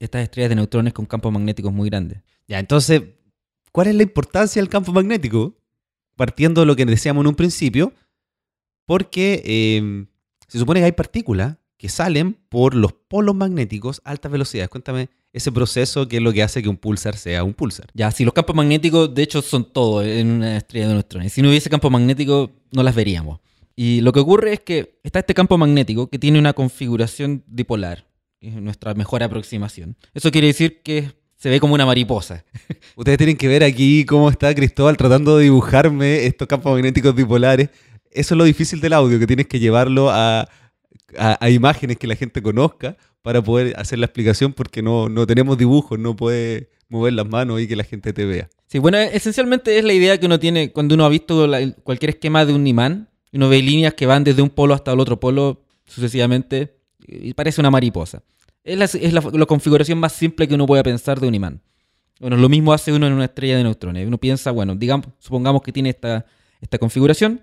Estas 0.00 0.22
estrellas 0.22 0.48
de 0.48 0.56
neutrones 0.56 0.92
con 0.92 1.06
campos 1.06 1.32
magnéticos 1.32 1.72
muy 1.72 1.88
grandes. 1.88 2.22
Ya, 2.46 2.58
entonces, 2.58 3.02
¿cuál 3.72 3.88
es 3.88 3.94
la 3.94 4.02
importancia 4.02 4.60
del 4.60 4.68
campo 4.68 4.92
magnético? 4.92 5.56
Partiendo 6.16 6.62
de 6.62 6.66
lo 6.66 6.74
que 6.74 6.84
decíamos 6.84 7.22
en 7.22 7.28
un 7.28 7.34
principio, 7.34 7.92
porque 8.88 9.42
eh, 9.44 10.06
se 10.48 10.58
supone 10.58 10.80
que 10.80 10.86
hay 10.86 10.92
partículas 10.92 11.58
que 11.76 11.90
salen 11.90 12.38
por 12.48 12.74
los 12.74 12.94
polos 12.94 13.34
magnéticos 13.36 14.00
a 14.02 14.12
altas 14.12 14.32
velocidades. 14.32 14.70
Cuéntame 14.70 15.10
ese 15.30 15.52
proceso 15.52 16.08
que 16.08 16.16
es 16.16 16.22
lo 16.22 16.32
que 16.32 16.42
hace 16.42 16.62
que 16.62 16.70
un 16.70 16.78
pulsar 16.78 17.14
sea 17.14 17.44
un 17.44 17.52
pulsar. 17.52 17.88
Ya, 17.92 18.10
si 18.10 18.24
los 18.24 18.32
campos 18.32 18.56
magnéticos, 18.56 19.14
de 19.14 19.22
hecho, 19.22 19.42
son 19.42 19.70
todo 19.70 20.02
en 20.02 20.30
una 20.30 20.56
estrella 20.56 20.88
de 20.88 20.94
neutrones. 20.94 21.34
Si 21.34 21.42
no 21.42 21.50
hubiese 21.50 21.68
campo 21.68 21.90
magnético, 21.90 22.50
no 22.72 22.82
las 22.82 22.94
veríamos. 22.94 23.40
Y 23.76 24.00
lo 24.00 24.10
que 24.10 24.20
ocurre 24.20 24.54
es 24.54 24.60
que 24.60 24.98
está 25.02 25.18
este 25.18 25.34
campo 25.34 25.58
magnético 25.58 26.08
que 26.08 26.18
tiene 26.18 26.38
una 26.38 26.54
configuración 26.54 27.44
dipolar. 27.46 28.06
que 28.40 28.48
Es 28.48 28.54
nuestra 28.54 28.94
mejor 28.94 29.22
aproximación. 29.22 29.96
Eso 30.14 30.30
quiere 30.30 30.46
decir 30.46 30.80
que 30.82 31.12
se 31.36 31.50
ve 31.50 31.60
como 31.60 31.74
una 31.74 31.84
mariposa. 31.84 32.42
Ustedes 32.96 33.18
tienen 33.18 33.36
que 33.36 33.48
ver 33.48 33.62
aquí 33.62 34.06
cómo 34.06 34.30
está 34.30 34.54
Cristóbal 34.54 34.96
tratando 34.96 35.36
de 35.36 35.44
dibujarme 35.44 36.24
estos 36.24 36.48
campos 36.48 36.72
magnéticos 36.72 37.14
dipolares. 37.14 37.68
Eso 38.12 38.34
es 38.34 38.38
lo 38.38 38.44
difícil 38.44 38.80
del 38.80 38.92
audio, 38.92 39.18
que 39.18 39.26
tienes 39.26 39.46
que 39.46 39.58
llevarlo 39.60 40.10
a, 40.10 40.48
a- 41.16 41.50
imágenes 41.50 41.96
que 41.98 42.06
la 42.06 42.16
gente 42.16 42.42
conozca, 42.42 42.96
para 43.22 43.42
poder 43.42 43.74
hacer 43.78 43.98
la 43.98 44.06
explicación 44.06 44.52
porque 44.52 44.80
no, 44.82 45.08
no 45.08 45.26
tenemos 45.26 45.58
dibujos, 45.58 45.98
no 45.98 46.16
puede 46.16 46.70
mover 46.88 47.12
las 47.12 47.28
manos 47.28 47.60
y 47.60 47.68
que 47.68 47.76
la 47.76 47.84
gente 47.84 48.12
te 48.12 48.24
vea. 48.24 48.48
Sí, 48.68 48.78
bueno, 48.78 48.96
esencialmente 48.98 49.76
es 49.78 49.84
la 49.84 49.92
idea 49.92 50.18
que 50.18 50.26
uno 50.26 50.38
tiene 50.38 50.72
cuando 50.72 50.94
uno 50.94 51.04
ha 51.04 51.08
visto 51.08 51.46
cualquier 51.82 52.10
esquema 52.10 52.46
de 52.46 52.54
un 52.54 52.66
imán, 52.66 53.08
uno 53.32 53.48
ve 53.48 53.60
líneas 53.60 53.94
que 53.94 54.06
van 54.06 54.24
desde 54.24 54.40
un 54.42 54.50
polo 54.50 54.74
hasta 54.74 54.92
el 54.92 55.00
otro 55.00 55.20
polo 55.20 55.62
sucesivamente 55.86 56.76
y 57.06 57.34
parece 57.34 57.60
una 57.60 57.70
mariposa. 57.70 58.22
Es, 58.64 58.78
la, 59.12 59.20
la, 59.32 59.46
configuración 59.46 59.98
más 59.98 60.12
simple 60.12 60.46
que 60.46 60.54
uno 60.54 60.66
pueda 60.66 60.82
pensar 60.82 61.20
de 61.20 61.26
un 61.28 61.34
imán. 61.34 61.60
Bueno, 62.20 62.36
lo 62.36 62.48
mismo 62.48 62.72
hace 62.72 62.92
uno 62.92 63.06
en 63.06 63.12
una 63.12 63.24
estrella 63.24 63.56
de 63.56 63.62
neutrones. 63.64 64.06
Uno 64.06 64.18
piensa, 64.18 64.50
bueno, 64.50 64.74
digamos, 64.74 65.06
supongamos 65.18 65.62
que 65.62 65.72
tiene 65.72 65.90
esta, 65.90 66.26
esta 66.60 66.78
configuración 66.78 67.40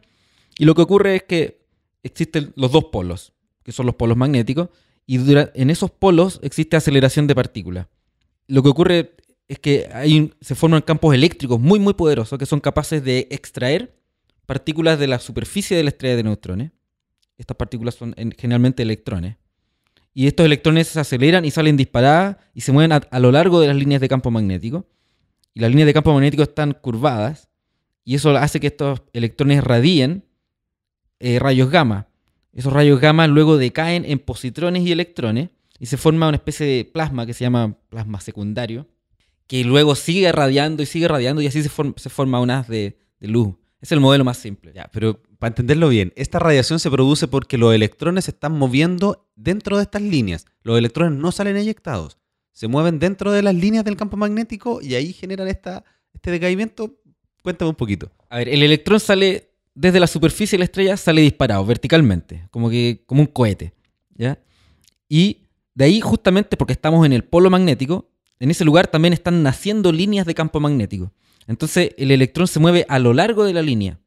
y 0.57 0.65
lo 0.65 0.75
que 0.75 0.81
ocurre 0.81 1.15
es 1.15 1.23
que 1.23 1.65
existen 2.03 2.53
los 2.55 2.71
dos 2.71 2.85
polos, 2.85 3.33
que 3.63 3.71
son 3.71 3.85
los 3.85 3.95
polos 3.95 4.17
magnéticos, 4.17 4.69
y 5.07 5.19
en 5.31 5.69
esos 5.69 5.91
polos 5.91 6.39
existe 6.43 6.77
aceleración 6.77 7.27
de 7.27 7.35
partículas. 7.35 7.87
Lo 8.47 8.63
que 8.63 8.69
ocurre 8.69 9.15
es 9.47 9.59
que 9.59 10.31
se 10.41 10.55
forman 10.55 10.81
campos 10.81 11.13
eléctricos 11.13 11.59
muy, 11.59 11.79
muy 11.79 11.93
poderosos 11.93 12.39
que 12.39 12.45
son 12.45 12.59
capaces 12.59 13.03
de 13.03 13.27
extraer 13.29 13.95
partículas 14.45 14.99
de 14.99 15.07
la 15.07 15.19
superficie 15.19 15.77
de 15.77 15.83
la 15.83 15.89
estrella 15.89 16.15
de 16.15 16.23
neutrones. 16.23 16.71
Estas 17.37 17.57
partículas 17.57 17.95
son 17.95 18.15
generalmente 18.37 18.83
electrones. 18.83 19.37
Y 20.13 20.27
estos 20.27 20.45
electrones 20.45 20.87
se 20.87 20.99
aceleran 20.99 21.43
y 21.43 21.51
salen 21.51 21.75
disparadas 21.75 22.37
y 22.53 22.61
se 22.61 22.71
mueven 22.71 22.93
a, 22.93 23.19
lo 23.19 23.31
largo 23.31 23.59
de 23.59 23.67
las 23.67 23.75
líneas 23.75 23.99
de 23.99 24.07
campo 24.07 24.31
magnético. 24.31 24.87
Y 25.53 25.59
las 25.59 25.69
líneas 25.69 25.87
de 25.87 25.93
campo 25.93 26.13
magnético 26.13 26.43
están 26.43 26.71
curvadas. 26.73 27.49
Y 28.05 28.15
eso 28.15 28.29
hace 28.37 28.59
que 28.59 28.67
estos 28.67 29.01
electrones 29.13 29.63
radien 29.63 30.25
eh, 31.19 31.39
rayos 31.39 31.69
gamma. 31.69 32.07
Esos 32.53 32.71
rayos 32.71 32.99
gamma 32.99 33.27
luego 33.27 33.57
decaen 33.57 34.05
en 34.05 34.19
positrones 34.19 34.83
y 34.83 34.91
electrones 34.91 35.49
y 35.79 35.87
se 35.87 35.97
forma 35.97 36.27
una 36.27 36.37
especie 36.37 36.65
de 36.65 36.85
plasma 36.85 37.25
que 37.25 37.33
se 37.33 37.43
llama 37.43 37.77
plasma 37.89 38.21
secundario, 38.21 38.87
que 39.47 39.63
luego 39.63 39.95
sigue 39.95 40.31
radiando 40.31 40.81
y 40.81 40.85
sigue 40.85 41.07
radiando 41.07 41.41
y 41.41 41.47
así 41.47 41.61
se, 41.61 41.69
se 41.69 42.09
forma 42.09 42.39
un 42.39 42.51
haz 42.51 42.67
de, 42.67 42.97
luz. 43.19 43.55
Es 43.81 43.91
el 43.91 43.99
modelo 43.99 44.23
más 44.23 44.37
simple. 44.37 44.71
Ya, 44.73 44.89
pero 44.91 45.21
para 45.37 45.49
entenderlo 45.49 45.89
bien, 45.89 46.13
esta 46.15 46.39
radiación 46.39 46.79
se 46.79 46.89
produce 46.89 47.27
porque 47.27 47.57
los 47.57 47.73
electrones 47.73 48.25
se 48.25 48.31
están 48.31 48.53
moviendo 48.53 49.29
dentro 49.35 49.77
de 49.77 49.83
estas 49.83 50.01
líneas. 50.01 50.45
Los 50.63 50.77
electrones 50.77 51.19
no 51.19 51.31
salen 51.31 51.57
eyectados, 51.57 52.17
se 52.51 52.67
mueven 52.67 52.99
dentro 52.99 53.31
de 53.31 53.43
las 53.43 53.53
líneas 53.53 53.83
del 53.83 53.97
campo 53.97 54.15
magnético 54.15 54.79
y 54.81 54.95
ahí 54.95 55.11
generan 55.11 55.47
esta, 55.47 55.83
este 56.13 56.31
decaimiento. 56.31 56.95
Cuéntame 57.43 57.69
un 57.69 57.75
poquito. 57.75 58.11
A 58.29 58.37
ver, 58.37 58.49
el 58.49 58.63
electrón 58.63 58.99
sale 58.99 59.54
desde 59.75 59.99
la 59.99 60.07
superficie 60.07 60.55
de 60.55 60.59
la 60.59 60.65
estrella 60.65 60.97
sale 60.97 61.21
disparado 61.21 61.65
verticalmente, 61.65 62.47
como 62.49 62.69
que 62.69 63.03
como 63.05 63.21
un 63.21 63.27
cohete, 63.27 63.73
¿ya? 64.15 64.39
Y 65.09 65.41
de 65.75 65.85
ahí 65.85 66.01
justamente 66.01 66.57
porque 66.57 66.73
estamos 66.73 67.05
en 67.05 67.13
el 67.13 67.25
polo 67.25 67.49
magnético, 67.49 68.09
en 68.39 68.49
ese 68.49 68.65
lugar 68.65 68.87
también 68.87 69.13
están 69.13 69.43
naciendo 69.43 69.91
líneas 69.91 70.25
de 70.25 70.33
campo 70.33 70.59
magnético. 70.59 71.11
Entonces 71.47 71.91
el 71.97 72.11
electrón 72.11 72.47
se 72.47 72.59
mueve 72.59 72.85
a 72.89 72.99
lo 72.99 73.13
largo 73.13 73.43
de 73.43 73.53
la 73.53 73.61
línea. 73.61 73.99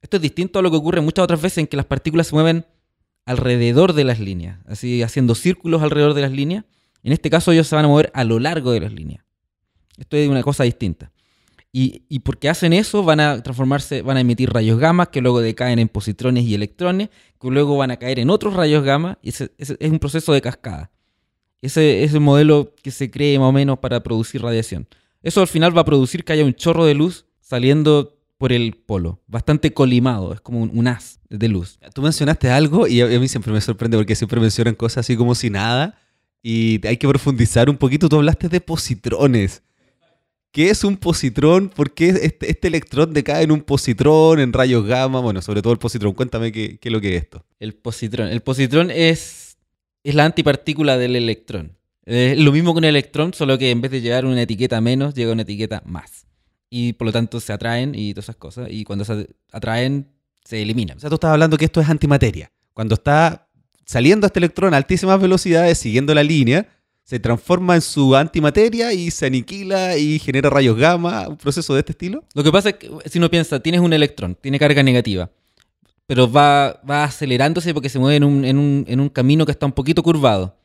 Esto 0.00 0.16
es 0.16 0.22
distinto 0.22 0.60
a 0.60 0.62
lo 0.62 0.70
que 0.70 0.76
ocurre 0.76 1.00
muchas 1.00 1.24
otras 1.24 1.42
veces 1.42 1.58
en 1.58 1.66
que 1.66 1.76
las 1.76 1.86
partículas 1.86 2.28
se 2.28 2.34
mueven 2.34 2.64
alrededor 3.26 3.92
de 3.92 4.04
las 4.04 4.20
líneas, 4.20 4.60
así 4.66 5.02
haciendo 5.02 5.34
círculos 5.34 5.82
alrededor 5.82 6.14
de 6.14 6.22
las 6.22 6.32
líneas. 6.32 6.64
En 7.02 7.12
este 7.12 7.28
caso 7.28 7.52
ellos 7.52 7.66
se 7.66 7.74
van 7.74 7.84
a 7.84 7.88
mover 7.88 8.10
a 8.14 8.24
lo 8.24 8.38
largo 8.38 8.70
de 8.70 8.80
las 8.80 8.92
líneas. 8.92 9.24
Esto 9.96 10.16
es 10.16 10.28
una 10.28 10.42
cosa 10.42 10.62
distinta. 10.64 11.10
Y, 11.70 12.18
porque 12.20 12.48
hacen 12.48 12.72
eso, 12.72 13.04
van 13.04 13.20
a 13.20 13.42
transformarse, 13.42 14.02
van 14.02 14.16
a 14.16 14.20
emitir 14.20 14.50
rayos 14.50 14.78
gamma 14.78 15.06
que 15.06 15.20
luego 15.20 15.40
decaen 15.40 15.78
en 15.78 15.88
positrones 15.88 16.44
y 16.44 16.54
electrones, 16.54 17.10
que 17.40 17.48
luego 17.48 17.76
van 17.76 17.90
a 17.90 17.98
caer 17.98 18.18
en 18.18 18.30
otros 18.30 18.54
rayos 18.54 18.82
gamma, 18.82 19.18
y 19.22 19.28
es 19.28 19.76
un 19.80 19.98
proceso 19.98 20.32
de 20.32 20.40
cascada. 20.40 20.90
Ese 21.60 22.04
es 22.04 22.14
el 22.14 22.20
modelo 22.20 22.74
que 22.82 22.90
se 22.90 23.10
cree 23.10 23.38
más 23.38 23.48
o 23.48 23.52
menos 23.52 23.78
para 23.78 24.02
producir 24.02 24.42
radiación. 24.42 24.86
Eso 25.22 25.40
al 25.40 25.48
final 25.48 25.76
va 25.76 25.82
a 25.82 25.84
producir 25.84 26.24
que 26.24 26.32
haya 26.32 26.44
un 26.44 26.54
chorro 26.54 26.84
de 26.84 26.94
luz 26.94 27.26
saliendo 27.40 28.18
por 28.38 28.52
el 28.52 28.74
polo, 28.74 29.20
bastante 29.26 29.74
colimado, 29.74 30.32
es 30.32 30.40
como 30.40 30.62
un, 30.62 30.86
haz 30.86 31.18
de 31.28 31.48
luz. 31.48 31.80
Tú 31.92 32.02
mencionaste 32.02 32.48
algo 32.50 32.86
y 32.86 33.00
a 33.00 33.06
mí 33.06 33.26
siempre 33.26 33.52
me 33.52 33.60
sorprende 33.60 33.96
porque 33.96 34.14
siempre 34.14 34.40
mencionan 34.40 34.76
cosas 34.76 34.98
así 34.98 35.16
como 35.16 35.34
si 35.34 35.50
nada 35.50 35.98
y 36.40 36.86
hay 36.86 36.96
que 36.96 37.08
profundizar 37.08 37.68
un 37.68 37.76
poquito. 37.76 38.08
Tú 38.08 38.16
hablaste 38.16 38.48
de 38.48 38.60
positrones. 38.60 39.62
¿Qué 40.50 40.70
es 40.70 40.82
un 40.82 40.96
positrón? 40.96 41.68
¿Por 41.68 41.92
qué 41.92 42.08
este, 42.08 42.50
este, 42.50 42.68
electrón 42.68 43.12
decae 43.12 43.44
en 43.44 43.52
un 43.52 43.60
positrón, 43.60 44.40
en 44.40 44.52
rayos 44.52 44.86
gamma? 44.86 45.20
Bueno, 45.20 45.42
sobre 45.42 45.60
todo 45.60 45.72
el 45.72 45.78
positrón. 45.78 46.14
Cuéntame 46.14 46.52
qué, 46.52 46.78
es 46.82 46.92
lo 46.92 47.00
que 47.00 47.16
es 47.16 47.22
esto. 47.22 47.44
El 47.60 47.74
positrón. 47.74 48.28
El 48.28 48.40
positrón 48.40 48.90
es, 48.90 49.58
es 50.02 50.14
la 50.14 50.24
antipartícula 50.24 50.96
del 50.96 51.16
electrón. 51.16 51.76
Es 52.06 52.38
lo 52.38 52.52
mismo 52.52 52.72
que 52.72 52.78
un 52.78 52.84
electrón, 52.84 53.34
solo 53.34 53.58
que 53.58 53.70
en 53.70 53.82
vez 53.82 53.90
de 53.90 54.00
llegar 54.00 54.24
una 54.24 54.40
etiqueta 54.40 54.80
menos, 54.80 55.14
llega 55.14 55.32
una 55.32 55.42
etiqueta 55.42 55.82
más. 55.84 56.26
Y 56.70 56.94
por 56.94 57.06
lo 57.06 57.12
tanto 57.12 57.40
se 57.40 57.52
atraen 57.52 57.94
y 57.94 58.14
todas 58.14 58.26
esas 58.26 58.36
cosas. 58.36 58.68
Y 58.70 58.84
cuando 58.84 59.04
se 59.04 59.28
atraen, 59.52 60.08
se 60.44 60.62
eliminan. 60.62 60.96
O 60.96 61.00
sea, 61.00 61.10
tú 61.10 61.16
estás 61.16 61.32
hablando 61.32 61.58
que 61.58 61.66
esto 61.66 61.82
es 61.82 61.88
antimateria. 61.90 62.50
Cuando 62.72 62.94
está 62.94 63.48
saliendo 63.84 64.26
este 64.26 64.38
electrón 64.38 64.72
a 64.72 64.78
altísimas 64.78 65.20
velocidades, 65.20 65.76
siguiendo 65.78 66.14
la 66.14 66.22
línea, 66.22 66.66
se 67.08 67.18
transforma 67.18 67.74
en 67.74 67.80
su 67.80 68.14
antimateria 68.14 68.92
y 68.92 69.10
se 69.10 69.24
aniquila 69.24 69.96
y 69.96 70.18
genera 70.18 70.50
rayos 70.50 70.76
gamma, 70.76 71.26
un 71.26 71.38
proceso 71.38 71.72
de 71.72 71.80
este 71.80 71.92
estilo. 71.92 72.22
Lo 72.34 72.44
que 72.44 72.52
pasa 72.52 72.68
es 72.68 72.74
que 72.74 72.90
si 73.06 73.16
uno 73.16 73.30
piensa, 73.30 73.60
tienes 73.60 73.80
un 73.80 73.94
electrón, 73.94 74.36
tiene 74.38 74.58
carga 74.58 74.82
negativa, 74.82 75.30
pero 76.06 76.30
va, 76.30 76.82
va 76.88 77.04
acelerándose 77.04 77.72
porque 77.72 77.88
se 77.88 77.98
mueve 77.98 78.16
en 78.16 78.24
un, 78.24 78.44
en, 78.44 78.58
un, 78.58 78.84
en 78.86 79.00
un 79.00 79.08
camino 79.08 79.46
que 79.46 79.52
está 79.52 79.64
un 79.64 79.72
poquito 79.72 80.02
curvado. 80.02 80.58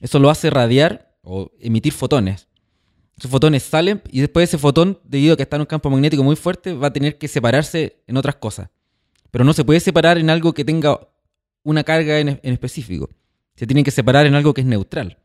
Eso 0.00 0.18
lo 0.18 0.30
hace 0.30 0.48
radiar 0.48 1.14
o 1.20 1.50
emitir 1.60 1.92
fotones. 1.92 2.48
Esos 3.18 3.30
fotones 3.30 3.62
salen 3.62 4.00
y 4.10 4.20
después 4.20 4.48
ese 4.48 4.56
fotón, 4.56 4.98
debido 5.04 5.34
a 5.34 5.36
que 5.36 5.42
está 5.42 5.56
en 5.56 5.62
un 5.62 5.66
campo 5.66 5.90
magnético 5.90 6.24
muy 6.24 6.36
fuerte, 6.36 6.72
va 6.72 6.86
a 6.86 6.92
tener 6.94 7.18
que 7.18 7.28
separarse 7.28 8.02
en 8.06 8.16
otras 8.16 8.36
cosas. 8.36 8.70
Pero 9.30 9.44
no 9.44 9.52
se 9.52 9.66
puede 9.66 9.80
separar 9.80 10.16
en 10.16 10.30
algo 10.30 10.54
que 10.54 10.64
tenga 10.64 10.98
una 11.62 11.84
carga 11.84 12.20
en, 12.20 12.40
en 12.42 12.52
específico. 12.54 13.10
Se 13.54 13.66
tiene 13.66 13.84
que 13.84 13.90
separar 13.90 14.24
en 14.24 14.34
algo 14.34 14.54
que 14.54 14.62
es 14.62 14.66
neutral 14.66 15.18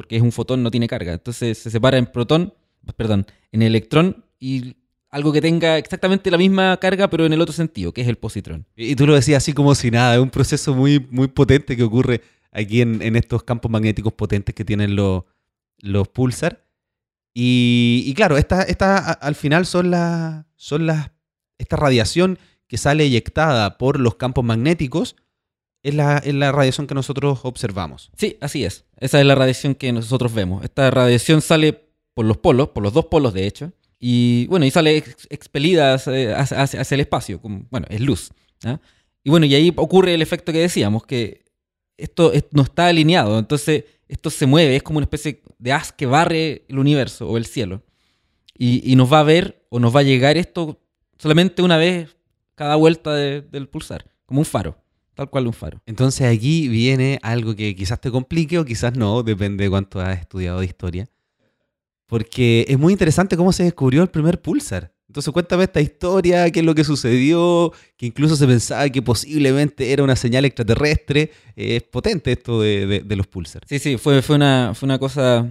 porque 0.00 0.16
es 0.16 0.22
un 0.22 0.32
fotón, 0.32 0.62
no 0.62 0.70
tiene 0.70 0.88
carga. 0.88 1.12
Entonces 1.12 1.58
se 1.58 1.70
separa 1.70 1.98
en 1.98 2.06
protón, 2.06 2.54
perdón, 2.96 3.26
en 3.52 3.60
electrón 3.60 4.24
y 4.38 4.74
algo 5.10 5.30
que 5.30 5.42
tenga 5.42 5.76
exactamente 5.76 6.30
la 6.30 6.38
misma 6.38 6.74
carga, 6.78 7.10
pero 7.10 7.26
en 7.26 7.34
el 7.34 7.40
otro 7.42 7.52
sentido, 7.52 7.92
que 7.92 8.00
es 8.00 8.08
el 8.08 8.16
positrón. 8.16 8.64
Y 8.76 8.96
tú 8.96 9.06
lo 9.06 9.14
decías 9.14 9.42
así 9.42 9.52
como 9.52 9.74
si 9.74 9.90
nada, 9.90 10.14
es 10.14 10.20
un 10.22 10.30
proceso 10.30 10.74
muy, 10.74 11.06
muy 11.10 11.28
potente 11.28 11.76
que 11.76 11.82
ocurre 11.82 12.22
aquí 12.50 12.80
en, 12.80 13.14
estos 13.14 13.42
campos 13.42 13.70
magnéticos 13.70 14.14
potentes 14.14 14.54
que 14.54 14.64
tienen 14.64 14.96
los, 14.96 15.24
los 15.80 16.08
pulsar. 16.08 16.64
Y, 17.34 18.10
claro, 18.16 18.38
esta, 18.38 18.62
esta, 18.62 19.12
al 19.12 19.34
final 19.34 19.66
son 19.66 19.90
las, 19.90 20.46
son 20.56 20.86
las, 20.86 21.10
esta 21.58 21.76
radiación 21.76 22.38
que 22.68 22.78
sale 22.78 23.04
eyectada 23.04 23.76
por 23.76 24.00
los 24.00 24.14
campos 24.14 24.46
magnéticos 24.46 25.16
es 25.82 25.94
la, 25.94 26.22
la 26.24 26.52
radiación 26.52 26.86
que 26.86 26.94
nosotros 26.94 27.40
observamos. 27.42 28.10
Sí, 28.16 28.36
así 28.40 28.64
es. 28.64 28.84
Esa 28.98 29.20
es 29.20 29.26
la 29.26 29.34
radiación 29.34 29.74
que 29.74 29.92
nosotros 29.92 30.34
vemos. 30.34 30.64
Esta 30.64 30.90
radiación 30.90 31.40
sale 31.40 31.90
por 32.14 32.26
los 32.26 32.36
polos, 32.36 32.68
por 32.68 32.82
los 32.82 32.92
dos 32.92 33.06
polos 33.06 33.32
de 33.32 33.46
hecho, 33.46 33.72
y 33.98 34.46
bueno, 34.46 34.64
y 34.64 34.70
sale 34.70 34.96
expelida 35.28 35.94
hacia, 35.94 36.82
el 36.90 37.00
espacio, 37.00 37.40
como, 37.40 37.66
bueno, 37.70 37.86
es 37.90 38.00
luz. 38.00 38.30
Y 39.22 39.30
bueno, 39.30 39.44
y 39.44 39.54
ahí 39.54 39.72
ocurre 39.76 40.14
el 40.14 40.22
efecto 40.22 40.52
que 40.52 40.58
decíamos, 40.58 41.04
que 41.04 41.44
esto 41.98 42.32
no 42.52 42.62
está 42.62 42.86
alineado, 42.86 43.38
entonces 43.38 43.84
esto 44.08 44.30
se 44.30 44.46
mueve, 44.46 44.76
es 44.76 44.82
como 44.82 44.96
una 44.96 45.04
especie 45.04 45.42
de 45.58 45.72
haz 45.72 45.92
que 45.92 46.06
barre 46.06 46.64
el 46.68 46.78
universo 46.78 47.28
o 47.28 47.36
el 47.36 47.44
cielo. 47.44 47.82
Y, 48.56 48.94
nos 48.96 49.10
va 49.10 49.20
a 49.20 49.24
ver 49.24 49.64
o 49.70 49.78
nos 49.78 49.94
va 49.94 50.00
a 50.00 50.02
llegar 50.02 50.36
esto 50.36 50.78
solamente 51.18 51.62
una 51.62 51.78
vez 51.78 52.14
cada 52.54 52.76
vuelta 52.76 53.14
del 53.14 53.68
pulsar, 53.68 54.04
como 54.26 54.40
un 54.40 54.44
faro. 54.44 54.76
Tal 55.20 55.28
cual 55.28 55.46
un 55.46 55.52
faro. 55.52 55.82
Entonces 55.84 56.34
aquí 56.34 56.66
viene 56.68 57.18
algo 57.20 57.54
que 57.54 57.76
quizás 57.76 58.00
te 58.00 58.10
complique 58.10 58.58
o 58.58 58.64
quizás 58.64 58.96
no, 58.96 59.22
depende 59.22 59.64
de 59.64 59.68
cuánto 59.68 60.00
has 60.00 60.18
estudiado 60.18 60.60
de 60.60 60.64
historia. 60.64 61.08
Porque 62.06 62.64
es 62.66 62.78
muy 62.78 62.94
interesante 62.94 63.36
cómo 63.36 63.52
se 63.52 63.64
descubrió 63.64 64.00
el 64.00 64.08
primer 64.08 64.40
pulsar. 64.40 64.94
Entonces 65.08 65.30
cuéntame 65.30 65.64
esta 65.64 65.82
historia, 65.82 66.50
qué 66.50 66.60
es 66.60 66.64
lo 66.64 66.74
que 66.74 66.84
sucedió, 66.84 67.70
que 67.98 68.06
incluso 68.06 68.34
se 68.34 68.46
pensaba 68.46 68.88
que 68.88 69.02
posiblemente 69.02 69.92
era 69.92 70.02
una 70.02 70.16
señal 70.16 70.46
extraterrestre. 70.46 71.30
es 71.54 71.82
potente 71.82 72.32
esto 72.32 72.62
de, 72.62 73.04
los 73.14 73.26
pulsars. 73.26 73.68
Sí, 73.68 73.78
sí, 73.78 73.98
fue, 73.98 74.22
fue, 74.22 74.36
una, 74.36 74.72
fue 74.74 74.86
una 74.86 74.98
cosa... 74.98 75.46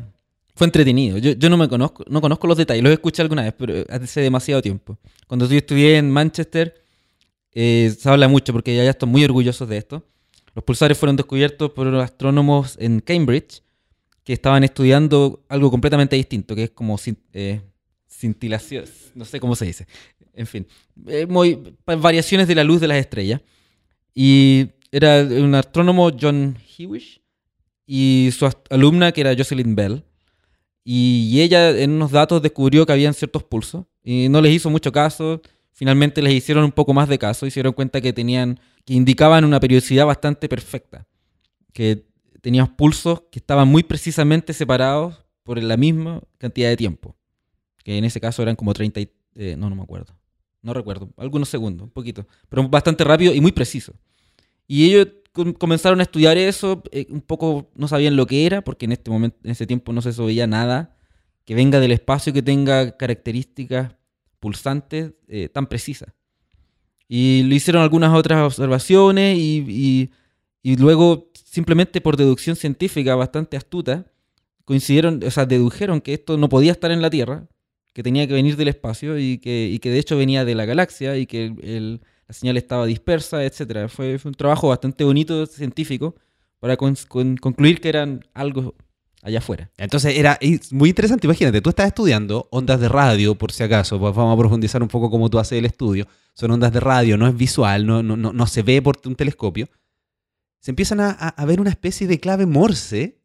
Fue 0.55 0.65
entretenido. 0.65 1.19
Yo, 1.19 1.34
yo 1.34 1.47
no 1.47 1.58
me 1.58 1.69
conozco, 1.69 2.03
no 2.10 2.21
conozco 2.21 2.47
los 2.47 2.58
detalles, 2.58 2.84
los 2.84 2.91
escuché 2.91 3.21
alguna 3.21 3.43
vez, 3.43 3.53
pero 3.55 3.86
hace 3.88 4.21
demasiado 4.21 4.63
tiempo. 4.63 4.97
Cuando 5.27 5.48
yo 5.48 5.56
estudié 5.56 5.98
en 5.98 6.10
Manchester, 6.10 6.73
eh, 7.54 7.95
se 7.97 8.10
habla 8.10 8.27
mucho 8.27 8.54
porque 8.54 8.75
ya 8.75 8.89
están 8.89 9.10
muy 9.10 9.23
orgullosos 9.23 9.67
de 9.67 9.77
esto. 9.77 10.06
Los 10.54 10.63
pulsares 10.63 10.97
fueron 10.97 11.15
descubiertos 11.15 11.71
por 11.71 11.87
astrónomos 11.95 12.77
en 12.79 13.00
Cambridge 13.00 13.62
que 14.23 14.33
estaban 14.33 14.63
estudiando 14.63 15.43
algo 15.50 15.71
completamente 15.71 16.15
distinto, 16.15 16.56
que 16.56 16.65
es 16.65 16.69
como 16.69 17.00
eh, 17.33 17.62
cintilación, 18.08 18.85
no 19.15 19.25
sé 19.25 19.39
cómo 19.39 19.56
se 19.56 19.65
dice. 19.65 19.87
En 20.33 20.47
fin, 20.47 20.67
eh, 21.08 21.25
muy, 21.25 21.75
variaciones 21.85 22.47
de 22.47 22.56
la 22.56 22.63
luz 22.63 22.79
de 22.79 22.87
las 22.87 22.97
estrellas. 22.97 23.41
Y 24.13 24.67
era 24.91 25.23
un 25.23 25.56
astrónomo, 25.56 26.12
John 26.19 26.58
Hewish, 26.77 27.21
y 27.85 28.29
su 28.31 28.50
alumna, 28.69 29.12
que 29.12 29.21
era 29.21 29.35
Jocelyn 29.35 29.75
Bell. 29.75 30.04
Y 30.83 31.41
ella 31.41 31.69
en 31.71 31.91
unos 31.91 32.12
datos 32.12 32.41
descubrió 32.41 32.85
que 32.85 32.93
habían 32.93 33.13
ciertos 33.13 33.43
pulsos 33.43 33.85
y 34.04 34.29
no 34.29 34.41
les 34.41 34.54
hizo 34.54 34.69
mucho 34.69 34.91
caso. 34.91 35.41
Finalmente 35.80 36.21
les 36.21 36.34
hicieron 36.34 36.65
un 36.65 36.73
poco 36.73 36.94
más 36.94 37.08
de 37.08 37.17
caso 37.17 37.46
y 37.46 37.52
se 37.52 37.62
dieron 37.62 37.71
cuenta 37.71 38.02
que 38.02 38.12
tenían, 38.12 38.60
que 38.84 38.94
indicaban 38.94 39.46
una 39.46 39.62
periodicidad 39.62 40.06
bastante 40.06 40.50
perfecta. 40.50 41.08
Que 41.71 42.06
tenían 42.42 42.75
pulsos 42.75 43.21
que 43.32 43.40
estaban 43.40 43.69
muy 43.69 43.84
precisamente 43.84 44.52
separados 44.52 45.23
por 45.44 45.63
la 45.63 45.77
misma 45.77 46.21
cantidad 46.38 46.67
de 46.67 46.75
tiempo. 46.75 47.15
Que 47.82 47.98
en 47.98 48.04
ese 48.04 48.19
caso 48.19 48.42
eran 48.42 48.58
como 48.58 48.73
30, 48.73 49.00
eh, 49.00 49.56
no, 49.58 49.69
no 49.69 49.77
me 49.77 49.84
acuerdo. 49.84 50.13
No 50.62 50.73
recuerdo, 50.73 51.13
algunos 51.15 51.48
segundos, 51.48 51.86
un 51.86 51.92
poquito. 51.92 52.27
Pero 52.50 52.67
bastante 52.67 53.06
rápido 53.06 53.34
y 53.34 53.40
muy 53.40 53.54
preciso. 53.54 53.94
Y 54.67 54.84
ellos 54.84 55.08
comenzaron 55.58 56.02
a 56.02 56.04
estudiar 56.04 56.38
eso, 56.38 56.84
eh, 56.92 57.08
un 57.10 57.21
poco 57.21 57.71
no 57.75 57.88
sabían 57.88 58.17
lo 58.17 58.25
que 58.25 58.46
era, 58.46 58.65
porque 58.65 58.84
en 58.84 58.92
este 58.92 59.10
momento, 59.10 59.38
en 59.46 59.52
ese 59.52 59.65
tiempo 59.65 59.94
no 59.94 60.02
se 60.02 60.12
veía 60.21 60.46
nada 60.46 60.98
que 61.46 61.56
venga 61.56 61.80
del 61.80 61.94
espacio 61.94 62.34
que 62.34 62.42
tenga 62.42 62.98
características 62.98 63.94
pulsantes 64.40 65.13
eh, 65.27 65.50
tan 65.50 65.67
precisas. 65.67 66.13
Y 67.08 67.44
lo 67.44 67.56
hicieron 67.56 67.81
algunas 67.81 68.13
otras 68.13 68.42
observaciones 68.44 69.37
y, 69.37 70.12
y, 70.62 70.75
luego, 70.77 71.31
simplemente 71.33 72.02
por 72.02 72.17
deducción 72.17 72.56
científica 72.56 73.15
bastante 73.15 73.58
astuta, 73.58 74.06
coincidieron, 74.65 75.21
o 75.25 75.31
sea, 75.31 75.46
dedujeron 75.46 76.02
que 76.02 76.13
esto 76.13 76.37
no 76.37 76.50
podía 76.50 76.71
estar 76.71 76.92
en 76.92 77.02
la 77.02 77.10
Tierra, 77.10 77.48
que 77.94 78.04
tenía 78.04 78.27
que 78.27 78.33
venir 78.33 78.56
del 78.56 78.67
espacio 78.67 79.17
y 79.17 79.40
que, 79.40 79.67
y 79.67 79.79
que 79.79 79.90
de 79.90 80.00
hecho 80.00 80.17
venía 80.17 80.46
de 80.46 80.54
la 80.54 80.65
galaxia 80.65 81.17
y 81.17 81.25
que 81.25 81.54
el 81.63 82.02
la 82.29 82.33
señal 82.33 82.58
estaba 82.58 82.85
dispersa, 82.85 83.44
etc. 83.44 83.90
Fue, 83.90 84.19
un 84.23 84.33
trabajo 84.35 84.69
bastante 84.69 85.04
bonito, 85.04 85.48
científico, 85.48 86.15
para 86.60 86.77
concluir 86.77 87.81
que 87.81 87.90
eran 87.90 88.23
algo 88.35 88.75
allá 89.21 89.39
afuera. 89.39 89.71
Entonces 89.77 90.17
era 90.17 90.39
muy 90.71 90.89
interesante, 90.89 91.27
imagínate, 91.27 91.61
tú 91.61 91.69
estás 91.69 91.87
estudiando 91.87 92.47
ondas 92.51 92.79
de 92.79 92.89
radio, 92.89 93.35
por 93.35 93.51
si 93.51 93.63
acaso, 93.63 93.99
pues 93.99 94.15
vamos 94.15 94.33
a 94.35 94.39
profundizar 94.39 94.81
un 94.81 94.87
poco 94.87 95.09
cómo 95.09 95.29
tú 95.29 95.39
haces 95.39 95.59
el 95.59 95.65
estudio. 95.65 96.07
Son 96.33 96.51
ondas 96.51 96.71
de 96.71 96.79
radio, 96.79 97.17
no 97.17 97.27
es 97.27 97.35
visual, 97.35 97.85
no, 97.85 98.01
no, 98.01 98.15
no, 98.15 98.47
se 98.47 98.63
ve 98.63 98.81
por 98.81 98.99
un 99.05 99.15
telescopio. 99.15 99.67
Se 100.61 100.71
empiezan 100.71 100.99
a, 100.99 101.11
a, 101.11 101.45
ver 101.45 101.61
una 101.61 101.69
especie 101.69 102.07
de 102.07 102.19
clave 102.19 102.45
Morse 102.45 103.21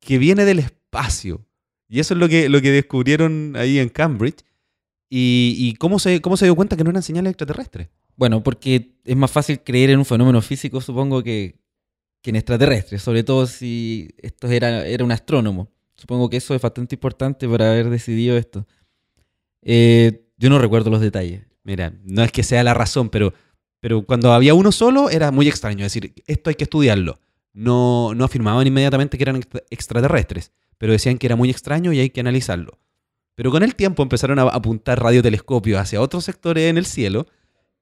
que 0.00 0.18
viene 0.18 0.44
del 0.44 0.58
espacio. 0.58 1.46
Y 1.88 2.00
eso 2.00 2.14
es 2.14 2.20
lo 2.20 2.28
que, 2.28 2.48
lo 2.48 2.60
que 2.60 2.70
descubrieron 2.70 3.54
ahí 3.56 3.78
en 3.78 3.88
Cambridge. 3.88 4.44
¿Y, 5.10 5.74
cómo, 5.78 5.98
se, 5.98 6.20
cómo 6.20 6.36
se 6.36 6.44
dio 6.44 6.54
cuenta 6.54 6.76
que 6.76 6.84
no 6.84 6.90
eran 6.90 7.02
señales 7.02 7.30
extraterrestres? 7.30 7.88
Bueno, 8.16 8.42
porque 8.42 8.98
es 9.04 9.16
más 9.16 9.30
fácil 9.30 9.60
creer 9.60 9.90
en 9.90 10.00
un 10.00 10.04
fenómeno 10.04 10.42
físico, 10.42 10.80
supongo, 10.80 11.22
que, 11.22 11.58
en 12.30 12.36
extraterrestres, 12.36 13.02
sobre 13.02 13.22
todo 13.22 13.46
si 13.46 14.10
esto 14.18 14.48
era, 14.48 14.86
era 14.86 15.04
un 15.04 15.12
astrónomo. 15.12 15.70
Supongo 15.94 16.30
que 16.30 16.36
eso 16.36 16.54
es 16.54 16.62
bastante 16.62 16.94
importante 16.94 17.48
para 17.48 17.72
haber 17.72 17.90
decidido 17.90 18.36
esto. 18.36 18.66
Eh, 19.62 20.26
yo 20.36 20.50
no 20.50 20.58
recuerdo 20.58 20.90
los 20.90 21.00
detalles. 21.00 21.42
Mira, 21.64 21.92
no 22.04 22.22
es 22.22 22.30
que 22.30 22.42
sea 22.42 22.62
la 22.62 22.74
razón, 22.74 23.08
pero, 23.10 23.34
pero 23.80 24.04
cuando 24.04 24.32
había 24.32 24.54
uno 24.54 24.72
solo 24.72 25.10
era 25.10 25.30
muy 25.30 25.48
extraño. 25.48 25.84
Es 25.84 25.92
decir, 25.92 26.14
esto 26.26 26.50
hay 26.50 26.56
que 26.56 26.64
estudiarlo. 26.64 27.18
No, 27.52 28.14
no 28.14 28.24
afirmaban 28.24 28.66
inmediatamente 28.66 29.18
que 29.18 29.24
eran 29.24 29.42
extraterrestres, 29.70 30.52
pero 30.76 30.92
decían 30.92 31.18
que 31.18 31.26
era 31.26 31.34
muy 31.36 31.50
extraño 31.50 31.92
y 31.92 31.98
hay 31.98 32.10
que 32.10 32.20
analizarlo. 32.20 32.78
Pero 33.34 33.50
con 33.50 33.62
el 33.62 33.74
tiempo 33.74 34.02
empezaron 34.02 34.38
a 34.38 34.42
apuntar 34.42 35.00
radiotelescopios 35.02 35.80
hacia 35.80 36.00
otros 36.00 36.24
sectores 36.24 36.64
en 36.64 36.78
el 36.78 36.86
cielo 36.86 37.26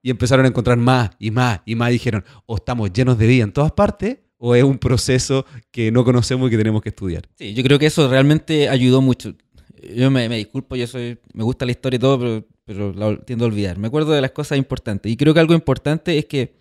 y 0.02 0.10
empezaron 0.10 0.44
a 0.46 0.48
encontrar 0.48 0.78
más 0.78 1.10
y 1.18 1.30
más 1.30 1.60
y 1.66 1.74
más. 1.74 1.90
dijeron, 1.90 2.24
o 2.46 2.56
estamos 2.56 2.92
llenos 2.92 3.18
de 3.18 3.26
vida 3.26 3.44
en 3.44 3.52
todas 3.52 3.72
partes, 3.72 4.18
o 4.46 4.54
es 4.54 4.62
un 4.62 4.78
proceso 4.78 5.44
que 5.72 5.90
no 5.90 6.04
conocemos 6.04 6.46
y 6.46 6.50
que 6.52 6.56
tenemos 6.56 6.80
que 6.80 6.90
estudiar. 6.90 7.28
Sí, 7.34 7.52
yo 7.52 7.64
creo 7.64 7.80
que 7.80 7.86
eso 7.86 8.08
realmente 8.08 8.68
ayudó 8.68 9.00
mucho. 9.00 9.34
Yo 9.92 10.08
me, 10.08 10.28
disculpo, 10.28 10.76
yo 10.76 10.86
soy, 10.86 11.18
me 11.32 11.42
gusta 11.42 11.64
la 11.64 11.72
historia 11.72 11.96
y 11.96 11.98
todo, 11.98 12.16
pero, 12.16 12.44
pero 12.64 12.92
la 12.92 13.16
tiendo 13.16 13.44
a 13.44 13.48
olvidar. 13.48 13.76
Me 13.76 13.88
acuerdo 13.88 14.12
de 14.12 14.20
las 14.20 14.30
cosas 14.30 14.56
importantes. 14.56 15.10
Y 15.10 15.16
creo 15.16 15.34
que 15.34 15.40
algo 15.40 15.52
importante 15.52 16.16
es 16.16 16.26
que 16.26 16.54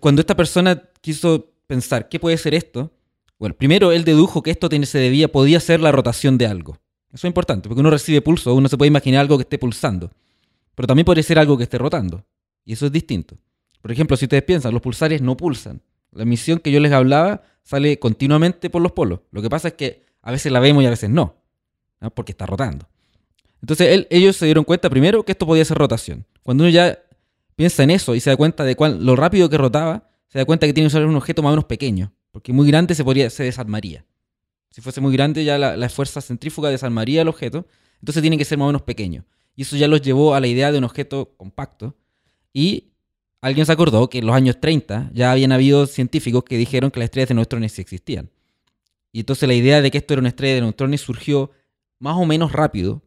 cuando 0.00 0.22
esta 0.22 0.36
persona 0.36 0.82
quiso 1.00 1.52
pensar, 1.68 2.08
¿qué 2.08 2.18
puede 2.18 2.36
ser 2.36 2.52
esto? 2.52 2.92
Bueno, 3.38 3.54
primero 3.54 3.92
él 3.92 4.02
dedujo 4.02 4.42
que 4.42 4.50
esto 4.50 4.68
se 4.82 4.98
debía, 4.98 5.30
podía 5.30 5.60
ser 5.60 5.80
la 5.80 5.92
rotación 5.92 6.36
de 6.36 6.48
algo. 6.48 6.78
Eso 7.12 7.28
es 7.28 7.30
importante, 7.30 7.68
porque 7.68 7.80
uno 7.80 7.90
recibe 7.90 8.22
pulso, 8.22 8.52
uno 8.54 8.68
se 8.68 8.76
puede 8.76 8.88
imaginar 8.88 9.20
algo 9.20 9.38
que 9.38 9.42
esté 9.42 9.56
pulsando. 9.56 10.10
Pero 10.74 10.88
también 10.88 11.04
puede 11.04 11.22
ser 11.22 11.38
algo 11.38 11.56
que 11.56 11.62
esté 11.62 11.78
rotando. 11.78 12.24
Y 12.64 12.72
eso 12.72 12.86
es 12.86 12.92
distinto. 12.92 13.38
Por 13.80 13.92
ejemplo, 13.92 14.16
si 14.16 14.24
ustedes 14.24 14.42
piensan, 14.42 14.72
los 14.72 14.82
pulsares 14.82 15.22
no 15.22 15.36
pulsan. 15.36 15.80
La 16.14 16.22
emisión 16.22 16.58
que 16.58 16.70
yo 16.70 16.80
les 16.80 16.92
hablaba 16.92 17.42
sale 17.62 17.98
continuamente 17.98 18.70
por 18.70 18.82
los 18.82 18.92
polos. 18.92 19.20
Lo 19.30 19.42
que 19.42 19.50
pasa 19.50 19.68
es 19.68 19.74
que 19.74 20.04
a 20.22 20.30
veces 20.30 20.52
la 20.52 20.60
vemos 20.60 20.82
y 20.82 20.86
a 20.86 20.90
veces 20.90 21.10
no, 21.10 21.36
porque 22.14 22.32
está 22.32 22.46
rotando. 22.46 22.88
Entonces 23.60 24.06
ellos 24.10 24.36
se 24.36 24.44
dieron 24.44 24.64
cuenta 24.64 24.90
primero 24.90 25.24
que 25.24 25.32
esto 25.32 25.46
podía 25.46 25.64
ser 25.64 25.78
rotación. 25.78 26.26
Cuando 26.42 26.64
uno 26.64 26.70
ya 26.70 26.98
piensa 27.56 27.82
en 27.82 27.90
eso 27.90 28.14
y 28.14 28.20
se 28.20 28.30
da 28.30 28.36
cuenta 28.36 28.64
de 28.64 28.76
cuán, 28.76 29.04
lo 29.04 29.16
rápido 29.16 29.48
que 29.48 29.56
rotaba, 29.56 30.10
se 30.28 30.38
da 30.38 30.44
cuenta 30.44 30.66
que 30.66 30.72
tiene 30.72 30.88
que 30.88 30.92
ser 30.92 31.06
un 31.06 31.16
objeto 31.16 31.42
más 31.42 31.50
o 31.50 31.52
menos 31.52 31.64
pequeño, 31.64 32.12
porque 32.30 32.52
muy 32.52 32.66
grande 32.66 32.94
se, 32.94 33.04
podría, 33.04 33.28
desarmaría. 33.28 34.04
Si 34.70 34.80
fuese 34.80 35.00
muy 35.00 35.12
grande 35.12 35.44
ya 35.44 35.56
la, 35.56 35.76
la 35.76 35.88
fuerza 35.88 36.20
centrífuga 36.20 36.68
desarmaría 36.68 37.22
el 37.22 37.28
objeto, 37.28 37.66
entonces 38.00 38.20
tiene 38.20 38.36
que 38.36 38.44
ser 38.44 38.58
más 38.58 38.66
o 38.66 38.68
menos 38.68 38.82
pequeño. 38.82 39.24
Y 39.56 39.62
eso 39.62 39.76
ya 39.76 39.88
los 39.88 40.02
llevó 40.02 40.34
a 40.34 40.40
la 40.40 40.46
idea 40.46 40.72
de 40.72 40.78
un 40.78 40.84
objeto 40.84 41.34
compacto, 41.36 41.96
y 42.52 42.93
alguien 43.44 43.66
se 43.66 43.72
acordó 43.72 44.08
que 44.08 44.18
en 44.18 44.26
los 44.26 44.34
años 44.34 44.58
30 44.58 45.10
ya 45.12 45.30
habían 45.30 45.52
habido 45.52 45.86
científicos 45.86 46.44
que 46.44 46.56
dijeron 46.56 46.90
que 46.90 46.98
las 46.98 47.08
estrellas 47.08 47.28
de 47.28 47.34
neutrones 47.34 47.78
existían. 47.78 48.30
Y 49.12 49.20
entonces 49.20 49.46
la 49.46 49.54
idea 49.54 49.82
de 49.82 49.90
que 49.90 49.98
esto 49.98 50.14
era 50.14 50.20
una 50.20 50.30
estrella 50.30 50.54
de 50.54 50.60
neutrones 50.62 51.02
surgió 51.02 51.50
más 51.98 52.16
o 52.16 52.24
menos 52.24 52.52
rápido 52.52 53.02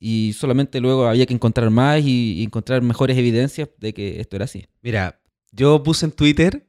y 0.00 0.32
solamente 0.32 0.80
luego 0.80 1.06
había 1.06 1.24
que 1.24 1.34
encontrar 1.34 1.70
más 1.70 2.02
y, 2.04 2.42
encontrar 2.42 2.82
mejores 2.82 3.16
evidencias 3.16 3.68
de 3.78 3.94
que 3.94 4.20
esto 4.20 4.34
era 4.34 4.46
así. 4.46 4.66
Mira, 4.82 5.20
yo 5.52 5.80
puse 5.84 6.06
en 6.06 6.12
Twitter 6.12 6.66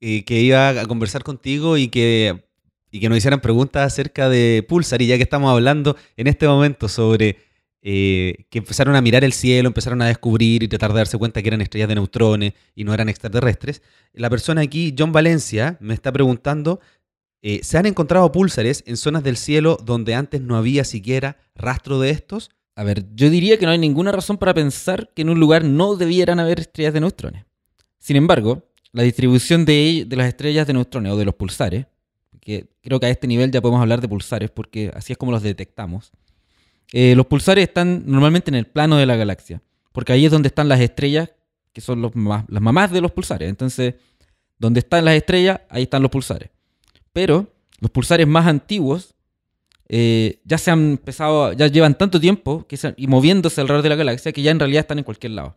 eh, 0.00 0.24
que 0.24 0.40
iba 0.40 0.70
a 0.70 0.86
conversar 0.86 1.22
contigo 1.22 1.76
y 1.76 1.88
que, 1.88 2.42
y 2.90 3.00
que 3.00 3.10
nos 3.10 3.18
hicieran 3.18 3.42
preguntas 3.42 3.86
acerca 3.86 4.30
de 4.30 4.64
Pulsar 4.66 5.02
y 5.02 5.08
ya 5.08 5.18
que 5.18 5.24
estamos 5.24 5.50
hablando 5.52 5.94
en 6.16 6.26
este 6.26 6.48
momento 6.48 6.88
sobre 6.88 7.49
eh, 7.82 8.44
que 8.50 8.58
empezaron 8.58 8.94
a 8.94 9.00
mirar 9.00 9.24
el 9.24 9.32
cielo, 9.32 9.66
empezaron 9.66 10.02
a 10.02 10.06
descubrir 10.06 10.62
y 10.62 10.68
tratar 10.68 10.92
de 10.92 10.98
darse 10.98 11.16
cuenta 11.16 11.40
que 11.40 11.48
eran 11.48 11.62
estrellas 11.62 11.88
de 11.88 11.94
neutrones 11.94 12.52
y 12.74 12.84
no 12.84 12.92
eran 12.92 13.08
extraterrestres. 13.08 13.82
La 14.12 14.28
persona 14.28 14.60
aquí, 14.60 14.94
John 14.98 15.12
Valencia, 15.12 15.78
me 15.80 15.94
está 15.94 16.12
preguntando, 16.12 16.80
eh, 17.40 17.60
¿se 17.62 17.78
han 17.78 17.86
encontrado 17.86 18.30
púlsares 18.32 18.84
en 18.86 18.98
zonas 18.98 19.22
del 19.22 19.38
cielo 19.38 19.78
donde 19.82 20.14
antes 20.14 20.42
no 20.42 20.56
había 20.56 20.84
siquiera 20.84 21.38
rastro 21.54 21.98
de 22.00 22.10
estos? 22.10 22.50
A 22.76 22.84
ver, 22.84 23.06
yo 23.14 23.30
diría 23.30 23.58
que 23.58 23.64
no 23.64 23.72
hay 23.72 23.78
ninguna 23.78 24.12
razón 24.12 24.36
para 24.36 24.52
pensar 24.52 25.10
que 25.14 25.22
en 25.22 25.30
un 25.30 25.40
lugar 25.40 25.64
no 25.64 25.96
debieran 25.96 26.38
haber 26.38 26.60
estrellas 26.60 26.92
de 26.92 27.00
neutrones. 27.00 27.46
Sin 27.98 28.16
embargo, 28.16 28.68
la 28.92 29.04
distribución 29.04 29.64
de, 29.64 30.04
de 30.06 30.16
las 30.16 30.28
estrellas 30.28 30.66
de 30.66 30.74
neutrones 30.74 31.12
o 31.12 31.16
de 31.16 31.24
los 31.24 31.34
pulsares, 31.34 31.86
que 32.40 32.68
creo 32.82 33.00
que 33.00 33.06
a 33.06 33.10
este 33.10 33.26
nivel 33.26 33.50
ya 33.50 33.60
podemos 33.60 33.80
hablar 33.80 34.00
de 34.00 34.08
pulsares 34.08 34.50
porque 34.50 34.90
así 34.94 35.12
es 35.12 35.18
como 35.18 35.32
los 35.32 35.42
detectamos, 35.42 36.12
eh, 36.92 37.14
los 37.14 37.26
pulsares 37.26 37.68
están 37.68 38.04
normalmente 38.06 38.50
en 38.50 38.56
el 38.56 38.66
plano 38.66 38.96
de 38.96 39.06
la 39.06 39.16
galaxia, 39.16 39.62
porque 39.92 40.12
ahí 40.12 40.24
es 40.26 40.32
donde 40.32 40.48
están 40.48 40.68
las 40.68 40.80
estrellas, 40.80 41.30
que 41.72 41.80
son 41.80 42.02
las 42.02 42.62
mamás 42.62 42.90
de 42.90 43.00
los 43.00 43.12
pulsares. 43.12 43.48
Entonces, 43.48 43.94
donde 44.58 44.80
están 44.80 45.04
las 45.04 45.14
estrellas, 45.14 45.60
ahí 45.68 45.84
están 45.84 46.02
los 46.02 46.10
pulsares. 46.10 46.50
Pero 47.12 47.52
los 47.80 47.90
pulsares 47.90 48.26
más 48.26 48.46
antiguos 48.46 49.14
eh, 49.88 50.40
ya 50.44 50.58
se 50.58 50.70
han 50.70 50.90
empezado, 50.92 51.52
ya 51.52 51.66
llevan 51.66 51.96
tanto 51.96 52.20
tiempo 52.20 52.66
que 52.66 52.78
y 52.96 53.06
moviéndose 53.06 53.60
alrededor 53.60 53.82
de 53.82 53.88
la 53.88 53.96
galaxia 53.96 54.32
que 54.32 54.42
ya 54.42 54.50
en 54.50 54.60
realidad 54.60 54.80
están 54.80 54.98
en 54.98 55.04
cualquier 55.04 55.32
lado. 55.32 55.56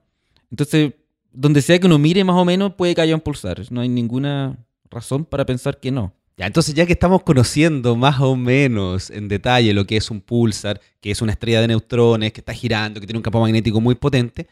Entonces, 0.50 0.94
donde 1.32 1.62
sea 1.62 1.80
que 1.80 1.88
uno 1.88 2.00
mire 2.00 2.24
más 2.24 2.36
o 2.36 2.46
menos, 2.46 2.74
puede 2.74 2.96
que 2.96 3.02
haya 3.02 3.16
un 3.16 3.22
pulsar. 3.22 3.62
No 3.72 3.82
hay 3.82 3.90
ninguna 3.90 4.58
razón 4.90 5.26
para 5.26 5.46
pensar 5.46 5.80
que 5.80 5.92
no. 5.92 6.14
Ya, 6.36 6.48
entonces 6.48 6.74
ya 6.74 6.86
que 6.88 6.94
estamos 6.94 7.22
conociendo 7.22 7.96
más 7.96 8.20
o 8.20 8.36
menos 8.36 9.12
en 9.12 9.28
detalle 9.28 9.72
lo 9.74 9.86
que 9.86 9.98
es 9.98 10.10
un 10.10 10.20
pulsar, 10.20 10.82
que 11.00 11.12
es 11.12 11.22
una 11.22 11.32
estrella 11.32 11.62
de 11.62 11.68
neutrones, 11.68 12.34
que 12.34 12.42
está 12.42 12.54
girando, 12.54 13.00
que 13.00 13.06
tiene 13.06 13.20
un 13.20 13.24
campo 13.24 13.40
magnético 13.40 13.80
muy 13.80 13.94
potente, 13.94 14.48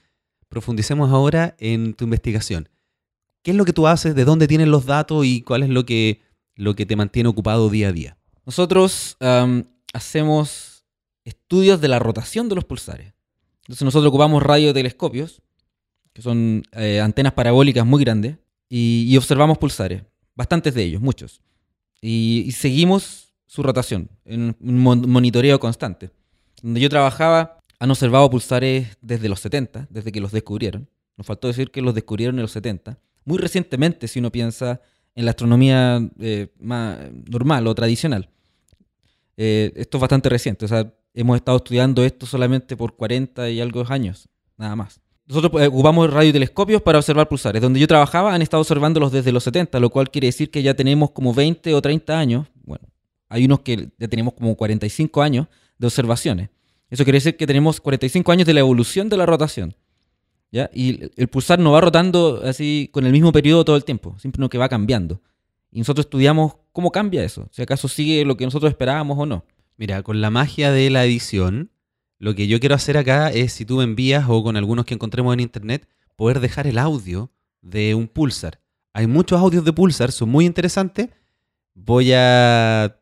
profundicemos 0.47 1.09
ahora 1.09 1.55
en 1.57 1.95
tu 1.95 2.03
investigación. 2.03 2.69
¿Qué 3.41 3.51
es 3.51 3.57
lo 3.57 3.65
que 3.65 3.73
tú 3.73 3.87
haces? 3.87 4.13
¿De 4.13 4.25
dónde 4.25 4.47
tienes 4.47 4.67
los 4.67 4.85
datos? 4.85 5.25
¿Y 5.25 5.41
cuál 5.41 5.63
es 5.63 5.69
lo 5.69 5.83
que, 5.83 6.21
lo 6.55 6.75
que 6.75 6.85
te 6.85 6.95
mantiene 6.95 7.29
ocupado 7.29 7.69
día 7.69 7.87
a 7.87 7.91
día? 7.91 8.17
Nosotros 8.45 9.17
hacemos 9.93 10.85
estudios 11.23 11.81
de 11.81 11.87
la 11.87 11.97
rotación 11.97 12.47
de 12.47 12.55
los 12.55 12.65
pulsares. 12.65 13.13
Entonces 13.61 13.85
nosotros 13.85 14.09
ocupamos 14.09 14.43
radiotelescopios, 14.43 15.41
que 16.13 16.21
son 16.21 16.63
eh, 16.73 16.99
antenas 16.99 17.33
parabólicas 17.33 17.85
muy 17.85 18.03
grandes, 18.03 18.37
y 18.69 19.17
observamos 19.17 19.57
pulsares. 19.57 20.03
Bastantes 20.35 20.73
de 20.73 20.83
ellos, 20.83 21.01
muchos. 21.01 21.41
Y, 22.01 22.51
seguimos 22.53 23.33
su 23.45 23.61
rotación 23.63 24.09
en 24.25 24.55
un 24.59 24.77
monitoreo 25.07 25.59
constante. 25.59 26.09
Donde 26.61 26.79
yo 26.79 26.89
trabajaba, 26.89 27.59
han 27.79 27.91
observado 27.91 28.29
pulsares 28.29 28.97
desde 29.01 29.29
los 29.29 29.39
70, 29.39 29.87
desde 29.89 30.11
que 30.11 30.21
los 30.21 30.31
descubrieron. 30.31 30.89
Nos 31.17 31.27
faltó 31.27 31.47
decir 31.47 31.69
que 31.71 31.81
los 31.81 31.93
descubrieron 31.93 32.35
en 32.35 32.43
los 32.43 32.51
70. 32.51 32.97
Muy 33.25 33.37
recientemente, 33.37 34.07
si 34.07 34.19
uno 34.19 34.31
piensa, 34.31 34.81
en 35.15 35.25
la 35.25 35.31
astronomía 35.31 36.09
eh, 36.19 36.47
más 36.59 36.97
normal 37.29 37.67
o 37.67 37.75
tradicional. 37.75 38.29
Eh, 39.37 39.71
esto 39.75 39.97
es 39.97 40.01
bastante 40.01 40.29
reciente, 40.29 40.65
o 40.65 40.67
sea, 40.67 40.93
hemos 41.13 41.35
estado 41.37 41.57
estudiando 41.57 42.03
esto 42.03 42.25
solamente 42.25 42.77
por 42.77 42.95
40 42.95 43.49
y 43.49 43.59
algo 43.59 43.83
años, 43.89 44.29
nada 44.57 44.75
más. 44.75 45.01
Nosotros 45.31 45.61
eh, 45.61 45.67
ocupamos 45.67 46.11
radiotelescopios 46.11 46.81
para 46.81 46.97
observar 46.97 47.29
pulsares. 47.29 47.61
Donde 47.61 47.79
yo 47.79 47.87
trabajaba 47.87 48.33
han 48.33 48.41
estado 48.41 48.59
observándolos 48.59 49.13
desde 49.13 49.31
los 49.31 49.45
70, 49.45 49.79
lo 49.79 49.89
cual 49.89 50.11
quiere 50.11 50.27
decir 50.27 50.51
que 50.51 50.61
ya 50.61 50.73
tenemos 50.73 51.11
como 51.11 51.33
20 51.33 51.73
o 51.73 51.81
30 51.81 52.19
años. 52.19 52.47
Bueno, 52.65 52.85
hay 53.29 53.45
unos 53.45 53.61
que 53.61 53.87
ya 53.97 54.09
tenemos 54.09 54.33
como 54.33 54.57
45 54.57 55.21
años 55.21 55.47
de 55.77 55.87
observaciones. 55.87 56.49
Eso 56.89 57.05
quiere 57.05 57.15
decir 57.15 57.37
que 57.37 57.47
tenemos 57.47 57.79
45 57.79 58.29
años 58.29 58.45
de 58.45 58.53
la 58.53 58.59
evolución 58.59 59.07
de 59.07 59.15
la 59.15 59.25
rotación. 59.25 59.73
¿ya? 60.51 60.69
Y 60.73 60.99
el 61.15 61.29
pulsar 61.29 61.59
no 61.59 61.71
va 61.71 61.79
rotando 61.79 62.41
así 62.43 62.89
con 62.91 63.05
el 63.05 63.13
mismo 63.13 63.31
periodo 63.31 63.63
todo 63.63 63.77
el 63.77 63.85
tiempo, 63.85 64.17
simplemente 64.19 64.51
que 64.51 64.57
va 64.57 64.67
cambiando. 64.67 65.21
Y 65.71 65.79
nosotros 65.79 66.07
estudiamos 66.07 66.55
cómo 66.73 66.91
cambia 66.91 67.23
eso, 67.23 67.47
si 67.51 67.61
acaso 67.61 67.87
sigue 67.87 68.25
lo 68.25 68.35
que 68.35 68.43
nosotros 68.43 68.69
esperábamos 68.69 69.17
o 69.17 69.25
no. 69.25 69.45
Mira, 69.77 70.03
con 70.03 70.19
la 70.19 70.29
magia 70.29 70.73
de 70.73 70.89
la 70.89 71.05
edición, 71.05 71.71
lo 72.21 72.35
que 72.35 72.45
yo 72.45 72.59
quiero 72.59 72.75
hacer 72.75 72.97
acá 72.97 73.31
es, 73.31 73.51
si 73.51 73.65
tú 73.65 73.77
me 73.77 73.83
envías 73.83 74.25
o 74.27 74.43
con 74.43 74.55
algunos 74.55 74.85
que 74.85 74.93
encontremos 74.93 75.33
en 75.33 75.39
internet, 75.39 75.87
poder 76.15 76.39
dejar 76.39 76.67
el 76.67 76.77
audio 76.77 77.31
de 77.63 77.95
un 77.95 78.07
pulsar. 78.07 78.61
Hay 78.93 79.07
muchos 79.07 79.39
audios 79.39 79.65
de 79.65 79.73
pulsar, 79.73 80.11
son 80.11 80.29
muy 80.29 80.45
interesantes. 80.45 81.09
Voy 81.73 82.11
a 82.13 82.95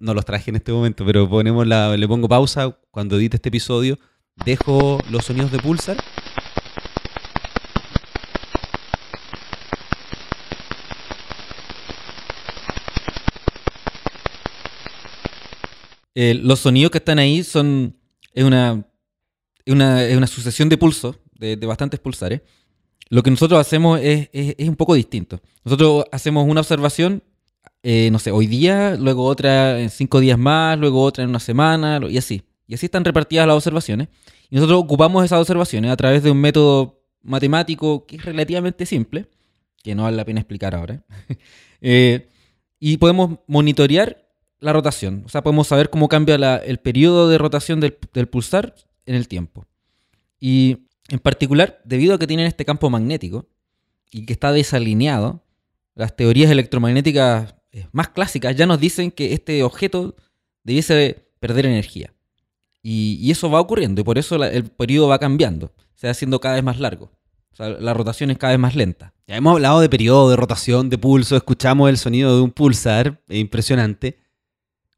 no, 0.00 0.14
los 0.14 0.24
traje 0.24 0.50
en 0.50 0.56
este 0.56 0.72
momento, 0.72 1.06
pero 1.06 1.28
ponemos 1.28 1.64
la, 1.64 1.96
le 1.96 2.08
pongo 2.08 2.28
pausa 2.28 2.76
cuando 2.90 3.16
edite 3.18 3.36
este 3.36 3.50
episodio. 3.50 4.00
Dejo 4.44 4.98
los 5.10 5.24
sonidos 5.24 5.52
de 5.52 5.60
Pulsar. 5.60 5.96
Eh, 16.16 16.34
los 16.34 16.58
sonidos 16.58 16.90
que 16.90 16.98
están 16.98 17.20
ahí 17.20 17.44
son. 17.44 17.94
Es 18.36 18.44
una, 18.44 18.86
una, 19.66 20.26
sucesión 20.28 20.68
de 20.68 20.78
pulsos, 20.78 21.18
de, 21.34 21.56
bastantes 21.56 21.98
pulsares. 21.98 22.42
Lo 23.08 23.24
que 23.24 23.30
nosotros 23.30 23.58
hacemos 23.58 23.98
es, 24.00 24.28
es 24.32 24.68
un 24.68 24.76
poco 24.76 24.94
distinto. 24.94 25.40
Nosotros 25.64 26.04
hacemos 26.12 26.48
una 26.48 26.60
observación 26.60 27.22
eh, 27.88 28.10
no 28.10 28.18
sé, 28.18 28.32
hoy 28.32 28.48
día, 28.48 28.96
luego 28.96 29.24
otra 29.24 29.78
en 29.78 29.90
cinco 29.90 30.18
días 30.18 30.36
más, 30.36 30.76
luego 30.76 31.02
otra 31.02 31.22
en 31.22 31.30
una 31.30 31.38
semana, 31.38 32.00
y 32.10 32.18
así. 32.18 32.42
Y 32.66 32.74
así 32.74 32.86
están 32.86 33.04
repartidas 33.04 33.46
las 33.46 33.54
observaciones. 33.54 34.08
Y 34.50 34.56
nosotros 34.56 34.80
ocupamos 34.80 35.24
esas 35.24 35.38
observaciones 35.38 35.92
a 35.92 35.96
través 35.96 36.24
de 36.24 36.32
un 36.32 36.40
método 36.40 37.00
matemático 37.22 38.04
que 38.04 38.16
es 38.16 38.24
relativamente 38.24 38.86
simple, 38.86 39.28
que 39.84 39.94
no 39.94 40.02
vale 40.02 40.16
la 40.16 40.24
pena 40.24 40.40
explicar 40.40 40.74
ahora. 40.74 41.04
Eh, 41.82 42.30
y 42.80 42.96
podemos 42.96 43.38
monitorear 43.46 44.25
la 44.60 44.72
rotación. 44.72 45.22
O 45.26 45.28
sea, 45.28 45.42
podemos 45.42 45.68
saber 45.68 45.90
cómo 45.90 46.08
cambia 46.08 46.56
el 46.56 46.78
periodo 46.78 47.28
de 47.28 47.38
rotación 47.38 47.80
del, 47.80 47.92
pulsar 48.28 48.74
en 49.04 49.14
el 49.14 49.28
tiempo. 49.28 49.66
Y 50.40 50.88
en 51.08 51.18
particular, 51.18 51.80
debido 51.84 52.14
a 52.14 52.18
que 52.18 52.26
tienen 52.26 52.46
este 52.46 52.64
campo 52.64 52.90
magnético 52.90 53.46
y 54.10 54.26
que 54.26 54.32
está 54.32 54.52
desalineado, 54.52 55.42
las 55.94 56.14
teorías 56.16 56.50
electromagnéticas 56.50 57.54
eh, 57.72 57.86
más 57.92 58.08
clásicas 58.08 58.54
ya 58.56 58.66
nos 58.66 58.80
dicen 58.80 59.10
que 59.10 59.32
este 59.32 59.62
objeto 59.62 60.14
debiese 60.62 61.28
perder 61.40 61.66
energía. 61.66 62.12
Y, 62.82 63.30
eso 63.30 63.50
va 63.50 63.60
ocurriendo 63.60 64.00
y 64.00 64.04
por 64.04 64.16
eso 64.16 64.36
el 64.44 64.64
periodo 64.64 65.08
va 65.08 65.18
cambiando, 65.18 65.72
se 65.96 66.06
va 66.06 66.12
haciendo 66.12 66.40
cada 66.40 66.54
vez 66.54 66.62
más 66.62 66.78
largo. 66.78 67.10
O 67.52 67.56
sea, 67.56 67.70
la 67.70 67.94
rotación 67.94 68.30
es 68.30 68.38
cada 68.38 68.52
vez 68.52 68.60
más 68.60 68.76
lenta. 68.76 69.12
Ya 69.26 69.36
hemos 69.36 69.54
hablado 69.54 69.80
de 69.80 69.88
periodo, 69.88 70.30
de 70.30 70.36
rotación, 70.36 70.88
de 70.88 70.98
pulso, 70.98 71.36
escuchamos 71.36 71.88
el 71.88 71.98
sonido 71.98 72.36
de 72.36 72.42
un 72.42 72.50
pulsar, 72.52 73.20
es 73.28 73.38
impresionante. 73.38 74.18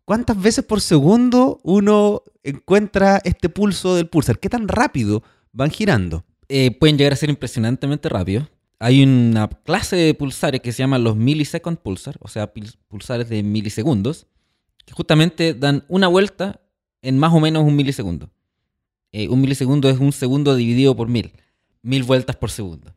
¿Cuántas 0.09 0.41
veces 0.41 0.65
por 0.65 0.81
segundo 0.81 1.61
uno 1.63 2.23
encuentra 2.43 3.21
este 3.25 3.49
pulso 3.49 3.95
del 3.95 4.09
pulsar? 4.09 4.39
¿Qué 4.41 4.49
tan 4.49 4.67
rápido 4.67 5.23
van 5.53 5.71
girando? 5.71 6.25
Eh, 6.49 6.71
pueden 6.71 6.97
llegar 6.97 7.13
a 7.13 7.17
ser 7.17 7.29
impresionantemente 7.29 8.09
rápidos 8.09 8.49
hay 8.79 9.03
una 9.03 9.49
clase 9.49 9.97
de 9.97 10.15
pulsares 10.15 10.61
que 10.61 10.73
se 10.73 10.79
llaman 10.79 11.03
los 11.03 11.17
millisecond 11.17 11.79
pulsar, 11.79 12.17
o 12.21 12.29
sea, 12.29 12.53
pulsares 12.89 13.29
de 13.29 13.43
milisegundos, 13.43 14.27
que 14.85 14.95
justamente 14.95 15.55
dan 15.55 15.85
una 15.89 16.09
vuelta 16.09 16.61
en 17.03 17.19
más 17.19 17.33
o 17.33 17.41
menos 17.41 17.65
un 17.65 17.77
milisegundo. 17.77 18.31
Eh, 19.11 19.29
un 19.29 19.41
milisegundo 19.41 19.89
es 19.91 19.99
un 19.99 20.13
segundo 20.13 20.55
dividido 20.55 20.95
por 20.95 21.09
mil, 21.09 21.33
mil 21.83 22.05
vueltas 22.05 22.37
por 22.37 22.51
segundo. 22.51 22.95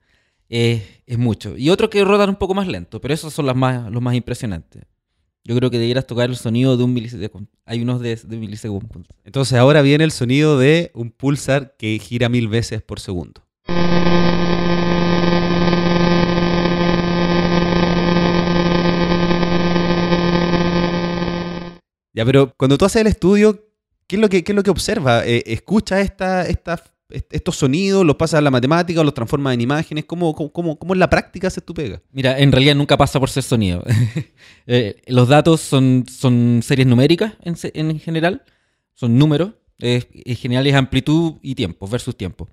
Eh, 0.50 1.02
es 1.06 1.18
mucho. 1.18 1.58
Y 1.58 1.70
otro 1.70 1.90
que 1.90 2.04
rotan 2.04 2.30
un 2.30 2.36
poco 2.36 2.54
más 2.54 2.68
lento, 2.68 3.02
pero 3.02 3.14
esos 3.14 3.34
son 3.34 3.48
los 3.48 3.56
más 3.56 4.16
impresionantes. 4.16 4.84
Yo 5.44 5.56
creo 5.56 5.72
que 5.72 5.80
deberías 5.80 6.06
tocar 6.06 6.30
el 6.30 6.36
sonido 6.36 6.78
de 6.78 6.84
un 6.84 6.94
milisegundo. 6.94 7.50
Hay 7.66 7.82
unos 7.82 8.00
de, 8.00 8.16
de 8.16 8.38
milisegundos. 8.38 9.08
Entonces 9.24 9.58
ahora 9.58 9.82
viene 9.82 10.04
el 10.04 10.12
sonido 10.12 10.60
de 10.60 10.92
un 10.94 11.10
pulsar 11.10 11.76
que 11.78 11.98
gira 12.00 12.30
mil 12.30 12.48
veces 12.48 12.84
por 12.84 13.00
segundo. 13.00 13.42
Ya, 22.14 22.26
pero 22.26 22.54
cuando 22.56 22.78
tú 22.78 22.86
haces 22.86 23.02
el 23.02 23.08
estudio, 23.08 23.68
¿qué 24.06 24.18
es 24.18 24.22
lo 24.22 24.30
que, 24.30 24.44
qué 24.44 24.52
es 24.52 24.56
lo 24.56 24.62
que 24.62 24.70
observas? 24.70 25.26
Eh, 25.26 25.44
¿Escuchas 25.48 26.02
esta, 26.02 26.46
esta, 26.46 26.84
estos 27.12 27.58
sonidos, 27.58 28.06
los 28.06 28.16
pasas 28.16 28.40
a 28.40 28.42
la 28.42 28.52
matemática 28.52 29.04
los 29.04 29.14
transformas 29.14 29.54
en 29.54 29.62
imágenes? 29.62 30.06
¿Cómo, 30.06 30.34
cómo, 30.34 30.78
cómo 30.78 30.94
en 30.94 31.00
la 31.00 31.10
práctica 31.10 31.50
se 31.50 31.62
tu 31.62 31.74
pega? 31.74 32.02
Mira, 32.12 32.40
en 32.40 32.52
realidad 32.52 32.76
nunca 32.76 32.98
pasa 32.98 33.20
por 33.20 33.30
ser 33.30 33.44
sonido. 33.44 33.84
Eh, 34.68 35.02
los 35.08 35.28
datos 35.28 35.60
son, 35.60 36.06
son 36.08 36.62
series 36.64 36.88
numéricas 36.88 37.34
en, 37.42 37.56
en 37.74 38.00
general, 38.00 38.44
son 38.94 39.18
números. 39.18 39.54
en 39.80 40.36
general 40.36 40.68
es 40.68 40.76
amplitud 40.76 41.34
y 41.42 41.56
tiempo, 41.56 41.88
versus 41.88 42.16
tiempo. 42.16 42.48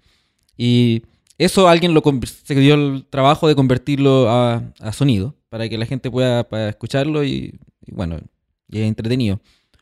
Y 0.57 1.03
eso 1.37 1.69
alguien 1.69 1.93
lo 1.93 2.03
se 2.25 2.55
dio 2.55 2.75
el 2.75 3.07
trabajo 3.11 3.47
de 3.47 3.55
convertirlo 3.55 4.29
a, 4.31 4.73
sonido 4.93 5.37
para 5.51 5.69
que 5.69 5.77
la 5.77 5.87
gente 5.87 6.11
pueda 6.11 6.47
escucharlo 6.69 7.23
y, 7.23 7.59
y 7.87 7.93
bueno, 7.93 8.19
y 8.69 8.81
es 8.81 8.89
entretenido. 8.89 9.41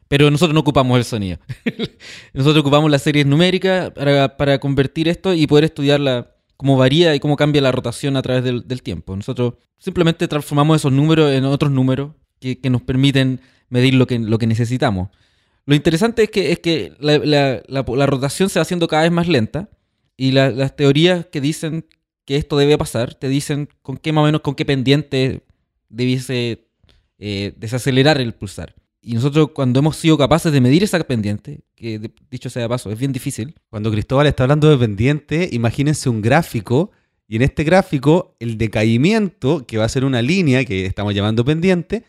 Pero 0.08 0.30
nosotros 0.30 0.54
no 0.54 0.60
ocupamos 0.60 0.98
el 0.98 1.04
sonido. 1.04 1.38
nosotros 2.32 2.60
ocupamos 2.60 2.90
las 2.90 3.02
series 3.02 3.26
numéricas 3.26 3.90
para, 3.90 4.58
convertir 4.58 5.08
esto 5.08 5.34
y 5.34 5.46
poder 5.46 5.64
estudiar 5.64 6.36
cómo 6.56 6.76
varía 6.76 7.14
y 7.14 7.20
cómo 7.20 7.36
cambia 7.36 7.60
la 7.60 7.72
rotación 7.72 8.16
a 8.16 8.22
través 8.22 8.44
del, 8.44 8.82
tiempo. 8.82 9.16
Nosotros 9.16 9.54
simplemente 9.78 10.28
transformamos 10.28 10.76
esos 10.76 10.92
números 10.92 11.32
en 11.32 11.44
otros 11.44 11.72
números 11.72 12.12
que, 12.40 12.58
nos 12.70 12.82
permiten 12.82 13.40
medir 13.68 13.94
lo 13.94 14.06
que, 14.06 14.18
lo 14.18 14.38
que 14.38 14.46
necesitamos. 14.46 15.08
Lo 15.64 15.74
interesante 15.74 16.22
es 16.22 16.30
que, 16.30 16.52
es 16.52 16.60
que 16.60 16.92
la, 17.00 18.06
rotación 18.06 18.48
se 18.48 18.60
va 18.60 18.62
haciendo 18.62 18.86
cada 18.86 19.02
vez 19.02 19.12
más 19.12 19.26
lenta 19.26 19.68
y 20.16 20.30
las 20.30 20.76
teorías 20.76 21.26
que 21.26 21.40
dicen 21.40 21.86
que 22.24 22.36
esto 22.36 22.56
debe 22.56 22.78
pasar 22.78 23.14
te 23.14 23.28
dicen 23.28 23.68
con 23.82 23.96
qué 23.96 24.12
más 24.12 24.22
o 24.22 24.26
menos 24.26 24.40
con 24.40 24.54
qué 24.54 24.64
pendiente 24.64 25.44
debiese 25.88 26.68
eh, 27.18 27.54
desacelerar 27.56 28.20
el 28.20 28.34
pulsar. 28.34 28.74
Y 29.06 29.14
nosotros 29.14 29.50
cuando 29.54 29.78
hemos 29.78 29.94
sido 29.94 30.18
capaces 30.18 30.52
de 30.52 30.60
medir 30.60 30.82
esa 30.82 30.98
pendiente, 31.04 31.60
que 31.76 32.10
dicho 32.28 32.50
sea 32.50 32.62
de 32.62 32.68
paso, 32.68 32.90
es 32.90 32.98
bien 32.98 33.12
difícil. 33.12 33.54
Cuando 33.70 33.92
Cristóbal 33.92 34.26
está 34.26 34.42
hablando 34.42 34.68
de 34.68 34.76
pendiente, 34.76 35.48
imagínense 35.52 36.08
un 36.08 36.20
gráfico 36.20 36.90
y 37.28 37.36
en 37.36 37.42
este 37.42 37.62
gráfico 37.62 38.34
el 38.40 38.58
decaimiento, 38.58 39.64
que 39.64 39.78
va 39.78 39.84
a 39.84 39.88
ser 39.88 40.04
una 40.04 40.22
línea 40.22 40.64
que 40.64 40.86
estamos 40.86 41.14
llamando 41.14 41.44
pendiente, 41.44 42.02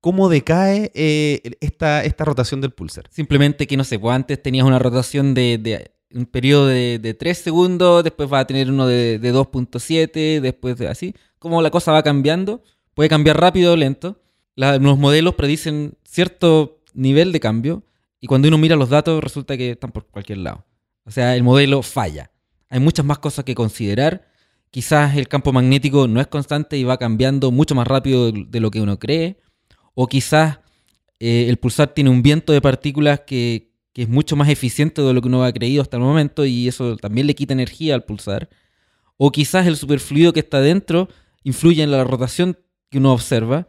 ¿cómo 0.00 0.28
decae 0.28 0.92
eh, 0.94 1.56
esta, 1.58 2.04
esta 2.04 2.24
rotación 2.24 2.60
del 2.60 2.70
pulsar? 2.70 3.08
Simplemente 3.10 3.66
que 3.66 3.76
no 3.76 3.82
sé, 3.82 3.98
pues 3.98 4.14
antes 4.14 4.40
tenías 4.40 4.64
una 4.64 4.78
rotación 4.78 5.34
de, 5.34 5.90
un 6.14 6.26
periodo 6.26 6.68
de, 6.68 7.00
de, 7.00 7.14
3 7.14 7.36
segundos, 7.36 8.04
después 8.04 8.32
va 8.32 8.38
a 8.38 8.46
tener 8.46 8.70
uno 8.70 8.86
de, 8.86 9.18
de 9.18 9.34
2.7, 9.34 10.40
después 10.40 10.78
de 10.78 10.86
así. 10.86 11.16
Como 11.40 11.60
la 11.62 11.72
cosa 11.72 11.90
va 11.90 12.04
cambiando, 12.04 12.62
puede 12.94 13.08
cambiar 13.08 13.40
rápido 13.40 13.72
o 13.72 13.76
lento 13.76 14.20
los 14.58 14.98
modelos 14.98 15.34
predicen 15.36 15.94
cierto 16.04 16.80
nivel 16.92 17.30
de 17.32 17.40
cambio 17.40 17.84
y 18.20 18.26
cuando 18.26 18.48
uno 18.48 18.58
mira 18.58 18.74
los 18.74 18.88
datos 18.88 19.22
resulta 19.22 19.56
que 19.56 19.72
están 19.72 19.92
por 19.92 20.06
cualquier 20.06 20.38
lado. 20.38 20.64
O 21.04 21.10
sea, 21.10 21.36
el 21.36 21.44
modelo 21.44 21.82
falla. 21.82 22.32
Hay 22.68 22.80
muchas 22.80 23.04
más 23.06 23.18
cosas 23.18 23.44
que 23.44 23.54
considerar. 23.54 24.28
Quizás 24.70 25.16
el 25.16 25.28
campo 25.28 25.52
magnético 25.52 26.08
no 26.08 26.20
es 26.20 26.26
constante 26.26 26.76
y 26.76 26.84
va 26.84 26.98
cambiando 26.98 27.50
mucho 27.50 27.74
más 27.74 27.86
rápido 27.86 28.32
de 28.32 28.60
lo 28.60 28.70
que 28.70 28.80
uno 28.80 28.98
cree. 28.98 29.38
O 29.94 30.08
quizás 30.08 30.58
eh, 31.20 31.46
el 31.48 31.56
pulsar 31.58 31.88
tiene 31.94 32.10
un 32.10 32.22
viento 32.22 32.52
de 32.52 32.60
partículas 32.60 33.20
que, 33.20 33.70
que, 33.92 34.02
es 34.02 34.08
mucho 34.08 34.36
más 34.36 34.48
eficiente 34.48 35.02
de 35.02 35.14
lo 35.14 35.22
que 35.22 35.28
uno 35.28 35.44
ha 35.44 35.52
creído 35.52 35.82
hasta 35.82 35.96
el 35.96 36.02
momento 36.02 36.44
y 36.44 36.68
eso 36.68 36.96
también 36.96 37.26
le 37.26 37.34
quita 37.34 37.52
energía 37.52 37.94
al 37.94 38.04
pulsar. 38.04 38.48
O 39.16 39.30
quizás 39.30 39.66
el 39.66 39.76
superfluido 39.76 40.32
que 40.32 40.40
está 40.40 40.60
dentro 40.60 41.08
influye 41.44 41.82
en 41.82 41.92
la 41.92 42.04
rotación 42.04 42.58
que 42.90 42.98
uno 42.98 43.12
observa 43.12 43.66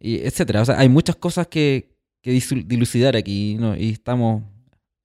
y 0.00 0.16
etcétera. 0.16 0.62
O 0.62 0.64
sea, 0.64 0.78
hay 0.78 0.88
muchas 0.88 1.16
cosas 1.16 1.46
que, 1.46 1.90
dilucidar 2.22 3.16
aquí 3.16 3.58
y 3.78 3.92
estamos 3.92 4.42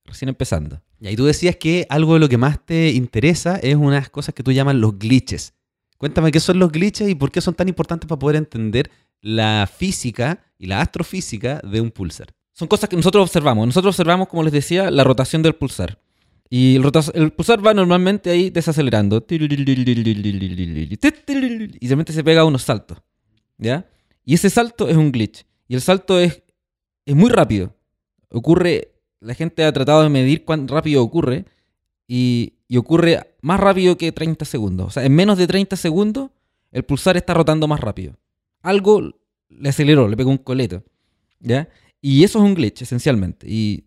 recién 0.06 0.30
empezando. 0.30 0.82
Y 1.00 1.16
tú 1.16 1.26
decías 1.26 1.56
que 1.58 1.86
algo 1.90 2.16
de 2.16 2.20
lo 2.20 2.30
que 2.30 2.38
más 2.38 2.66
te 2.66 2.90
interesa 2.92 3.58
es 3.58 3.76
unas 3.76 4.10
cosas 4.10 4.34
que 4.34 4.44
tú 4.44 4.52
llamas 4.52 4.76
los 4.76 4.98
glitches. 4.98 5.54
Cuéntame 5.98 6.32
qué 6.32 6.40
son 6.40 6.60
los 6.60 6.72
glitches 6.72 7.10
y 7.10 7.16
por 7.16 7.32
qué 7.32 7.42
son 7.42 7.54
tan 7.54 7.68
importantes 7.68 8.08
para 8.08 8.20
poder 8.20 8.38
entender 8.38 8.90
la 9.22 9.70
física 9.72 10.40
y 10.58 10.68
la 10.68 10.82
astrofísica 10.82 11.60
de 11.64 11.82
un 11.82 11.92
pulsar? 11.92 12.28
Son 12.54 12.68
cosas 12.68 12.90
que 12.90 12.96
nosotros 12.96 13.24
observamos. 13.24 13.66
Nosotros 13.66 13.96
observamos, 13.96 14.28
como 14.28 14.44
les 14.44 14.54
decía, 14.54 14.90
la 14.92 15.04
rotación 15.04 15.42
del 15.42 15.56
pulsar. 15.56 16.00
Y 16.50 16.76
el, 16.76 16.90
el 17.14 17.32
pulsar 17.34 17.66
va 17.66 17.74
normalmente 17.74 18.30
ahí 18.30 18.50
desacelerando. 18.50 19.26
Y 19.30 19.38
realmente 21.88 22.14
se 22.14 22.24
pega 22.24 22.46
unos 22.46 22.64
saltos. 22.64 23.00
¿Ya? 23.58 23.86
Y 24.26 24.34
ese 24.34 24.50
salto 24.50 24.90
es 24.90 24.98
un 24.98 25.12
glitch. 25.12 25.46
Y 25.68 25.76
el 25.76 25.82
salto 25.82 26.20
es, 26.20 26.44
es 27.06 27.16
muy 27.16 27.30
rápido. 27.30 27.76
Ocurre, 28.30 28.92
la 29.20 29.36
gente 29.36 29.64
ha 29.64 29.72
tratado 29.72 30.04
de 30.04 30.10
medir 30.10 30.44
cuán 30.44 30.68
rápido 30.68 31.04
ocurre. 31.04 31.46
Y, 32.08 32.54
y 32.68 32.78
ocurre 32.78 33.36
más 33.42 33.60
rápido 33.60 33.98
que 33.98 34.12
30 34.12 34.46
segundos. 34.46 34.88
O 34.88 34.90
sea, 34.90 35.06
en 35.06 35.14
menos 35.16 35.38
de 35.38 35.48
30 35.48 35.76
segundos, 35.76 36.32
el 36.72 36.84
pulsar 36.84 37.18
está 37.18 37.34
rotando 37.34 37.68
más 37.68 37.80
rápido. 37.80 38.18
Algo 38.62 39.14
le 39.50 39.70
aceleró, 39.70 40.08
le 40.08 40.18
pegó 40.18 40.32
un 40.32 40.38
coleto. 40.38 40.84
¿Ya? 41.40 41.70
Y 42.02 42.24
eso 42.24 42.40
es 42.40 42.46
un 42.46 42.56
glitch, 42.56 42.82
esencialmente. 42.82 43.48
Y, 43.50 43.86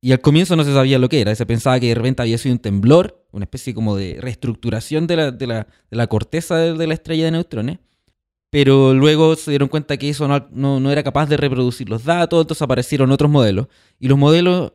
y 0.00 0.12
al 0.12 0.20
comienzo 0.20 0.56
no 0.56 0.64
se 0.64 0.72
sabía 0.72 0.98
lo 0.98 1.08
que 1.08 1.20
era. 1.20 1.34
Se 1.34 1.46
pensaba 1.46 1.78
que 1.80 1.88
de 1.88 1.94
repente 1.94 2.22
había 2.22 2.38
sido 2.38 2.54
un 2.54 2.58
temblor, 2.58 3.26
una 3.32 3.44
especie 3.44 3.74
como 3.74 3.96
de 3.96 4.18
reestructuración 4.20 5.06
de 5.06 5.16
la, 5.16 5.30
de 5.30 5.46
la, 5.46 5.66
de 5.90 5.96
la 5.96 6.06
corteza 6.06 6.56
de, 6.56 6.74
de 6.74 6.86
la 6.86 6.94
estrella 6.94 7.26
de 7.26 7.30
neutrones. 7.32 7.78
Pero 8.50 8.94
luego 8.94 9.36
se 9.36 9.50
dieron 9.50 9.68
cuenta 9.68 9.96
que 9.98 10.08
eso 10.08 10.26
no, 10.50 10.90
era 10.90 11.02
capaz 11.02 11.26
de 11.26 11.36
reproducir 11.36 11.88
los 11.88 12.04
datos, 12.04 12.40
entonces 12.42 12.62
aparecieron 12.62 13.10
otros 13.10 13.30
modelos. 13.30 13.66
Y 13.98 14.08
los 14.08 14.16
modelos 14.16 14.72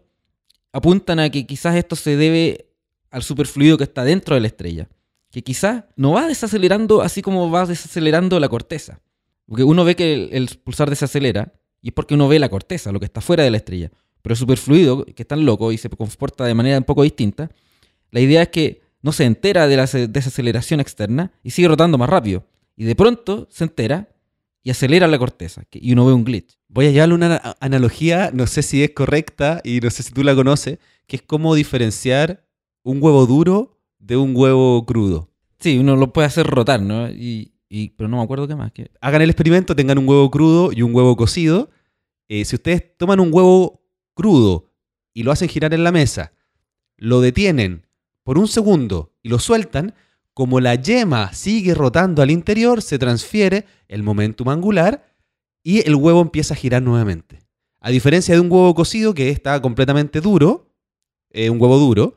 apuntan 0.72 1.20
a 1.20 1.30
que 1.30 1.46
quizás 1.46 1.76
esto 1.76 1.96
se 1.96 2.16
debe 2.16 2.68
al 3.10 3.24
superfluido 3.24 3.78
que 3.78 3.84
está 3.84 4.04
dentro 4.04 4.36
de 4.36 4.42
la 4.42 4.48
estrella. 4.48 4.90
Que 5.32 5.42
quizás 5.44 5.86
no 5.96 6.12
va 6.12 6.28
desacelerando 6.28 7.02
así 7.02 7.24
como 7.24 7.50
va 7.50 7.66
desacelerando 7.66 8.40
la 8.40 8.48
corteza. 8.50 9.00
Porque 9.48 9.64
uno 9.64 9.84
ve 9.84 9.96
que 9.96 10.14
el, 10.14 10.30
el 10.32 10.50
pulsar 10.64 10.90
desacelera 10.90 11.54
y 11.82 11.88
es 11.90 11.94
porque 11.94 12.14
uno 12.14 12.28
ve 12.28 12.38
la 12.40 12.50
corteza, 12.50 12.92
lo 12.92 13.00
que 13.00 13.06
está 13.06 13.22
fuera 13.22 13.44
de 13.44 13.50
la 13.52 13.58
estrella. 13.58 13.92
Pero 14.22 14.34
el 14.34 14.38
superfluido, 14.38 15.04
que 15.06 15.24
es 15.24 15.28
tan 15.28 15.46
loco 15.46 15.72
y 15.72 15.78
se 15.78 15.90
comporta 15.90 16.46
de 16.46 16.54
manera 16.54 16.78
un 16.78 16.84
poco 16.84 17.04
distinta, 17.04 17.50
la 18.12 18.20
idea 18.20 18.44
es 18.44 18.50
que 18.50 18.82
no 19.02 19.12
se 19.12 19.26
entera 19.26 19.68
de 19.68 19.76
la 19.76 19.84
ace- 19.84 20.08
desaceleración 20.08 20.80
externa 20.80 21.32
y 21.44 21.50
sigue 21.50 21.68
rotando 21.68 21.98
más 21.98 22.10
rápido. 22.10 22.46
Y 22.76 22.86
de 22.86 22.96
pronto 22.96 23.48
se 23.52 23.64
entera 23.66 24.10
y 24.64 24.70
acelera 24.72 25.08
la 25.08 25.20
corteza. 25.20 25.64
Y 25.72 25.94
uno 25.94 26.06
ve 26.06 26.14
un 26.14 26.24
glitch. 26.24 26.58
Voy 26.68 26.88
a 26.88 26.92
llevarle 26.92 27.16
una 27.16 27.56
analogía, 27.60 28.32
no 28.34 28.48
sé 28.48 28.64
si 28.64 28.84
es 28.84 28.92
correcta 28.92 29.62
y 29.64 29.80
no 29.80 29.90
sé 29.90 30.04
si 30.04 30.12
tú 30.14 30.24
la 30.24 30.36
conoces, 30.36 30.80
que 31.06 31.18
es 31.18 31.22
cómo 31.22 31.54
diferenciar 31.56 32.46
un 32.84 33.02
huevo 33.02 33.26
duro 33.26 33.80
de 34.00 34.18
un 34.18 34.36
huevo 34.36 34.86
crudo. 34.86 35.30
Sí, 35.60 35.78
uno 35.78 35.96
lo 35.96 36.12
puede 36.12 36.28
hacer 36.28 36.48
rotar, 36.48 36.82
¿no? 36.82 37.10
Y, 37.10 37.54
y- 37.70 37.90
pero 37.90 38.08
no 38.10 38.18
me 38.18 38.24
acuerdo 38.24 38.48
qué 38.48 38.56
más. 38.56 38.72
que- 38.72 38.90
Hagan 39.02 39.22
el 39.22 39.30
experimento, 39.30 39.76
tengan 39.76 39.98
un 39.98 40.08
huevo 40.08 40.30
crudo 40.32 40.72
y 40.74 40.82
un 40.82 40.94
huevo 40.96 41.16
cocido. 41.16 41.70
Eh, 42.28 42.44
si 42.46 42.56
ustedes 42.56 42.98
toman 42.98 43.20
un 43.20 43.30
huevo 43.34 43.82
crudo 44.14 44.72
y 45.14 45.24
lo 45.24 45.32
hacen 45.32 45.50
girar 45.50 45.74
en 45.74 45.84
la 45.84 45.92
mesa, 45.92 46.34
lo 46.98 47.22
detienen 47.22 47.86
por 48.24 48.38
un 48.38 48.48
segundo 48.48 49.14
y 49.22 49.30
lo 49.30 49.40
sueltan, 49.40 49.94
como 50.34 50.60
la 50.60 50.76
yema 50.76 51.32
sigue 51.34 51.74
rotando 51.76 52.22
al 52.22 52.32
interior, 52.32 52.82
se 52.82 52.98
transfiere 53.00 53.66
el 53.88 54.04
momentum 54.04 54.50
angular 54.50 55.06
y 55.64 55.88
el 55.88 55.96
huevo 55.96 56.22
empieza 56.22 56.54
a 56.54 56.58
girar 56.58 56.82
nuevamente. 56.82 57.40
A 57.80 57.90
diferencia 57.90 58.34
de 58.34 58.42
un 58.42 58.52
huevo 58.52 58.74
cocido 58.74 59.14
que 59.14 59.30
está 59.30 59.62
completamente 59.62 60.22
duro, 60.22 60.70
eh, 61.32 61.50
un 61.50 61.62
huevo 61.62 61.78
duro, 61.78 62.16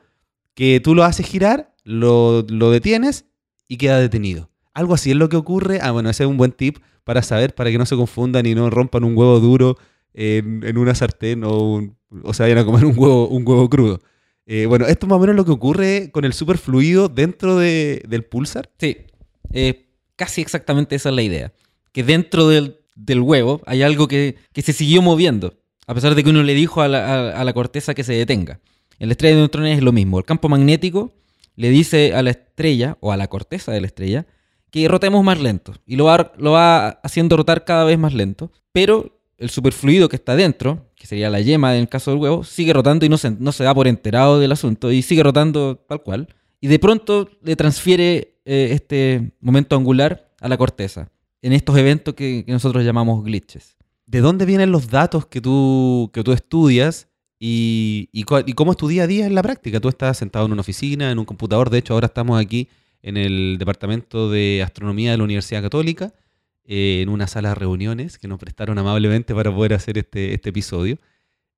que 0.53 0.79
tú 0.79 0.95
lo 0.95 1.03
haces 1.03 1.25
girar, 1.27 1.75
lo, 1.83 2.41
detienes 2.43 3.25
y 3.67 3.77
queda 3.77 3.99
detenido. 3.99 4.49
Algo 4.73 4.93
así 4.93 5.11
es 5.11 5.17
lo 5.17 5.29
que 5.29 5.37
ocurre. 5.37 5.79
Ah, 5.81 5.91
bueno, 5.91 6.09
ese 6.09 6.23
es 6.23 6.29
un 6.29 6.37
buen 6.37 6.51
tip 6.51 6.77
para 7.03 7.21
saber, 7.21 7.53
para 7.55 7.69
que 7.71 7.77
no 7.77 7.85
se 7.85 7.95
confundan 7.95 8.45
y 8.45 8.55
no 8.55 8.69
rompan 8.69 9.03
un 9.03 9.15
huevo 9.17 9.39
duro 9.39 9.77
en, 10.13 10.63
en 10.63 10.77
una 10.77 10.95
sartén 10.95 11.43
o, 11.43 11.73
un- 11.73 11.97
o 12.23 12.33
se 12.33 12.43
vayan 12.43 12.57
a 12.59 12.65
comer 12.65 12.85
un 12.85 12.97
huevo, 12.97 13.27
un 13.27 13.47
huevo 13.47 13.69
crudo. 13.69 14.01
Eh, 14.47 14.65
bueno, 14.65 14.85
esto 14.87 15.05
es 15.05 15.09
más 15.09 15.17
o 15.17 15.19
menos 15.19 15.35
lo 15.35 15.45
que 15.45 15.51
ocurre 15.51 16.09
con 16.11 16.23
el 16.25 16.31
superfluido 16.33 17.09
dentro 17.09 17.57
de- 17.57 18.01
del 18.07 18.23
pulsar. 18.23 18.69
Sí, 18.79 18.97
casi 20.15 20.41
exactamente 20.41 20.95
esa 20.95 21.09
es 21.09 21.15
la 21.15 21.21
idea. 21.21 21.53
Que 21.91 22.03
dentro 22.03 22.47
del, 22.47 22.77
del 22.95 23.19
huevo 23.21 23.61
hay 23.65 23.83
algo 23.83 24.07
que, 24.07 24.35
que 24.53 24.61
se 24.61 24.73
siguió 24.73 25.01
moviendo, 25.01 25.53
a 25.85 25.93
pesar 25.93 26.15
de 26.15 26.23
que 26.23 26.29
uno 26.29 26.43
le 26.43 26.53
dijo 26.53 26.81
a 26.81 26.87
la, 26.87 27.31
a 27.31 27.43
la 27.43 27.53
corteza 27.53 27.93
que 27.93 28.03
se 28.03 28.13
detenga. 28.13 28.59
En 28.99 29.09
la 29.09 29.13
estrella 29.13 29.35
de 29.35 29.41
neutrones 29.41 29.77
es 29.77 29.83
lo 29.83 29.91
mismo. 29.91 30.17
El 30.17 30.25
campo 30.25 30.49
magnético 30.49 31.13
le 31.55 31.69
dice 31.69 32.13
a 32.13 32.23
la 32.23 32.31
estrella, 32.31 32.97
o 32.99 33.11
a 33.11 33.17
la 33.17 33.27
corteza 33.27 33.71
de 33.71 33.81
la 33.81 33.87
estrella, 33.87 34.25
que 34.71 34.87
rotemos 34.87 35.23
más 35.23 35.39
lento. 35.39 35.73
Y 35.85 35.95
lo 35.95 36.05
va, 36.05 36.33
lo 36.37 36.51
va 36.51 36.87
haciendo 37.03 37.37
rotar 37.37 37.63
cada 37.65 37.83
vez 37.83 37.97
más 37.99 38.13
lento. 38.13 38.51
Pero 38.71 39.16
el 39.37 39.49
superfluido 39.49 40.09
que 40.09 40.15
está 40.15 40.35
dentro, 40.35 40.87
que 40.95 41.07
sería 41.07 41.29
la 41.29 41.41
yema 41.41 41.75
en 41.75 41.81
el 41.81 41.89
caso 41.89 42.11
del 42.11 42.19
huevo, 42.19 42.43
sigue 42.43 42.73
rotando 42.73 43.05
y 43.05 43.09
no 43.09 43.17
se, 43.17 43.31
no 43.31 43.51
se 43.51 43.63
da 43.63 43.73
por 43.73 43.87
enterado 43.87 44.39
del 44.39 44.51
asunto. 44.51 44.91
Y 44.91 45.01
sigue 45.01 45.23
rotando 45.23 45.77
tal 45.87 46.01
cual. 46.01 46.27
Y 46.59 46.67
de 46.67 46.79
pronto 46.79 47.29
le 47.43 47.55
transfiere 47.55 48.35
eh, 48.45 48.69
este 48.71 49.31
momento 49.39 49.75
angular 49.75 50.31
a 50.41 50.49
la 50.49 50.57
corteza. 50.57 51.11
En 51.41 51.53
estos 51.53 51.77
eventos 51.77 52.15
que, 52.15 52.43
nosotros 52.47 52.83
llamamos 52.83 53.23
glitches. 53.23 53.77
¿De 54.05 54.21
dónde 54.21 54.45
vienen 54.45 54.71
los 54.71 54.89
datos 54.89 55.27
que 55.27 55.41
tú, 55.41 56.09
que 56.13 56.23
tú 56.23 56.31
estudias 56.31 57.07
y, 57.39 58.09
y 58.11 58.21
y 58.21 58.53
cómo 58.53 58.71
es 58.71 58.77
tu 58.77 58.87
día 58.87 59.03
a 59.03 59.07
día 59.07 59.27
en 59.27 59.35
la 59.35 59.43
práctica? 59.43 59.79
Tú 59.79 59.89
estás 59.89 60.17
sentado 60.17 60.45
en 60.45 60.53
una 60.53 60.61
oficina, 60.61 61.11
en 61.11 61.19
un 61.19 61.25
computador. 61.25 61.69
De 61.69 61.77
hecho, 61.77 61.93
ahora 61.93 62.07
estamos 62.07 62.39
aquí 62.39 62.69
en 63.03 63.17
el 63.17 63.57
Departamento 63.59 64.31
de 64.31 64.63
Astronomía 64.63 65.11
de 65.11 65.17
la 65.17 65.23
Universidad 65.23 65.61
Católica, 65.61 66.13
eh, 66.67 66.99
en 67.01 67.09
una 67.09 67.27
sala 67.27 67.49
de 67.49 67.55
reuniones 67.55 68.19
que 68.19 68.27
nos 68.27 68.37
prestaron 68.37 68.77
amablemente 68.77 69.33
para 69.33 69.53
poder 69.53 69.73
hacer 69.73 69.97
este, 69.97 70.33
este 70.33 70.49
episodio. 70.49 70.97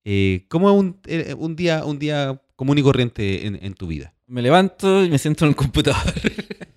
Eh, 0.06 0.46
¿Cómo 0.48 0.70
es 0.70 0.76
un, 0.78 1.00
eh, 1.08 1.36
un 1.38 1.56
día, 1.56 1.84
un 1.84 2.00
día 2.00 2.42
común 2.56 2.78
y 2.78 2.84
corriente 2.84 3.46
en, 3.46 3.60
en 3.62 3.74
tu 3.74 3.88
vida? 3.88 4.14
Me 4.28 4.42
levanto 4.42 5.04
y 5.04 5.10
me 5.10 5.18
siento 5.18 5.46
en 5.46 5.50
el 5.50 5.56
computador. 5.56 6.14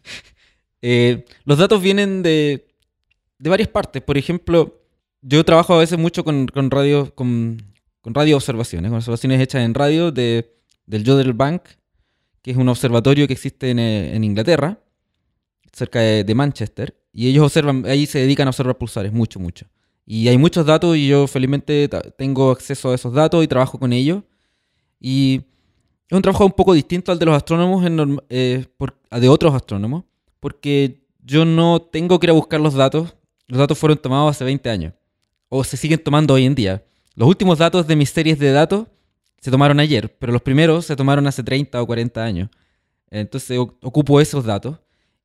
Eh, 0.85 1.25
los 1.45 1.59
datos 1.59 1.81
vienen 1.81 2.25
de, 2.25 2.67
de 3.39 3.51
varias 3.51 3.69
partes. 3.69 4.03
Por 4.03 4.19
ejemplo, 4.19 4.83
yo 5.21 5.45
trabajo 5.45 5.75
a 5.75 5.79
veces 5.79 5.97
mucho 5.97 6.25
con, 6.25 6.49
con 6.49 6.73
radio, 6.73 7.15
con, 7.15 7.63
con 8.01 8.15
radio 8.15 8.35
observaciones, 8.35 8.91
con 8.91 8.97
observaciones 8.97 9.41
hechas 9.41 9.63
en 9.63 9.75
radio 9.75 10.11
de, 10.11 10.57
del 10.87 11.07
Jodrell 11.07 11.35
Bank, 11.35 11.63
que 12.43 12.51
es 12.51 12.57
un 12.57 12.69
observatorio 12.69 13.29
que 13.29 13.33
existe 13.33 13.71
en, 13.71 13.79
eh, 13.79 14.17
en 14.17 14.25
Inglaterra, 14.25 14.81
cerca 15.73 16.01
de, 16.01 16.25
de 16.25 16.35
Manchester. 16.35 16.97
Y 17.13 17.29
ellos 17.29 17.45
observan, 17.45 17.85
ahí 17.87 18.07
se 18.07 18.21
dedican 18.21 18.47
a 18.49 18.51
observar 18.51 18.77
pulsares, 18.79 19.13
mucho, 19.13 19.39
mucho. 19.39 19.67
Y 20.07 20.29
hay 20.29 20.39
muchos 20.39 20.67
datos 20.67 20.97
y 20.97 21.09
yo 21.09 21.27
felizmente 21.27 21.89
tengo 22.17 22.51
acceso 22.51 22.91
a 22.91 22.95
esos 22.95 23.13
datos 23.13 23.45
y 23.45 23.49
trabajo 23.49 23.79
con 23.79 23.93
ellos. 23.93 24.23
Y 25.01 25.43
es 26.09 26.17
un 26.17 26.23
trabajo 26.23 26.45
un 26.47 26.53
poco 26.53 26.73
distinto 26.75 27.13
al 27.13 27.19
de 27.19 27.27
los 27.27 27.37
astrónomos, 27.37 27.85
en 27.87 28.19
eh, 28.29 28.67
por- 28.77 28.99
de 29.11 29.29
otros 29.29 29.55
astrónomos, 29.55 30.05
porque 30.41 31.05
yo 31.25 31.45
no 31.45 31.81
tengo 31.83 32.19
que 32.19 32.27
ir 32.27 32.31
a 32.31 32.35
buscar 32.35 32.61
los 32.61 32.75
datos. 32.75 33.15
Los 33.47 33.59
datos 33.59 33.79
fueron 33.79 33.99
tomados 33.99 34.31
hace 34.31 34.45
20 34.45 34.71
años, 34.71 34.95
o 35.49 35.63
se 35.65 35.77
siguen 35.77 36.03
tomando 36.03 36.35
hoy 36.35 36.47
en 36.47 36.55
día. 36.55 36.85
Los 37.15 37.29
últimos 37.29 37.59
datos 37.59 37.87
de 37.87 37.95
mis 37.97 38.11
series 38.11 38.39
de 38.39 38.51
datos 38.53 38.87
se 39.39 39.51
tomaron 39.51 39.79
ayer, 39.81 40.17
pero 40.19 40.33
los 40.33 40.41
primeros 40.43 40.87
se 40.87 40.97
tomaron 40.97 41.27
hace 41.27 41.43
30 41.43 41.81
o 41.83 41.87
40 41.87 42.25
años. 42.25 42.49
Entonces 43.11 43.59
ocupo 43.59 44.21
esos 44.21 44.45
datos 44.45 44.79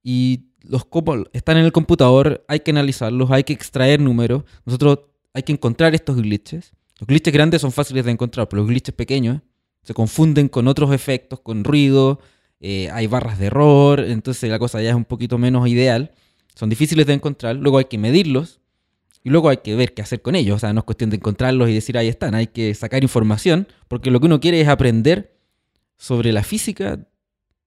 y 0.03 0.46
los 0.61 0.85
como 0.85 1.25
están 1.33 1.57
en 1.57 1.65
el 1.65 1.71
computador, 1.71 2.43
hay 2.47 2.61
que 2.61 2.71
analizarlos, 2.71 3.31
hay 3.31 3.43
que 3.43 3.53
extraer 3.53 3.99
números. 3.99 4.43
Nosotros 4.65 4.99
hay 5.33 5.43
que 5.43 5.53
encontrar 5.53 5.95
estos 5.95 6.17
glitches. 6.17 6.73
Los 6.99 7.07
glitches 7.07 7.33
grandes 7.33 7.61
son 7.61 7.71
fáciles 7.71 8.05
de 8.05 8.11
encontrar, 8.11 8.49
pero 8.49 8.61
los 8.61 8.69
glitches 8.69 8.95
pequeños 8.95 9.41
se 9.83 9.93
confunden 9.93 10.49
con 10.49 10.67
otros 10.67 10.91
efectos, 10.91 11.39
con 11.39 11.63
ruido, 11.63 12.19
eh, 12.59 12.89
hay 12.91 13.07
barras 13.07 13.39
de 13.39 13.45
error, 13.45 14.01
entonces 14.01 14.49
la 14.49 14.59
cosa 14.59 14.81
ya 14.81 14.89
es 14.89 14.95
un 14.95 15.05
poquito 15.05 15.37
menos 15.37 15.67
ideal. 15.67 16.11
Son 16.55 16.69
difíciles 16.69 17.05
de 17.05 17.13
encontrar, 17.13 17.55
luego 17.55 17.77
hay 17.77 17.85
que 17.85 17.97
medirlos 17.97 18.59
y 19.23 19.29
luego 19.29 19.49
hay 19.49 19.57
que 19.57 19.75
ver 19.75 19.93
qué 19.93 20.01
hacer 20.01 20.21
con 20.21 20.35
ellos. 20.35 20.57
O 20.57 20.59
sea, 20.59 20.73
no 20.73 20.79
es 20.79 20.83
cuestión 20.85 21.09
de 21.09 21.17
encontrarlos 21.17 21.69
y 21.69 21.73
decir 21.73 21.97
ahí 21.97 22.07
están, 22.07 22.35
hay 22.35 22.47
que 22.47 22.73
sacar 22.73 23.03
información, 23.03 23.67
porque 23.87 24.11
lo 24.11 24.19
que 24.19 24.25
uno 24.25 24.39
quiere 24.39 24.59
es 24.59 24.67
aprender 24.67 25.37
sobre 25.97 26.31
la 26.31 26.43
física 26.43 26.99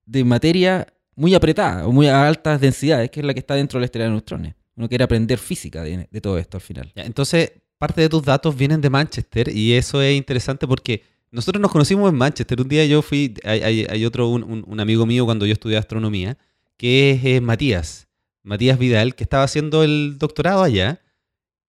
de 0.06 0.24
materia 0.24 0.88
muy 1.20 1.34
apretada 1.34 1.86
o 1.86 1.92
muy 1.92 2.06
a 2.06 2.26
altas 2.26 2.60
densidades, 2.60 3.10
que 3.10 3.20
es 3.20 3.26
la 3.26 3.34
que 3.34 3.40
está 3.40 3.54
dentro 3.54 3.78
de 3.78 3.82
la 3.82 3.84
estrella 3.84 4.06
de 4.06 4.12
neutrones. 4.12 4.54
Uno 4.74 4.88
quiere 4.88 5.04
aprender 5.04 5.38
física 5.38 5.82
de, 5.82 6.06
todo 6.22 6.38
esto 6.38 6.56
al 6.56 6.62
final. 6.62 6.90
Entonces, 6.94 7.52
parte 7.76 8.00
de 8.00 8.08
tus 8.08 8.22
datos 8.22 8.56
vienen 8.56 8.80
de 8.80 8.88
Manchester 8.88 9.54
y 9.54 9.74
eso 9.74 10.00
es 10.00 10.16
interesante 10.16 10.66
porque 10.66 11.02
nosotros 11.30 11.60
nos 11.60 11.70
conocimos 11.70 12.08
en 12.10 12.16
Manchester. 12.16 12.58
Un 12.58 12.68
día 12.68 12.86
yo 12.86 13.02
fui, 13.02 13.34
hay, 13.44 13.84
hay- 13.86 14.04
otro, 14.06 14.28
un, 14.30 14.64
un- 14.66 14.80
amigo 14.80 15.04
mío 15.04 15.26
cuando 15.26 15.44
yo 15.44 15.52
estudié 15.52 15.76
astronomía, 15.76 16.38
que 16.78 17.20
es, 17.22 17.42
Matías, 17.42 18.08
Matías 18.42 18.78
Vidal, 18.78 19.14
que 19.14 19.22
estaba 19.22 19.42
haciendo 19.44 19.84
el 19.84 20.16
doctorado 20.18 20.62
allá 20.62 21.02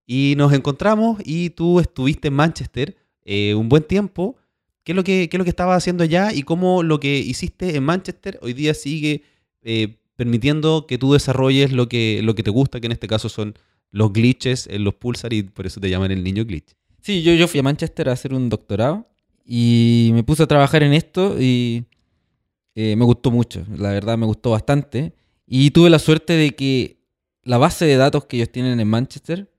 y 0.08 0.36
nos 0.38 0.54
encontramos 0.54 1.20
y 1.26 1.50
tú 1.50 1.82
estuviste 1.82 2.30
en 2.30 2.36
Manchester 2.36 2.96
eh, 3.26 3.54
un 3.54 3.68
buen 3.68 3.84
tiempo. 3.84 4.38
¿Qué 4.86 4.94
es, 4.94 4.96
lo 4.96 5.04
que, 5.04 5.28
¿Qué 5.28 5.36
es 5.36 5.40
lo 5.40 5.44
que 5.44 5.50
estabas 5.50 5.78
haciendo 5.78 6.06
allá 6.06 6.32
y 6.34 6.44
cómo 6.44 6.84
lo 6.84 7.02
que 7.02 7.18
hiciste 7.20 7.76
en 7.76 7.84
Manchester 7.84 8.40
hoy 8.42 8.54
día 8.54 8.74
sigue 8.74 9.24
eh, 9.64 9.98
permitiendo 10.16 10.86
que 10.88 10.98
tú 10.98 11.14
desarrolles 11.14 11.72
lo 11.72 11.90
que, 11.90 12.22
lo 12.24 12.36
que 12.36 12.44
te 12.44 12.52
gusta, 12.52 12.80
que 12.80 12.88
en 12.88 12.92
este 12.92 13.08
caso 13.08 13.30
son 13.30 13.56
los 13.92 14.14
glitches 14.14 14.68
en 14.68 14.84
los 14.84 14.96
pulsar 14.96 15.34
y 15.34 15.44
por 15.44 15.66
eso 15.66 15.80
te 15.80 15.90
llaman 15.90 16.12
el 16.12 16.24
niño 16.24 16.46
glitch. 16.46 16.76
Sí, 17.02 17.24
yo, 17.24 17.34
yo 17.34 17.48
fui 17.48 17.60
a 17.60 17.64
Manchester 17.64 18.10
a 18.10 18.14
hacer 18.14 18.34
un 18.34 18.50
doctorado 18.50 19.08
y 19.46 20.12
me 20.14 20.24
puse 20.24 20.44
a 20.44 20.48
trabajar 20.48 20.84
en 20.84 20.94
esto 20.94 21.36
y 21.40 21.86
eh, 22.76 22.96
me 22.96 23.06
gustó 23.06 23.32
mucho, 23.32 23.66
la 23.76 23.92
verdad 23.92 24.18
me 24.18 24.26
gustó 24.26 24.52
bastante. 24.52 25.14
Y 25.46 25.72
tuve 25.72 25.90
la 25.90 26.00
suerte 26.00 26.34
de 26.34 26.52
que 26.52 27.02
la 27.44 27.58
base 27.58 27.86
de 27.86 27.98
datos 27.98 28.26
que 28.26 28.38
ellos 28.38 28.52
tienen 28.52 28.80
en 28.80 28.88
Manchester 28.88 29.52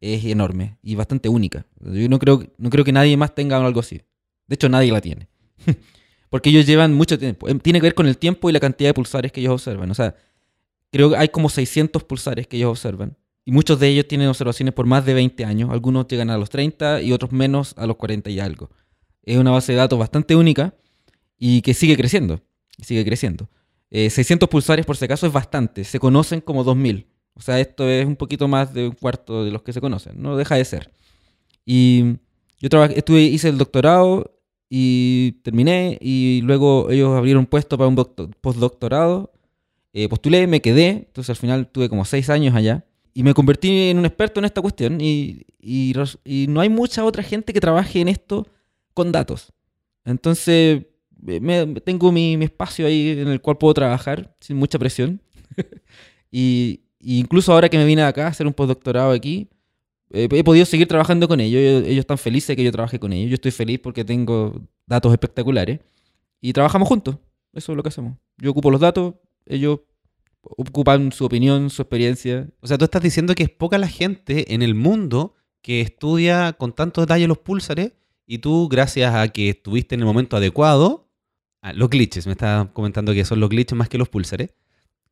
es 0.00 0.24
enorme 0.24 0.78
y 0.82 0.94
bastante 0.94 1.28
única. 1.28 1.66
Yo 1.80 2.08
no 2.08 2.18
creo, 2.18 2.44
no 2.58 2.70
creo 2.70 2.84
que 2.84 2.92
nadie 2.92 3.16
más 3.16 3.34
tenga 3.34 3.56
algo 3.56 3.80
así. 3.80 4.02
De 4.46 4.54
hecho, 4.54 4.68
nadie 4.68 4.92
la 4.92 5.00
tiene. 5.00 5.28
Porque 6.30 6.50
ellos 6.50 6.64
llevan 6.64 6.94
mucho 6.94 7.18
tiempo. 7.18 7.48
Em, 7.48 7.58
Tiene 7.58 7.80
que 7.80 7.86
ver 7.86 7.94
con 7.94 8.06
el 8.06 8.16
tiempo 8.16 8.48
y 8.48 8.52
la 8.52 8.60
cantidad 8.60 8.90
de 8.90 8.94
pulsares 8.94 9.32
que 9.32 9.40
ellos 9.40 9.52
observan. 9.52 9.90
O 9.90 9.94
sea, 9.94 10.14
creo 10.90 11.10
que 11.10 11.16
hay 11.16 11.28
como 11.28 11.48
600 11.48 12.04
pulsares 12.04 12.46
que 12.46 12.56
ellos 12.56 12.70
observan. 12.70 13.16
Y 13.44 13.52
muchos 13.52 13.80
de 13.80 13.88
ellos 13.88 14.06
tienen 14.06 14.28
observaciones 14.28 14.72
por 14.74 14.86
más 14.86 15.04
de 15.04 15.14
20 15.14 15.44
años. 15.44 15.70
Algunos 15.70 16.06
llegan 16.08 16.30
a 16.30 16.38
los 16.38 16.50
30 16.50 17.02
y 17.02 17.12
otros 17.12 17.32
menos 17.32 17.74
a 17.76 17.86
los 17.86 17.96
40 17.96 18.30
y 18.30 18.38
algo. 18.38 18.70
Es 19.24 19.38
una 19.38 19.50
base 19.50 19.72
de 19.72 19.78
datos 19.78 19.98
bastante 19.98 20.36
única 20.36 20.74
y 21.38 21.62
que 21.62 21.74
sigue 21.74 21.96
creciendo. 21.96 22.40
Sigue 22.80 23.04
creciendo. 23.04 23.48
Eh, 23.90 24.08
600 24.08 24.48
pulsares 24.48 24.86
por 24.86 24.96
si 24.96 25.04
acaso 25.04 25.26
es 25.26 25.32
bastante. 25.32 25.84
Se 25.84 25.98
conocen 25.98 26.40
como 26.40 26.64
2000. 26.64 27.06
O 27.34 27.40
sea, 27.40 27.58
esto 27.58 27.88
es 27.88 28.06
un 28.06 28.16
poquito 28.16 28.48
más 28.48 28.72
de 28.72 28.88
un 28.88 28.94
cuarto 28.94 29.44
de 29.44 29.50
los 29.50 29.62
que 29.62 29.72
se 29.72 29.80
conocen. 29.80 30.20
No 30.20 30.36
deja 30.36 30.54
de 30.54 30.64
ser. 30.64 30.90
Y 31.64 32.16
yo 32.60 32.68
estuve, 32.84 33.22
hice 33.22 33.48
el 33.48 33.58
doctorado 33.58 34.38
y 34.70 35.32
terminé. 35.42 35.98
Y 36.00 36.40
luego 36.44 36.90
ellos 36.90 37.14
abrieron 37.16 37.44
puesto 37.44 37.76
para 37.76 37.88
un 37.88 37.96
docto- 37.96 38.30
postdoctorado. 38.40 39.32
Eh, 39.92 40.08
postulé, 40.08 40.46
me 40.46 40.62
quedé. 40.62 40.88
Entonces 40.88 41.28
al 41.30 41.36
final 41.36 41.66
tuve 41.68 41.88
como 41.90 42.04
seis 42.04 42.30
años 42.30 42.54
allá. 42.54 42.84
Y 43.12 43.24
me 43.24 43.34
convertí 43.34 43.90
en 43.90 43.98
un 43.98 44.06
experto 44.06 44.38
en 44.40 44.46
esta 44.46 44.62
cuestión. 44.62 45.00
Y, 45.00 45.42
y 45.60 45.92
y 46.24 46.46
no 46.48 46.60
hay 46.60 46.68
mucha 46.68 47.04
otra 47.04 47.22
gente 47.24 47.52
que 47.52 47.60
trabaje 47.60 48.00
en 48.00 48.08
esto 48.08 48.46
con 48.94 49.10
datos. 49.12 49.52
Entonces 50.04 50.84
me- 51.20 51.66
tengo 51.80 52.12
mi, 52.12 52.36
mi 52.36 52.44
espacio 52.46 52.86
ahí 52.86 53.10
en 53.18 53.28
el 53.28 53.40
cual 53.42 53.58
puedo 53.58 53.74
trabajar 53.74 54.34
sin 54.40 54.56
mucha 54.56 54.78
presión. 54.78 55.20
y, 56.30 56.80
y 57.00 57.18
incluso 57.18 57.52
ahora 57.52 57.68
que 57.68 57.76
me 57.78 57.84
vine 57.84 58.02
acá 58.02 58.26
a 58.26 58.28
hacer 58.28 58.46
un 58.46 58.52
postdoctorado 58.54 59.10
aquí, 59.10 59.48
eh, 60.10 60.28
he 60.30 60.44
podido 60.44 60.66
seguir 60.66 60.88
trabajando 60.88 61.28
con 61.28 61.40
ellos. 61.40 61.60
Ellos, 61.60 61.84
ellos 61.84 62.00
están 62.00 62.18
felices 62.18 62.56
que 62.56 62.64
yo 62.64 62.72
trabaje 62.72 62.98
con 62.98 63.12
ellos. 63.12 63.30
Yo 63.30 63.34
estoy 63.34 63.52
feliz 63.52 63.80
porque 63.80 64.04
tengo 64.04 64.60
datos 64.86 65.12
espectaculares. 65.12 65.80
Y 66.40 66.52
trabajamos 66.52 66.88
juntos. 66.88 67.16
Eso 67.52 67.72
es 67.72 67.76
lo 67.76 67.82
que 67.82 67.88
hacemos. 67.88 68.16
Yo 68.38 68.50
ocupo 68.50 68.70
los 68.70 68.80
datos, 68.80 69.14
ellos 69.46 69.80
ocupan 70.42 71.12
su 71.12 71.24
opinión, 71.24 71.70
su 71.70 71.82
experiencia. 71.82 72.48
O 72.60 72.66
sea, 72.66 72.78
tú 72.78 72.84
estás 72.84 73.02
diciendo 73.02 73.34
que 73.34 73.42
es 73.44 73.50
poca 73.50 73.78
la 73.78 73.88
gente 73.88 74.54
en 74.54 74.62
el 74.62 74.74
mundo 74.74 75.34
que 75.62 75.80
estudia 75.80 76.54
con 76.54 76.72
tanto 76.72 77.00
detalle 77.00 77.26
los 77.26 77.38
púlsares 77.38 77.92
y 78.26 78.38
tú, 78.38 78.68
gracias 78.68 79.14
a 79.14 79.28
que 79.28 79.50
estuviste 79.50 79.94
en 79.94 80.00
el 80.00 80.06
momento 80.06 80.36
adecuado, 80.36 81.08
ah, 81.62 81.72
los 81.72 81.90
glitches, 81.90 82.26
me 82.26 82.32
estás 82.32 82.68
comentando 82.72 83.12
que 83.12 83.24
son 83.24 83.40
los 83.40 83.50
glitches 83.50 83.76
más 83.76 83.88
que 83.88 83.98
los 83.98 84.08
púlsares, 84.08 84.54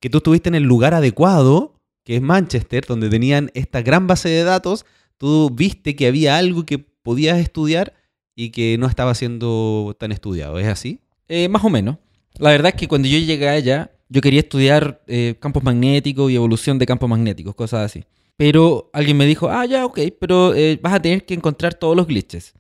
que 0.01 0.09
tú 0.09 0.18
estuviste 0.18 0.49
en 0.49 0.55
el 0.55 0.62
lugar 0.62 0.94
adecuado, 0.94 1.78
que 2.09 2.16
es 2.16 2.22
Manchester, 2.22 2.86
donde 2.86 3.11
tenían 3.11 3.50
esta 3.52 3.82
gran 3.82 4.06
base 4.06 4.30
de 4.30 4.42
datos, 4.42 4.86
tú 5.18 5.50
viste 5.50 5.94
que 5.94 6.06
había 6.06 6.38
algo 6.38 6.64
que 6.64 6.78
podías 6.78 7.36
estudiar 7.36 7.92
y 8.34 8.48
que 8.48 8.78
no 8.78 8.86
estaba 8.86 9.14
siendo 9.14 9.94
tan 10.00 10.11
estudiado, 10.11 10.59
¿es 10.59 10.68
así? 10.68 11.00
Eh, 11.28 11.50
más 11.50 11.62
o 11.64 11.68
menos. 11.68 11.98
La 12.38 12.48
verdad 12.48 12.72
es 12.74 12.80
que 12.80 12.88
cuando 12.88 13.09
yo 13.09 13.18
llegué 13.18 13.50
allá, 13.50 13.92
yo 14.09 14.22
quería 14.22 14.40
estudiar 14.40 15.02
eh, 15.06 15.34
campos 15.38 15.62
magnéticos 15.62 16.30
y 16.30 16.36
evolución 16.36 16.78
de 16.78 16.86
campos 16.86 17.11
magnéticos, 17.11 17.54
cosas 17.54 17.84
así. 17.84 18.06
Pero 18.38 18.88
alguien 18.94 19.18
me 19.18 19.26
dijo, 19.26 19.50
ah, 19.50 19.66
ya, 19.66 19.84
ok, 19.84 20.00
pero 20.18 20.54
eh, 20.54 20.80
vas 20.82 20.94
a 20.94 21.02
tener 21.02 21.26
que 21.26 21.34
encontrar 21.34 21.74
todos 21.74 21.94
los 21.94 22.06
glitches. 22.06 22.54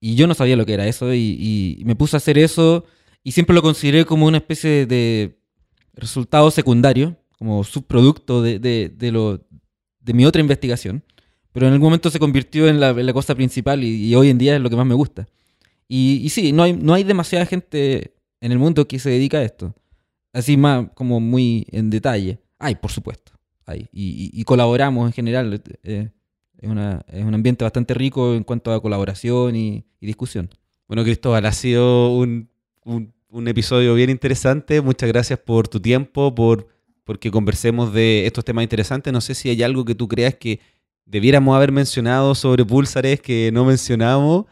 Y 0.00 0.14
yo 0.14 0.26
no 0.26 0.32
sabía 0.32 0.56
lo 0.56 0.64
que 0.64 0.72
era 0.72 0.86
eso 0.86 1.12
y, 1.12 1.82
me 1.84 1.96
puse 1.96 2.16
a 2.16 2.18
hacer 2.18 2.38
eso 2.38 2.86
y 3.22 3.32
siempre 3.32 3.54
lo 3.54 3.60
consideré 3.60 4.06
como 4.06 4.24
una 4.24 4.38
especie 4.38 4.86
de 4.86 5.38
resultado 5.92 6.50
secundario, 6.50 7.19
como 7.40 7.64
subproducto 7.64 8.42
de, 8.42 8.58
de, 8.58 8.92
de 8.94 9.10
lo, 9.10 9.40
de 10.00 10.12
mi 10.12 10.26
otra 10.26 10.42
investigación. 10.42 11.02
Pero 11.52 11.66
en 11.66 11.72
algún 11.72 11.86
momento 11.86 12.10
se 12.10 12.18
convirtió 12.18 12.68
en 12.68 12.78
la, 12.78 12.90
en 12.90 13.06
la 13.06 13.14
cosa 13.14 13.34
principal 13.34 13.82
y, 13.82 13.88
y 14.08 14.14
hoy 14.14 14.28
en 14.28 14.36
día 14.36 14.54
es 14.56 14.60
lo 14.60 14.68
que 14.68 14.76
más 14.76 14.84
me 14.86 14.94
gusta. 14.94 15.26
Y, 15.88 16.20
y 16.22 16.28
sí, 16.28 16.52
no 16.52 16.62
hay, 16.64 16.74
no 16.74 16.92
hay 16.92 17.02
demasiada 17.02 17.46
gente 17.46 18.14
en 18.42 18.52
el 18.52 18.58
mundo 18.58 18.86
que 18.86 18.98
se 18.98 19.08
dedica 19.08 19.38
a 19.38 19.42
esto. 19.42 19.74
Así 20.34 20.58
más 20.58 20.88
como 20.94 21.18
muy 21.18 21.66
en 21.72 21.88
detalle. 21.88 22.38
Hay, 22.58 22.74
por 22.74 22.92
supuesto. 22.92 23.32
Hay. 23.64 23.88
Y, 23.90 24.30
y- 24.38 24.44
colaboramos 24.44 25.06
en 25.06 25.12
general. 25.14 25.62
eh, 25.82 26.10
es, 26.58 26.68
una- 26.70 27.02
es 27.08 27.24
un 27.24 27.34
ambiente 27.34 27.64
bastante 27.64 27.94
rico 27.94 28.34
en 28.34 28.44
cuanto 28.44 28.70
a 28.72 28.82
colaboración 28.82 29.56
y 29.56 29.86
discusión. 30.00 30.50
Bueno, 30.86 31.02
Cristóbal, 31.04 31.46
ha 31.46 31.52
sido 31.52 32.14
un, 32.14 32.50
un- 32.84 33.12
un 33.30 33.48
episodio 33.48 33.94
bien 33.94 34.10
interesante. 34.10 34.80
Muchas 34.82 35.08
gracias 35.08 35.38
por 35.38 35.68
tu 35.68 35.80
tiempo, 35.80 36.34
por 36.34 36.68
porque 37.10 37.32
conversemos 37.32 37.92
de 37.92 38.24
estos 38.24 38.44
temas 38.44 38.62
interesantes. 38.62 39.12
No 39.12 39.20
sé 39.20 39.34
si 39.34 39.48
hay 39.48 39.64
algo 39.64 39.84
que 39.84 39.96
tú 39.96 40.06
creas 40.06 40.36
que 40.36 40.60
debiéramos 41.04 41.56
haber 41.56 41.72
mencionado 41.72 42.36
sobre 42.36 42.64
púlsares 42.64 43.20
que 43.20 43.50
no 43.52 43.64
mencionamos, 43.64 44.44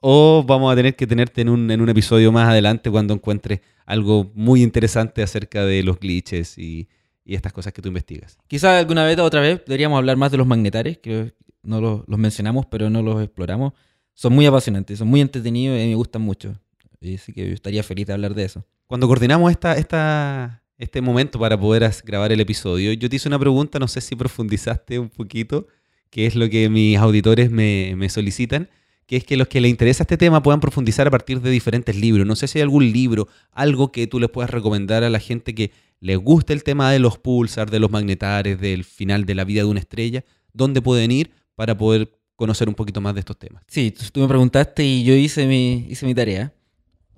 o 0.00 0.42
vamos 0.42 0.72
a 0.72 0.74
tener 0.74 0.96
que 0.96 1.06
tenerte 1.06 1.42
en 1.42 1.50
un, 1.50 1.70
en 1.70 1.82
un 1.82 1.88
episodio 1.90 2.32
más 2.32 2.48
adelante 2.48 2.90
cuando 2.90 3.12
encuentres 3.12 3.60
algo 3.84 4.30
muy 4.32 4.62
interesante 4.62 5.22
acerca 5.22 5.66
de 5.66 5.82
los 5.82 6.00
glitches 6.00 6.56
y, 6.56 6.88
y 7.26 7.34
estas 7.34 7.52
cosas 7.52 7.74
que 7.74 7.82
tú 7.82 7.88
investigas. 7.88 8.38
Quizás 8.46 8.80
alguna 8.80 9.04
vez 9.04 9.18
o 9.18 9.24
otra 9.24 9.42
vez 9.42 9.60
deberíamos 9.66 9.98
hablar 9.98 10.16
más 10.16 10.30
de 10.30 10.38
los 10.38 10.46
magnetares, 10.46 10.96
que 10.96 11.34
no 11.62 11.82
los, 11.82 12.04
los 12.06 12.18
mencionamos, 12.18 12.64
pero 12.64 12.88
no 12.88 13.02
los 13.02 13.22
exploramos. 13.22 13.74
Son 14.14 14.32
muy 14.32 14.46
apasionantes, 14.46 14.98
son 14.98 15.08
muy 15.08 15.20
entretenidos 15.20 15.78
y 15.78 15.88
me 15.88 15.94
gustan 15.94 16.22
mucho. 16.22 16.58
Así 17.02 17.34
que 17.34 17.48
yo 17.48 17.52
estaría 17.52 17.82
feliz 17.82 18.06
de 18.06 18.14
hablar 18.14 18.32
de 18.32 18.44
eso. 18.44 18.64
Cuando 18.86 19.06
coordinamos 19.06 19.50
esta, 19.50 19.74
esta, 19.74 20.62
este 20.78 21.00
momento 21.00 21.38
para 21.38 21.58
poder 21.58 21.90
grabar 22.04 22.32
el 22.32 22.40
episodio, 22.40 22.92
yo 22.92 23.08
te 23.08 23.16
hice 23.16 23.28
una 23.28 23.38
pregunta, 23.38 23.78
no 23.78 23.88
sé 23.88 24.00
si 24.00 24.14
profundizaste 24.16 24.98
un 24.98 25.08
poquito, 25.08 25.66
que 26.10 26.26
es 26.26 26.34
lo 26.34 26.48
que 26.48 26.68
mis 26.68 26.96
auditores 26.96 27.50
me, 27.50 27.94
me 27.96 28.08
solicitan, 28.08 28.68
que 29.06 29.16
es 29.16 29.24
que 29.24 29.36
los 29.36 29.48
que 29.48 29.60
les 29.60 29.70
interesa 29.70 30.04
este 30.04 30.16
tema 30.16 30.42
puedan 30.42 30.60
profundizar 30.60 31.06
a 31.08 31.10
partir 31.10 31.40
de 31.40 31.50
diferentes 31.50 31.96
libros. 31.96 32.26
No 32.26 32.36
sé 32.36 32.46
si 32.46 32.58
hay 32.58 32.62
algún 32.62 32.92
libro, 32.92 33.26
algo 33.52 33.90
que 33.90 34.06
tú 34.06 34.20
les 34.20 34.30
puedas 34.30 34.50
recomendar 34.50 35.02
a 35.02 35.10
la 35.10 35.18
gente 35.18 35.54
que 35.54 35.72
les 36.00 36.18
guste 36.18 36.52
el 36.52 36.62
tema 36.62 36.92
de 36.92 36.98
los 36.98 37.18
pulsars, 37.18 37.72
de 37.72 37.80
los 37.80 37.90
magnetares, 37.90 38.60
del 38.60 38.84
final 38.84 39.24
de 39.24 39.34
la 39.34 39.44
vida 39.44 39.62
de 39.62 39.66
una 39.66 39.80
estrella, 39.80 40.24
dónde 40.52 40.82
pueden 40.82 41.10
ir 41.10 41.30
para 41.54 41.76
poder 41.76 42.12
conocer 42.36 42.68
un 42.68 42.74
poquito 42.74 43.00
más 43.00 43.14
de 43.14 43.20
estos 43.20 43.36
temas. 43.36 43.64
Sí, 43.66 43.92
tú 44.12 44.20
me 44.20 44.28
preguntaste 44.28 44.84
y 44.84 45.02
yo 45.02 45.14
hice 45.14 45.46
mi, 45.46 45.86
hice 45.88 46.06
mi 46.06 46.14
tarea. 46.14 46.52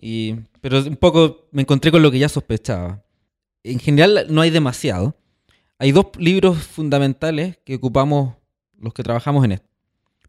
Y, 0.00 0.36
pero 0.62 0.78
un 0.78 0.96
poco 0.96 1.48
me 1.52 1.62
encontré 1.62 1.90
con 1.90 2.02
lo 2.02 2.11
que 2.11 2.18
ya 2.18 2.28
sospechaba. 2.28 3.02
En 3.62 3.78
general 3.78 4.26
no 4.30 4.40
hay 4.40 4.50
demasiado. 4.50 5.16
Hay 5.78 5.92
dos 5.92 6.06
libros 6.18 6.58
fundamentales 6.58 7.58
que 7.64 7.76
ocupamos 7.76 8.34
los 8.78 8.92
que 8.94 9.02
trabajamos 9.02 9.44
en 9.44 9.52
esto. 9.52 9.68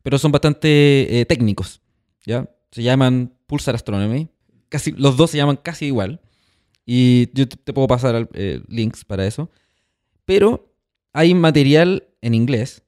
Pero 0.03 0.17
son 0.17 0.31
bastante 0.31 1.19
eh, 1.19 1.25
técnicos. 1.25 1.81
¿ya? 2.25 2.49
Se 2.71 2.83
llaman 2.83 3.33
Pulsar 3.47 3.75
Astronomy. 3.75 4.29
Casi, 4.69 4.91
los 4.91 5.17
dos 5.17 5.31
se 5.31 5.37
llaman 5.37 5.57
casi 5.57 5.85
igual. 5.85 6.21
Y 6.85 7.29
yo 7.33 7.47
te, 7.47 7.73
puedo 7.73 7.87
pasar 7.87 8.29
eh, 8.33 8.61
links 8.67 9.05
para 9.05 9.25
eso. 9.25 9.49
Pero 10.25 10.73
hay 11.13 11.33
material 11.33 12.07
en 12.21 12.33
inglés 12.33 12.83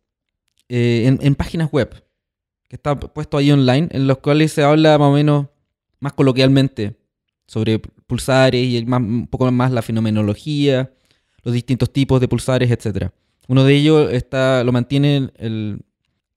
eh, 0.69 1.17
en 1.19 1.35
páginas 1.35 1.71
web 1.71 2.03
que 2.73 2.77
está 2.77 2.99
puesto 2.99 3.37
ahí 3.37 3.51
online, 3.51 3.87
en 3.91 4.07
los 4.07 4.17
cuales 4.17 4.51
se 4.51 4.63
habla 4.63 4.97
más 4.97 5.09
o 5.09 5.11
menos, 5.11 5.45
más 5.99 6.13
coloquialmente, 6.13 6.95
sobre 7.53 7.79
pulsares 8.07 8.65
y 8.65 8.79
un 8.79 9.27
poco 9.27 9.51
más 9.51 9.71
la 9.71 9.81
fenomenología, 9.83 10.91
los 11.43 11.53
distintos 11.53 11.91
tipos 11.93 12.19
de 12.19 12.27
pulsares, 12.27 12.71
etc. 12.71 13.09
Uno 13.47 13.63
de 13.63 13.75
ellos 13.75 14.11
está, 14.11 14.63
lo 14.63 14.71
mantiene 14.71 15.29
el, 15.37 15.81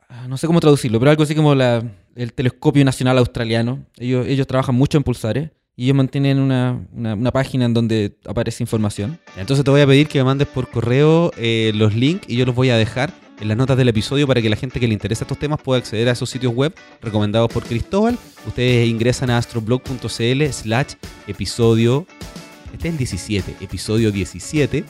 ah, 0.09 0.27
no 0.29 0.37
sé 0.37 0.47
cómo 0.47 0.61
traducirlo, 0.61 0.99
pero 0.99 1.11
algo 1.11 1.23
así 1.23 1.35
como 1.35 1.55
la- 1.55 1.83
el 2.15 2.33
Telescopio 2.33 2.85
Nacional 2.85 3.17
Australiano. 3.19 3.85
Ellos, 3.99 4.27
ellos 4.27 4.47
trabajan 4.47 4.75
mucho 4.75 4.99
en 4.99 5.05
pulsares 5.05 5.51
y 5.77 5.85
ellos 5.85 5.97
mantienen 5.97 6.39
una, 6.39 6.87
una- 6.93 7.15
una 7.15 7.31
página 7.33 7.65
en 7.65 7.73
donde 7.75 8.17
aparece 8.27 8.63
información. 8.63 9.19
Entonces 9.37 9.65
te 9.65 9.71
voy 9.71 9.81
a 9.83 9.87
pedir 9.87 10.09
que 10.09 10.19
me 10.19 10.25
mandes 10.25 10.49
por 10.49 10.71
correo 10.71 11.31
eh, 11.39 11.73
los 11.75 11.95
links 11.95 12.29
y 12.29 12.37
yo 12.37 12.45
los 12.45 12.55
voy 12.55 12.71
a 12.71 12.77
dejar 12.77 13.13
en 13.41 13.49
las 13.49 13.57
notas 13.57 13.77
del 13.77 13.89
episodio 13.89 14.27
para 14.27 14.41
que 14.41 14.49
la 14.49 14.57
gente 14.57 14.81
que 14.81 14.89
le 14.89 14.95
interesa 14.95 15.25
estos 15.25 15.39
temas 15.39 15.61
pueda 15.61 15.79
acceder 15.79 16.09
a 16.09 16.13
esos 16.13 16.31
sitios 16.31 16.55
web 16.55 16.75
recomendados 17.03 17.51
por 17.51 17.65
Cristóbal. 17.65 18.19
Ustedes 18.47 18.89
ingresan 18.89 19.31
a 19.31 19.39
astroblog.cl 19.39 20.45
slash 20.51 20.95
episodio, 21.27 22.07
este 22.73 22.89
es 22.89 22.95
el 22.95 22.99
17, 22.99 23.57
episodio 23.61 24.11
17, 24.13 24.85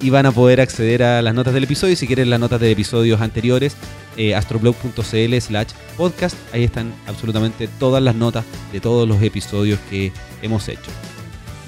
y 0.00 0.10
van 0.10 0.26
a 0.26 0.32
poder 0.32 0.60
acceder 0.60 1.02
a 1.02 1.22
las 1.22 1.34
notas 1.34 1.54
del 1.54 1.64
episodio. 1.64 1.94
Si 1.96 2.06
quieren 2.06 2.30
las 2.30 2.40
notas 2.40 2.60
de 2.60 2.70
episodios 2.70 3.20
anteriores, 3.20 3.76
eh, 4.16 4.34
astroblog.cl 4.34 5.40
slash 5.40 5.68
podcast, 5.96 6.36
ahí 6.52 6.64
están 6.64 6.92
absolutamente 7.06 7.68
todas 7.78 8.02
las 8.02 8.14
notas 8.14 8.44
de 8.72 8.80
todos 8.80 9.08
los 9.08 9.22
episodios 9.22 9.78
que 9.90 10.12
hemos 10.42 10.68
hecho. 10.68 10.90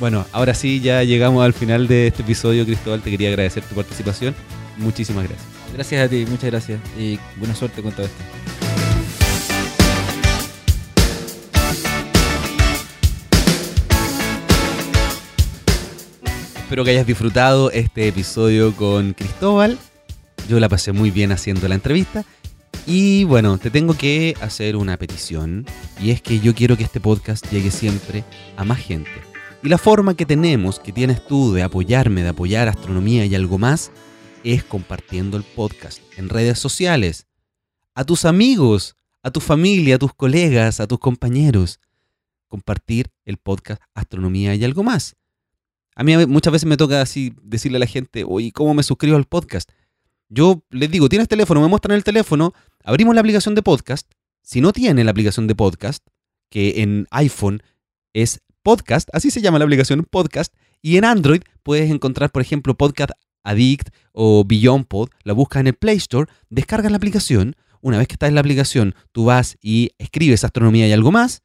Bueno, 0.01 0.27
ahora 0.33 0.55
sí 0.55 0.81
ya 0.81 1.05
llegamos 1.05 1.45
al 1.45 1.53
final 1.53 1.87
de 1.87 2.09
este 2.09 2.23
episodio, 2.23 2.67
Cristóbal. 2.67 3.01
Te 3.01 3.11
quería 3.11 3.29
agradecer 3.29 3.63
tu 3.63 3.77
participación. 3.77 4.35
Muchísimas 4.77 5.25
gracias. 5.29 5.54
Gracias 5.75 6.07
a 6.07 6.09
ti, 6.09 6.25
muchas 6.29 6.51
gracias. 6.51 6.81
Y 6.97 7.19
buena 7.37 7.53
suerte 7.53 7.83
con 7.83 7.91
todo 7.91 8.07
esto. 8.07 8.23
Espero 16.57 16.85
que 16.85 16.91
hayas 16.93 17.07
disfrutado 17.07 17.73
este 17.73 18.07
episodio 18.07 18.75
con 18.77 19.15
Cristóbal. 19.15 19.77
Yo 20.49 20.61
la 20.61 20.69
pasé 20.69 20.93
muy 20.93 21.11
bien 21.11 21.33
haciendo 21.33 21.67
la 21.67 21.75
entrevista. 21.75 22.25
Y 22.87 23.25
bueno, 23.25 23.59
te 23.59 23.71
tengo 23.71 23.95
que 23.95 24.37
hacer 24.41 24.77
una 24.77 24.97
petición. 24.97 25.67
Y 26.01 26.11
es 26.11 26.23
que 26.23 26.39
yo 26.39 26.55
quiero 26.55 26.77
que 26.77 26.85
este 26.85 27.01
podcast 27.01 27.51
llegue 27.51 27.73
siempre 27.73 28.23
a 28.57 28.65
más 28.65 28.79
gente. 28.79 29.11
Y 29.65 29.69
la 29.69 29.79
forma 29.79 30.15
que 30.15 30.25
tenemos, 30.25 30.79
que 30.79 30.93
tienes 30.93 31.27
tú 31.27 31.53
de 31.53 31.65
apoyarme, 31.65 32.23
de 32.23 32.29
apoyar 32.29 32.69
astronomía 32.69 33.25
y 33.27 33.35
algo 33.35 33.59
más, 33.59 33.91
es 34.45 34.63
compartiendo 34.63 35.37
el 35.37 35.43
podcast 35.43 36.01
en 36.17 36.29
redes 36.29 36.59
sociales. 36.59 37.27
A 37.95 38.05
tus 38.05 38.25
amigos, 38.25 38.95
a 39.23 39.31
tu 39.31 39.41
familia, 39.41 39.97
a 39.97 39.99
tus 39.99 40.13
colegas, 40.13 40.81
a 40.81 40.87
tus 40.87 40.99
compañeros. 40.99 41.81
Compartir 42.49 43.11
el 43.25 43.39
podcast 43.39 43.83
Astronomía 43.95 44.55
y 44.55 44.63
algo 44.65 44.85
más. 44.85 45.17
A 45.97 46.05
mí 46.05 46.15
muchas 46.27 46.53
veces 46.53 46.69
me 46.69 46.77
toca 46.77 47.01
así 47.01 47.35
decirle 47.43 47.77
a 47.77 47.81
la 47.81 47.87
gente, 47.87 48.25
oye, 48.27 48.53
¿cómo 48.53 48.75
me 48.75 48.83
suscribo 48.83 49.17
al 49.17 49.25
podcast? 49.25 49.71
Yo 50.29 50.63
les 50.71 50.91
digo, 50.91 51.09
¿tienes 51.09 51.29
teléfono? 51.29 51.61
Me 51.61 51.69
muestran 51.69 51.97
el 51.97 52.05
teléfono, 52.05 52.53
abrimos 52.85 53.15
la 53.15 53.21
aplicación 53.21 53.55
de 53.55 53.63
podcast. 53.63 54.11
Si 54.43 54.61
no 54.61 54.73
tiene 54.73 55.05
la 55.05 55.11
aplicación 55.13 55.47
de 55.47 55.55
podcast, 55.55 56.07
que 56.51 56.83
en 56.83 57.07
iPhone 57.11 57.63
es 58.13 58.43
podcast, 58.63 59.09
así 59.13 59.31
se 59.31 59.41
llama 59.41 59.59
la 59.59 59.65
aplicación 59.65 60.05
podcast, 60.05 60.53
y 60.83 60.99
en 60.99 61.05
Android 61.05 61.43
puedes 61.63 61.91
encontrar, 61.91 62.31
por 62.31 62.43
ejemplo, 62.43 62.75
Podcast 62.75 63.13
Addict 63.45 63.91
o 64.13 64.45
Beyond 64.45 64.87
Pod, 64.87 65.11
la 65.23 65.33
buscas 65.33 65.61
en 65.61 65.69
el 65.69 65.75
Play 65.75 65.97
Store, 65.97 66.31
descargas 66.51 66.91
la 66.91 66.97
aplicación, 66.97 67.55
una 67.81 67.99
vez 67.99 68.09
que 68.09 68.15
estás 68.15 68.29
en 68.29 68.35
la 68.35 68.41
aplicación, 68.41 68.95
tú 69.13 69.27
vas 69.27 69.57
y 69.63 69.91
escribes 69.99 70.43
astronomía 70.43 70.89
y 70.89 70.93
algo 70.93 71.13
más, 71.13 71.43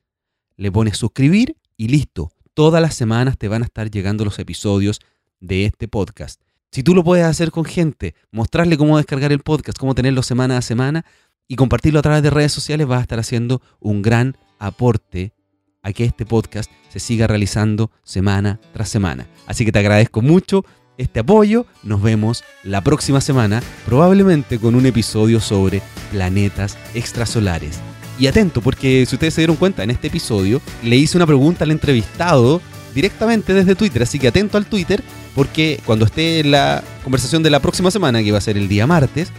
le 0.56 0.72
pones 0.72 0.97
suscribir 0.97 1.58
y 1.78 1.89
listo 1.89 2.32
todas 2.54 2.82
las 2.82 2.95
semanas 2.95 3.38
te 3.38 3.47
van 3.47 3.62
a 3.62 3.66
estar 3.66 3.89
llegando 3.89 4.26
los 4.26 4.39
episodios 4.39 5.00
de 5.39 5.66
este 5.66 5.88
podcast. 5.88 6.41
Si 6.72 6.84
tú 6.84 6.93
lo 6.93 7.04
puedes 7.04 7.26
hacer 7.26 7.52
con 7.52 7.66
gente, 7.66 8.16
mostrarle 8.32 8.78
cómo 8.78 8.97
descargar 8.97 9.32
el 9.32 9.39
podcast, 9.39 9.78
cómo 9.78 9.95
tenerlo 9.95 10.24
semana 10.24 10.58
a 10.58 10.62
semana 10.62 11.06
y 11.47 11.56
compartirlo 11.56 12.00
a 12.00 12.04
través 12.04 12.22
de 12.22 12.30
redes 12.30 12.52
sociales, 12.52 12.86
vas 12.86 13.00
a 13.00 13.04
estar 13.04 13.18
haciendo 13.18 13.62
un 13.80 14.02
gran 14.02 14.38
aporte 14.60 15.34
a 15.82 15.93
que 15.93 16.04
este 16.04 16.26
podcast 16.26 16.70
se 16.89 17.00
siga 17.00 17.28
realizando 17.28 17.91
semana 18.04 18.60
tras 18.74 18.89
semana. 18.89 19.28
Así 19.47 19.66
que 19.66 19.72
te 19.72 19.80
agradezco 19.80 20.22
mucho 20.22 20.66
este 21.00 21.22
apoyo. 21.22 21.66
Nos 21.82 22.02
vemos 22.02 22.43
la 22.64 22.82
próxima 22.82 23.22
semana, 23.22 23.64
probablemente 23.86 24.60
con 24.60 24.76
un 24.76 24.86
episodio 24.86 25.39
sobre 25.39 25.82
planetas 26.12 26.78
extrasolares. 26.93 27.80
Y 28.20 28.28
atento, 28.28 28.62
porque 28.62 29.06
si 29.08 29.16
ustedes 29.16 29.34
se 29.34 29.41
dieron 29.41 29.56
cuenta, 29.56 29.82
en 29.82 29.89
este 29.89 30.08
episodio 30.08 30.62
le 30.84 30.97
hice 30.97 31.18
una 31.18 31.26
pregunta 31.26 31.64
al 31.64 31.72
entrevistado 31.72 32.62
directamente 32.93 33.54
desde 33.54 33.76
Twitter, 33.76 34.04
así 34.04 34.20
que 34.20 34.28
atento 34.28 34.58
al 34.58 34.66
Twitter, 34.66 35.02
porque 35.36 35.80
cuando 35.86 36.06
esté 36.06 36.43
la 36.43 36.84
conversación 37.04 37.43
de 37.43 37.50
la 37.50 37.62
próxima 37.62 37.91
semana, 37.91 38.22
que 38.22 38.32
va 38.32 38.39
a 38.39 38.41
ser 38.41 38.58
el 38.58 38.68
día 38.68 38.86
martes, 38.86 39.30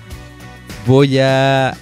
voy 0.87 1.19
a 1.19 1.77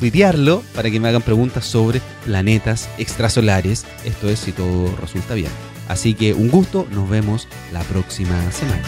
tuitearlo 0.00 0.64
para 0.74 0.90
que 0.90 0.98
me 0.98 1.08
hagan 1.08 1.22
preguntas 1.22 1.66
sobre 1.66 2.00
planetas 2.24 2.88
extrasolares. 2.98 3.84
Esto 4.04 4.28
es 4.28 4.40
si 4.40 4.50
todo 4.50 4.94
resulta 4.96 5.34
bien. 5.34 5.50
Así 5.88 6.14
que 6.14 6.34
un 6.34 6.48
gusto, 6.48 6.88
nos 6.90 7.08
vemos 7.08 7.46
la 7.72 7.82
próxima 7.82 8.50
semana. 8.50 8.82